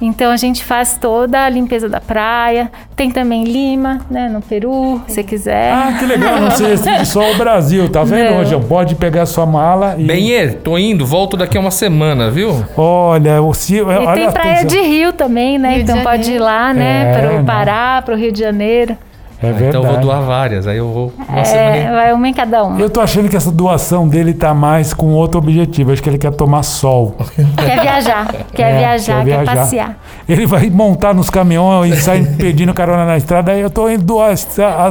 Então 0.00 0.30
a 0.30 0.36
gente 0.36 0.64
faz 0.64 0.96
toda 0.96 1.44
a 1.44 1.48
limpeza 1.48 1.88
da 1.88 2.00
praia, 2.00 2.70
tem 2.94 3.10
também 3.10 3.42
Lima, 3.42 4.00
né, 4.08 4.28
no 4.28 4.40
Peru, 4.40 5.02
se 5.08 5.24
quiser. 5.24 5.72
Ah, 5.72 5.96
que 5.98 6.06
legal, 6.06 6.40
não 6.40 6.52
se 6.52 6.64
restringe 6.64 7.04
só 7.06 7.32
o 7.32 7.36
Brasil, 7.36 7.88
tá 7.88 8.04
vendo, 8.04 8.30
Não. 8.30 8.38
Rogério? 8.38 8.64
Pode 8.64 8.94
pegar 8.94 9.26
sua 9.26 9.44
mala 9.44 9.96
e. 9.98 10.04
Benê, 10.04 10.50
tô 10.50 10.78
indo, 10.78 11.04
volto 11.04 11.36
daqui 11.36 11.56
a 11.56 11.60
uma 11.60 11.72
semana, 11.72 12.30
viu? 12.30 12.64
Olha, 12.76 13.42
o 13.42 13.52
se, 13.52 13.76
e 13.76 13.80
olha 13.82 14.12
tem 14.14 14.30
praia 14.30 14.60
atenção. 14.60 14.68
de 14.68 14.80
Rio 14.88 15.12
também, 15.12 15.58
né? 15.58 15.70
Rio 15.74 15.82
então 15.82 16.00
pode 16.02 16.30
ir 16.32 16.38
lá, 16.38 16.72
né, 16.72 17.10
É, 17.10 17.12
para 17.18 17.32
né? 17.32 17.40
o 17.40 17.44
Pará, 17.44 18.00
para 18.04 18.14
o 18.14 18.16
Rio 18.16 18.30
de 18.30 18.38
Janeiro. 18.38 18.96
É 19.40 19.48
Ah, 19.48 19.52
verdade. 19.52 19.68
então 19.68 19.82
eu 19.84 19.92
vou 19.92 20.00
doar 20.00 20.20
várias, 20.22 20.66
aí 20.66 20.78
eu 20.78 20.88
vou 20.92 21.12
uma 21.28 21.38
É, 21.40 21.44
semana. 21.44 21.92
vai 21.92 22.12
uma 22.12 22.28
em 22.28 22.34
cada 22.34 22.64
uma. 22.64 22.80
Eu 22.80 22.90
tô 22.90 23.00
achando 23.00 23.28
que 23.28 23.36
essa 23.36 23.52
doação 23.52 24.08
dele 24.08 24.34
tá 24.34 24.52
mais 24.52 24.92
com 24.92 25.06
outro 25.12 25.38
objetivo. 25.38 25.92
Acho 25.92 26.02
que 26.02 26.08
ele 26.08 26.18
quer 26.18 26.32
tomar 26.32 26.62
sol. 26.64 27.14
Quer 27.56 27.80
viajar, 27.80 28.26
quer 28.52 28.70
É, 28.74 28.78
viajar, 28.78 29.24
quer, 29.24 29.44
passear. 29.44 29.98
Ele 30.28 30.44
vai 30.46 30.68
montar 30.70 31.14
nos 31.14 31.30
caminhões 31.30 31.98
e 31.98 32.00
sair 32.02 32.26
pedindo 32.36 32.74
carona 32.74 33.04
na 33.04 33.16
estrada. 33.16 33.52
Aí 33.52 33.60
eu 33.60 33.70
tô 33.70 33.88
indo 33.88 34.02
doar 34.04 34.32
a 34.32 34.36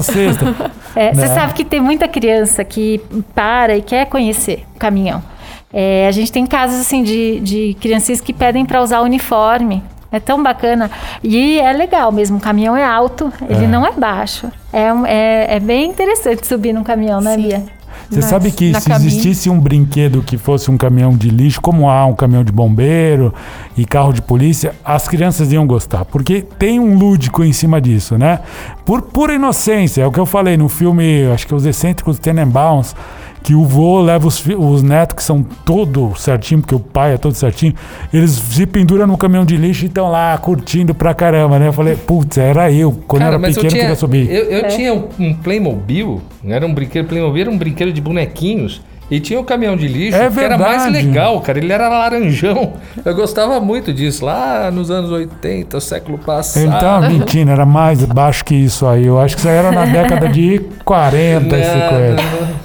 cesta. 0.02 0.56
É, 0.96 1.14
Você 1.14 1.22
Né? 1.22 1.28
sabe 1.28 1.54
que 1.54 1.66
tem 1.66 1.80
muita 1.82 2.08
criança 2.08 2.64
que 2.64 3.02
para 3.36 3.76
e 3.76 3.82
quer 3.82 4.06
conhecer 4.08 4.64
o 4.76 4.80
caminhão. 4.80 5.22
É, 5.74 6.08
a 6.08 6.12
gente 6.12 6.32
tem 6.32 6.46
casos 6.46 6.80
assim 6.80 7.04
de, 7.04 7.42
de 7.42 7.78
criancinhas 7.82 8.22
que 8.22 8.32
pedem 8.32 8.66
para 8.66 8.82
usar 8.82 9.02
uniforme. 9.02 9.84
É 10.12 10.20
tão 10.20 10.42
bacana. 10.42 10.90
E 11.24 11.60
é 11.60 11.74
legal 11.74 12.12
mesmo. 12.12 12.38
O 12.38 12.40
caminhão 12.40 12.76
é 12.78 12.86
alto, 12.86 13.32
ele 13.50 13.66
É. 13.66 13.68
não 13.68 13.86
é 13.86 13.92
baixo. 13.92 14.48
É, 14.72 14.88
é, 15.06 15.56
é 15.56 15.60
bem 15.60 15.90
interessante 15.90 16.46
subir 16.48 16.74
num 16.74 16.84
caminhão, 16.84 17.20
né, 17.20 17.36
Bia? 17.36 17.64
Você 18.10 18.22
sabe 18.22 18.52
que 18.52 18.74
se 18.80 18.88
cabine. 18.90 19.08
existisse 19.08 19.50
um 19.50 19.60
brinquedo 19.60 20.22
que 20.22 20.38
fosse 20.38 20.72
um 20.72 20.78
caminhão 20.78 21.12
de 21.18 21.30
lixo, 21.30 21.60
como 21.60 21.90
há 21.90 22.06
um 22.06 22.14
caminhão 22.16 22.44
de 22.44 22.54
bombeiro 22.54 23.34
e 23.76 23.84
carro 23.84 24.14
de 24.14 24.22
polícia, 24.22 24.74
as 24.86 25.10
crianças 25.10 25.52
iam 25.52 25.68
gostar. 25.68 26.06
Porque 26.06 26.42
tem 26.58 26.80
um 26.80 26.98
lúdico 26.98 27.44
em 27.44 27.52
cima 27.52 27.82
disso, 27.82 28.18
né? 28.18 28.40
Por 28.86 29.02
pura 29.02 29.34
inocência. 29.34 30.04
É 30.04 30.08
o 30.08 30.12
que 30.12 30.20
eu 30.20 30.26
falei 30.26 30.56
no 30.56 30.70
filme, 30.70 31.26
acho 31.34 31.46
que 31.48 31.54
Os 31.54 31.66
Excêntricos 31.66 32.18
Tenenbaums, 32.18 32.96
que 33.48 33.56
o 33.56 33.64
vô 33.64 34.02
leva 34.02 34.28
os, 34.28 34.44
os 34.46 34.84
netos, 34.84 35.16
que 35.16 35.24
são 35.24 35.42
todo 35.42 36.14
certinho, 36.18 36.60
porque 36.60 36.76
o 36.76 36.82
pai 36.82 37.14
é 37.14 37.18
todo 37.18 37.34
certinho, 37.34 37.74
eles 38.14 38.32
se 38.32 38.66
penduram 38.66 39.08
no 39.08 39.18
caminhão 39.18 39.46
de 39.46 39.56
lixo 39.56 39.86
e 39.86 39.88
estão 39.88 40.12
lá 40.12 40.38
curtindo 40.38 40.94
pra 40.94 41.14
caramba, 41.14 41.58
né? 41.58 41.70
Eu 41.70 41.72
falei, 41.72 41.96
putz, 41.96 42.38
era 42.38 42.70
eu. 42.70 42.92
Quando 43.08 43.22
eu 43.22 43.26
Cara, 43.32 43.38
era 43.38 43.48
pequeno, 43.48 43.66
eu 43.66 43.70
tinha, 43.70 43.82
queria 43.84 43.96
subir. 43.96 44.30
eu, 44.30 44.44
eu 44.52 44.60
É. 44.60 44.64
tinha 44.64 44.94
um, 44.94 45.08
um 45.18 45.34
Playmobil, 45.34 46.22
não 46.44 46.54
era 46.54 46.66
um 46.68 46.74
brinquedo 46.74 47.08
Playmobil, 47.08 47.42
era 47.44 47.50
um 47.50 47.58
brinquedo 47.58 47.94
de 47.94 48.02
bonequinhos. 48.02 48.82
E 49.10 49.22
tinha 49.22 49.40
o 49.40 49.44
caminhão 49.46 49.78
de 49.78 49.88
lixo, 49.88 50.18
É 50.18 50.30
que 50.30 50.38
era 50.42 50.58
mais 50.58 50.92
legal, 50.92 51.40
cara. 51.40 51.58
Ele 51.60 51.72
era 51.72 51.88
laranjão. 51.88 52.74
Eu 53.06 53.16
gostava 53.16 53.58
muito 53.62 53.94
disso, 53.94 54.26
lá 54.26 54.70
nos 54.70 54.92
anos 54.92 55.10
80, 55.10 55.80
século 55.80 56.18
passado. 56.18 56.64
Ele 56.64 56.72
tava 56.74 57.08
mentindo, 57.10 57.50
era 57.50 57.66
mais 57.66 58.04
baixo 58.04 58.44
que 58.44 58.54
isso 58.56 58.86
aí. 58.86 59.06
Eu 59.06 59.18
acho 59.18 59.36
que 59.36 59.40
isso 59.40 59.48
aí 59.48 59.56
era 59.56 59.72
na 59.72 59.86
década 59.86 60.28
de 60.28 60.60
40 60.84 61.58
e 61.58 61.64
50. 61.64 62.57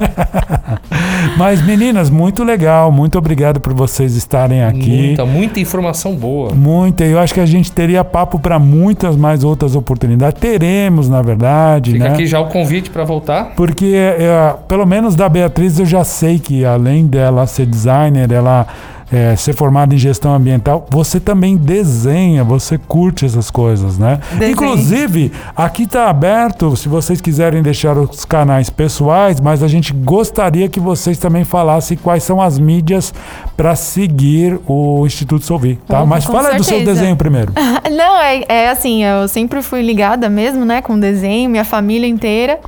Mas, 1.36 1.64
meninas, 1.64 2.10
muito 2.10 2.42
legal. 2.44 2.90
Muito 2.90 3.18
obrigado 3.18 3.60
por 3.60 3.72
vocês 3.72 4.16
estarem 4.16 4.62
aqui. 4.62 5.06
Muita, 5.06 5.26
muita 5.26 5.60
informação 5.60 6.14
boa. 6.14 6.52
Muita. 6.54 7.04
Eu 7.04 7.18
acho 7.18 7.32
que 7.32 7.40
a 7.40 7.46
gente 7.46 7.70
teria 7.72 8.04
papo 8.04 8.38
para 8.38 8.58
muitas 8.58 9.16
mais 9.16 9.44
outras 9.44 9.74
oportunidades. 9.74 10.40
Teremos, 10.40 11.08
na 11.08 11.22
verdade, 11.22 11.92
Fica 11.92 12.04
né? 12.04 12.10
aqui 12.10 12.26
já 12.26 12.40
o 12.40 12.46
convite 12.46 12.90
para 12.90 13.04
voltar. 13.04 13.52
Porque, 13.56 13.94
é, 13.94 14.54
pelo 14.68 14.86
menos 14.86 15.14
da 15.14 15.28
Beatriz, 15.28 15.78
eu 15.78 15.86
já 15.86 16.04
sei 16.04 16.38
que 16.38 16.64
além 16.64 17.06
dela 17.06 17.46
ser 17.46 17.66
designer, 17.66 18.30
ela 18.32 18.66
é, 19.12 19.34
ser 19.36 19.54
formada 19.54 19.94
em 19.94 19.98
gestão 19.98 20.34
ambiental, 20.34 20.86
você 20.88 21.18
também 21.18 21.56
desenha, 21.56 22.44
você 22.44 22.78
curte 22.78 23.24
essas 23.26 23.50
coisas, 23.50 23.98
né? 23.98 24.20
Desenho. 24.32 24.52
Inclusive, 24.52 25.32
aqui 25.56 25.82
está 25.82 26.08
aberto, 26.08 26.76
se 26.76 26.88
vocês 26.88 27.20
quiserem 27.20 27.62
deixar 27.62 27.96
os 27.98 28.24
canais 28.24 28.70
pessoais, 28.70 29.40
mas 29.40 29.62
a 29.62 29.68
gente 29.68 29.92
gostaria 29.92 30.68
que 30.68 30.78
vocês 30.78 31.18
também 31.18 31.42
falassem 31.44 31.96
quais 31.96 32.22
são 32.22 32.40
as 32.40 32.58
mídias 32.58 33.12
para 33.56 33.74
seguir 33.74 34.58
o 34.66 35.04
Instituto 35.06 35.44
Solvi, 35.44 35.78
tá? 35.88 36.00
Com- 36.00 36.06
mas 36.06 36.24
com 36.24 36.32
fala 36.32 36.50
aí 36.50 36.56
do 36.56 36.64
seu 36.64 36.76
certeza. 36.76 37.00
desenho 37.00 37.16
primeiro. 37.16 37.52
Não, 37.90 38.16
é, 38.20 38.44
é 38.48 38.70
assim, 38.70 39.02
eu 39.04 39.26
sempre 39.26 39.60
fui 39.62 39.82
ligada 39.82 40.28
mesmo, 40.30 40.64
né, 40.64 40.80
com 40.80 40.98
desenho, 40.98 41.50
minha 41.50 41.64
família 41.64 42.06
inteira. 42.06 42.58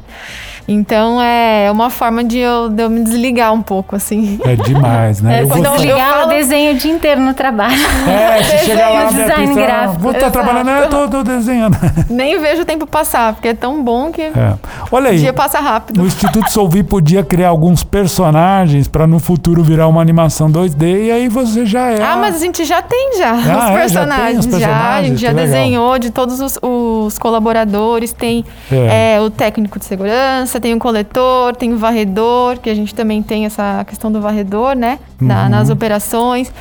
Então 0.69 1.21
é 1.21 1.69
uma 1.73 1.91
forma 1.91 2.23
de 2.23 2.39
eu, 2.39 2.69
de 2.69 2.83
eu 2.85 2.89
me 2.89 3.03
desligar 3.03 3.53
um 3.53 3.61
pouco, 3.61 3.97
assim. 3.97 4.39
É 4.45 4.55
demais, 4.55 5.21
né? 5.21 5.39
É, 5.41 5.43
Eu 5.43 5.49
vou- 5.49 5.59
Então, 5.59 5.73
eu 5.73 5.79
desligar, 5.81 6.09
eu 6.09 6.15
falo- 6.21 6.32
desenho 6.37 6.73
o 6.75 6.77
dia 6.77 6.93
inteiro 6.93 7.21
no 7.21 7.35
trabalho. 7.35 7.75
É, 8.09 8.43
se 8.43 8.59
chegar 8.67 8.89
lá, 8.91 9.05
design 9.07 9.55
tá, 9.55 9.61
gráfico. 9.63 10.01
vou 10.01 10.13
estar 10.13 10.27
Exato. 10.27 10.33
trabalhando, 10.33 10.71
é, 10.71 10.87
tô, 10.89 11.09
tô 11.09 11.23
desenhando. 11.23 11.77
Nem 12.11 12.39
vejo 12.41 12.63
o 12.63 12.65
tempo 12.65 12.87
passar, 12.87 13.33
porque 13.35 13.49
é 13.49 13.55
tão 13.55 13.83
bom 13.83 14.11
que 14.11 14.23
É. 14.23 14.55
Olha 14.91 15.07
o 15.07 15.11
aí, 15.13 15.19
dia 15.19 15.33
passa 15.33 15.59
rápido. 15.61 16.03
o 16.03 16.07
Instituto 16.07 16.51
Solvi 16.53 16.83
podia 16.83 17.23
criar 17.23 17.49
alguns 17.49 17.83
personagens 17.83 18.89
para 18.89 19.07
no 19.07 19.19
futuro 19.19 19.63
virar 19.63 19.87
uma 19.89 20.01
animação 20.01 20.51
2D 20.51 21.07
e 21.07 21.11
aí 21.11 21.29
você 21.29 21.65
já 21.67 21.91
é. 21.91 22.03
Ah, 22.03 22.17
mas 22.17 22.37
a 22.37 22.39
gente 22.39 22.65
já 22.65 22.83
tem 22.83 23.17
já 23.19 23.31
Ah, 23.31 23.35
os 23.35 23.41
é? 23.41 23.47
Já 23.47 23.67
tem 23.67 23.75
personagens. 23.77 24.39
os 24.39 24.45
Já, 24.45 24.57
a 24.57 24.61
personagens? 24.61 25.07
gente 25.09 25.21
já 25.21 25.33
desenhou 25.33 25.99
de 25.99 26.11
todos 26.11 26.41
os, 26.41 26.59
os 26.63 27.19
colaboradores. 27.19 28.13
Tem 28.13 28.45
É. 28.71 29.15
é, 29.17 29.21
o 29.21 29.31
técnico 29.31 29.79
de 29.79 29.85
segurança, 29.85 30.61
tem 30.61 30.75
o 30.75 30.79
coletor, 30.79 31.55
tem 31.57 31.73
o 31.73 31.77
varredor, 31.79 32.59
que 32.59 32.69
a 32.71 32.75
gente 32.75 32.95
também 32.95 33.23
tem 33.23 33.45
essa 33.47 33.85
questão 33.87 34.11
do 34.11 34.21
varredor, 34.21 34.75
né? 34.75 34.99
na- 35.21 35.45
Uhum. 35.45 35.49
nas 35.51 35.71
operações 35.71 36.22
informações 36.23 36.53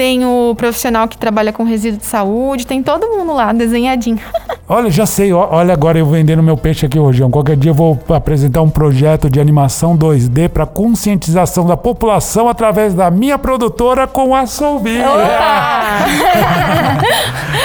tem 0.00 0.24
o 0.24 0.54
profissional 0.54 1.06
que 1.06 1.18
trabalha 1.18 1.52
com 1.52 1.62
resíduo 1.62 2.00
de 2.00 2.06
saúde, 2.06 2.66
tem 2.66 2.82
todo 2.82 3.06
mundo 3.06 3.34
lá 3.34 3.52
desenhadinho. 3.52 4.18
Olha, 4.72 4.88
já 4.88 5.04
sei, 5.04 5.32
olha 5.32 5.74
agora 5.74 5.98
eu 5.98 6.06
vendendo 6.06 6.40
meu 6.44 6.56
peixe 6.56 6.86
aqui, 6.86 6.96
Rojão. 6.96 7.28
Qualquer 7.28 7.56
dia 7.56 7.72
eu 7.72 7.74
vou 7.74 7.98
apresentar 8.08 8.62
um 8.62 8.70
projeto 8.70 9.28
de 9.28 9.40
animação 9.40 9.98
2D 9.98 10.48
para 10.48 10.64
conscientização 10.64 11.66
da 11.66 11.76
população 11.76 12.48
através 12.48 12.94
da 12.94 13.10
minha 13.10 13.36
produtora 13.36 14.06
com 14.06 14.32
a 14.32 14.46
Solvi. 14.46 14.96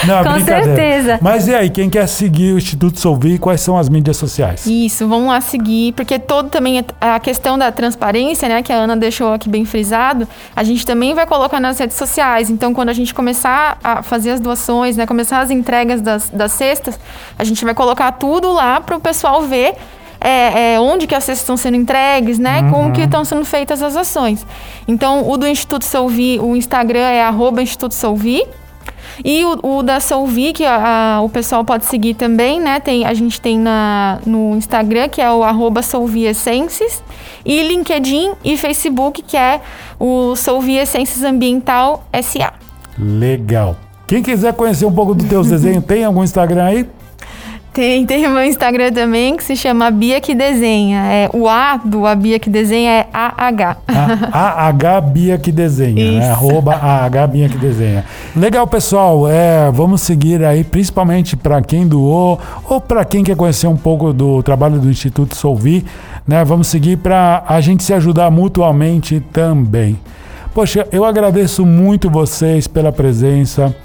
Não, 0.07 0.23
Com 0.23 0.43
certeza. 0.43 1.19
Mas 1.21 1.47
e 1.47 1.53
aí, 1.53 1.69
quem 1.69 1.91
quer 1.91 2.07
seguir 2.07 2.53
o 2.53 2.57
Instituto 2.57 2.99
Solvi, 2.99 3.37
quais 3.37 3.61
são 3.61 3.77
as 3.77 3.87
mídias 3.87 4.17
sociais? 4.17 4.65
Isso, 4.65 5.07
vamos 5.07 5.27
lá 5.27 5.39
seguir, 5.41 5.91
porque 5.93 6.17
todo 6.17 6.49
também 6.49 6.83
a 6.99 7.19
questão 7.19 7.55
da 7.55 7.71
transparência, 7.71 8.49
né, 8.49 8.63
que 8.63 8.73
a 8.73 8.77
Ana 8.77 8.97
deixou 8.97 9.31
aqui 9.31 9.47
bem 9.47 9.63
frisado, 9.63 10.27
a 10.55 10.63
gente 10.63 10.83
também 10.83 11.13
vai 11.13 11.27
colocar 11.27 11.59
nas 11.59 11.77
redes 11.77 11.97
sociais. 11.97 12.24
Então, 12.49 12.73
quando 12.73 12.89
a 12.89 12.93
gente 12.93 13.13
começar 13.13 13.77
a 13.83 14.01
fazer 14.01 14.31
as 14.31 14.39
doações, 14.39 14.97
né, 14.97 15.05
começar 15.05 15.39
as 15.39 15.49
entregas 15.51 16.01
das, 16.01 16.29
das 16.29 16.51
cestas, 16.51 16.99
a 17.37 17.43
gente 17.43 17.63
vai 17.63 17.73
colocar 17.73 18.11
tudo 18.13 18.51
lá 18.51 18.81
para 18.81 18.95
o 18.97 18.99
pessoal 18.99 19.41
ver. 19.43 19.75
é, 20.19 20.73
é, 20.73 20.79
onde 20.79 21.05
que 21.05 21.13
as 21.13 21.23
cestas 21.23 21.41
estão 21.43 21.57
sendo 21.57 21.77
entregues, 21.77 22.39
né? 22.39 22.67
Como 22.71 22.91
que 22.91 23.01
estão 23.01 23.23
sendo 23.23 23.45
feitas 23.45 23.83
as 23.83 23.95
ações. 23.95 24.45
Então, 24.87 25.29
o 25.29 25.37
do 25.37 25.45
Instituto 25.47 25.85
Solvi, 25.85 26.39
o 26.39 26.55
Instagram 26.55 26.99
é 26.99 27.21
arroba 27.21 27.61
Instituto 27.61 27.93
Solvi. 27.93 28.43
E 29.23 29.43
o, 29.45 29.77
o 29.77 29.83
da 29.83 29.99
Solvi, 29.99 30.51
que 30.53 30.65
a- 30.65 31.15
a- 31.17 31.21
o 31.21 31.29
pessoal 31.29 31.63
pode 31.63 31.85
seguir 31.85 32.13
também, 32.15 32.59
né? 32.59 32.79
Tem, 32.79 33.05
a 33.05 33.13
gente 33.13 33.39
tem 33.39 33.57
na, 33.57 34.19
no 34.25 34.55
Instagram, 34.57 35.07
que 35.09 35.21
é 35.21 35.31
o 35.31 35.43
arroba 35.43 35.81
Solvi 35.81 36.25
Essences. 36.25 37.01
E 37.45 37.61
LinkedIn 37.63 38.31
e 38.43 38.57
Facebook, 38.57 39.21
que 39.21 39.37
é 39.37 39.61
o 39.99 40.35
Solvi 40.35 40.77
Essences 40.77 41.23
Ambiental 41.23 42.03
SA. 42.23 42.53
Legal. 42.97 43.75
Quem 44.07 44.21
quiser 44.21 44.53
conhecer 44.53 44.85
um 44.85 44.91
pouco 44.91 45.13
dos 45.15 45.27
teus 45.27 45.47
desenhos, 45.49 45.83
tem 45.85 46.03
algum 46.03 46.23
Instagram 46.23 46.63
aí? 46.65 46.89
Tem, 47.75 48.05
tem 48.05 48.25
o 48.25 48.31
meu 48.31 48.45
Instagram 48.45 48.93
também, 48.93 49.35
que 49.35 49.43
se 49.43 49.53
chama 49.53 49.91
Bia 49.91 50.21
que 50.21 50.33
Desenha. 50.33 51.01
É, 51.11 51.29
o 51.33 51.49
A 51.49 51.75
do 51.75 52.05
A 52.05 52.15
Bia 52.15 52.39
que 52.39 52.49
Desenha 52.49 52.89
é 52.89 53.07
AH. 53.11 53.75
A 54.31 54.67
AH 54.67 55.01
Bia 55.01 55.37
que 55.37 55.51
desenha, 55.51 56.09
né? 56.09 56.19
Isso. 56.19 56.31
Arroba 56.31 56.73
AH 56.73 57.27
Bia 57.27 57.49
que 57.49 57.57
desenha. 57.57 58.05
Legal, 58.33 58.65
pessoal. 58.65 59.29
É, 59.29 59.69
vamos 59.73 59.99
seguir 59.99 60.41
aí, 60.45 60.63
principalmente 60.63 61.35
para 61.35 61.61
quem 61.61 61.85
doou 61.85 62.39
ou 62.63 62.79
para 62.79 63.03
quem 63.03 63.25
quer 63.25 63.35
conhecer 63.35 63.67
um 63.67 63.75
pouco 63.75 64.13
do 64.13 64.41
trabalho 64.41 64.79
do 64.79 64.89
Instituto 64.89 65.35
Solvi, 65.35 65.85
né? 66.25 66.45
Vamos 66.45 66.69
seguir 66.69 66.95
para 66.95 67.43
a 67.45 67.59
gente 67.59 67.83
se 67.83 67.93
ajudar 67.93 68.31
mutuamente 68.31 69.19
também. 69.33 69.99
Poxa, 70.55 70.87
eu 70.89 71.03
agradeço 71.03 71.65
muito 71.65 72.09
vocês 72.09 72.65
pela 72.65 72.89
presença. 72.89 73.75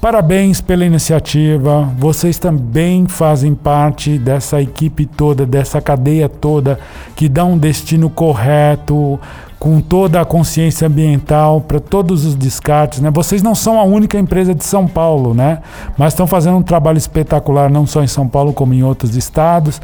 Parabéns 0.00 0.62
pela 0.62 0.82
iniciativa. 0.82 1.92
Vocês 1.98 2.38
também 2.38 3.06
fazem 3.06 3.54
parte 3.54 4.16
dessa 4.18 4.62
equipe 4.62 5.04
toda, 5.04 5.44
dessa 5.44 5.78
cadeia 5.78 6.26
toda 6.26 6.80
que 7.14 7.28
dá 7.28 7.44
um 7.44 7.58
destino 7.58 8.08
correto, 8.08 9.20
com 9.58 9.78
toda 9.78 10.18
a 10.18 10.24
consciência 10.24 10.86
ambiental 10.88 11.60
para 11.60 11.80
todos 11.80 12.24
os 12.24 12.34
descartes, 12.34 13.00
né? 13.00 13.10
Vocês 13.10 13.42
não 13.42 13.54
são 13.54 13.78
a 13.78 13.84
única 13.84 14.18
empresa 14.18 14.54
de 14.54 14.64
São 14.64 14.86
Paulo, 14.86 15.34
né? 15.34 15.58
Mas 15.98 16.14
estão 16.14 16.26
fazendo 16.26 16.56
um 16.56 16.62
trabalho 16.62 16.96
espetacular 16.96 17.68
não 17.70 17.86
só 17.86 18.02
em 18.02 18.06
São 18.06 18.26
Paulo 18.26 18.54
como 18.54 18.72
em 18.72 18.82
outros 18.82 19.16
estados. 19.16 19.82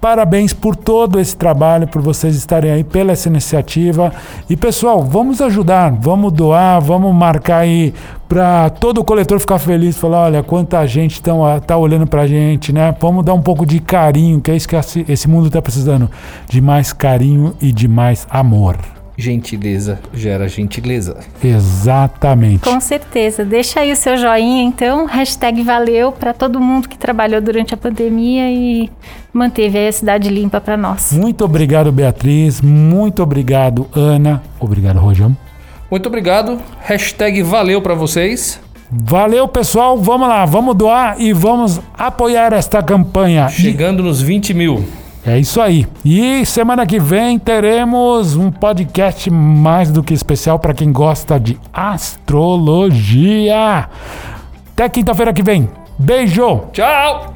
Parabéns 0.00 0.54
por 0.54 0.74
todo 0.74 1.20
esse 1.20 1.36
trabalho, 1.36 1.86
por 1.86 2.00
vocês 2.00 2.34
estarem 2.34 2.70
aí 2.70 2.82
pela 2.82 3.12
essa 3.12 3.28
iniciativa. 3.28 4.10
E 4.48 4.56
pessoal, 4.56 5.02
vamos 5.04 5.42
ajudar, 5.42 5.92
vamos 5.92 6.32
doar, 6.32 6.80
vamos 6.80 7.14
marcar 7.14 7.58
aí 7.58 7.92
para 8.26 8.70
todo 8.70 9.04
coletor 9.04 9.38
ficar 9.38 9.58
feliz, 9.58 9.98
falar, 9.98 10.24
olha, 10.24 10.42
quanta 10.42 10.86
gente 10.86 11.20
tão, 11.20 11.44
ah, 11.44 11.60
tá 11.60 11.76
olhando 11.76 12.06
pra 12.06 12.26
gente, 12.26 12.72
né? 12.72 12.94
Vamos 12.98 13.24
dar 13.24 13.34
um 13.34 13.42
pouco 13.42 13.66
de 13.66 13.78
carinho, 13.78 14.40
que 14.40 14.50
é 14.50 14.56
isso 14.56 14.68
que 14.68 14.76
esse- 14.76 15.28
mundo 15.28 15.50
tá 15.50 15.60
precisando, 15.60 16.10
de 16.48 16.60
mais 16.62 16.92
carinho 16.92 17.52
e 17.60 17.70
de 17.70 17.86
mais 17.86 18.26
amor. 18.30 18.76
Gentileza 19.16 19.98
gera 20.14 20.48
gentileza. 20.48 21.18
Exatamente. 21.42 22.60
Com 22.60 22.80
certeza. 22.80 23.44
Deixa 23.44 23.80
aí 23.80 23.92
o 23.92 23.96
seu 23.96 24.16
joinha, 24.16 24.62
então. 24.62 25.06
Hashtag 25.06 25.62
valeu 25.62 26.10
para 26.12 26.32
todo 26.32 26.60
mundo 26.60 26.88
que 26.88 26.96
trabalhou 26.96 27.40
durante 27.40 27.74
a 27.74 27.76
pandemia 27.76 28.50
e 28.50 28.90
manteve 29.32 29.78
aí 29.78 29.88
a 29.88 29.92
cidade 29.92 30.28
limpa 30.28 30.60
para 30.60 30.76
nós. 30.76 31.12
Muito 31.12 31.44
obrigado, 31.44 31.92
Beatriz. 31.92 32.60
Muito 32.60 33.22
obrigado, 33.22 33.86
Ana. 33.94 34.42
Obrigado, 34.58 34.98
Rojão. 34.98 35.36
Muito 35.90 36.06
obrigado. 36.06 36.58
Hashtag 36.80 37.42
valeu 37.42 37.82
pra 37.82 37.94
vocês. 37.94 38.60
Valeu, 38.90 39.46
pessoal. 39.48 39.96
Vamos 39.98 40.28
lá, 40.28 40.44
vamos 40.44 40.74
doar 40.76 41.20
e 41.20 41.32
vamos 41.32 41.80
apoiar 41.96 42.52
esta 42.52 42.82
campanha. 42.82 43.46
E- 43.48 43.52
Chegando 43.52 44.02
nos 44.02 44.20
20 44.20 44.52
mil. 44.54 44.84
É 45.24 45.38
isso 45.38 45.60
aí. 45.60 45.86
E 46.04 46.44
semana 46.46 46.86
que 46.86 46.98
vem 46.98 47.38
teremos 47.38 48.36
um 48.36 48.50
podcast 48.50 49.30
mais 49.30 49.90
do 49.90 50.02
que 50.02 50.14
especial 50.14 50.58
para 50.58 50.72
quem 50.72 50.90
gosta 50.90 51.38
de 51.38 51.58
astrologia. 51.72 52.70
Até 54.72 54.88
quinta-feira 54.88 55.32
que 55.32 55.42
vem. 55.42 55.68
Beijo! 55.98 56.62
Tchau! 56.72 57.32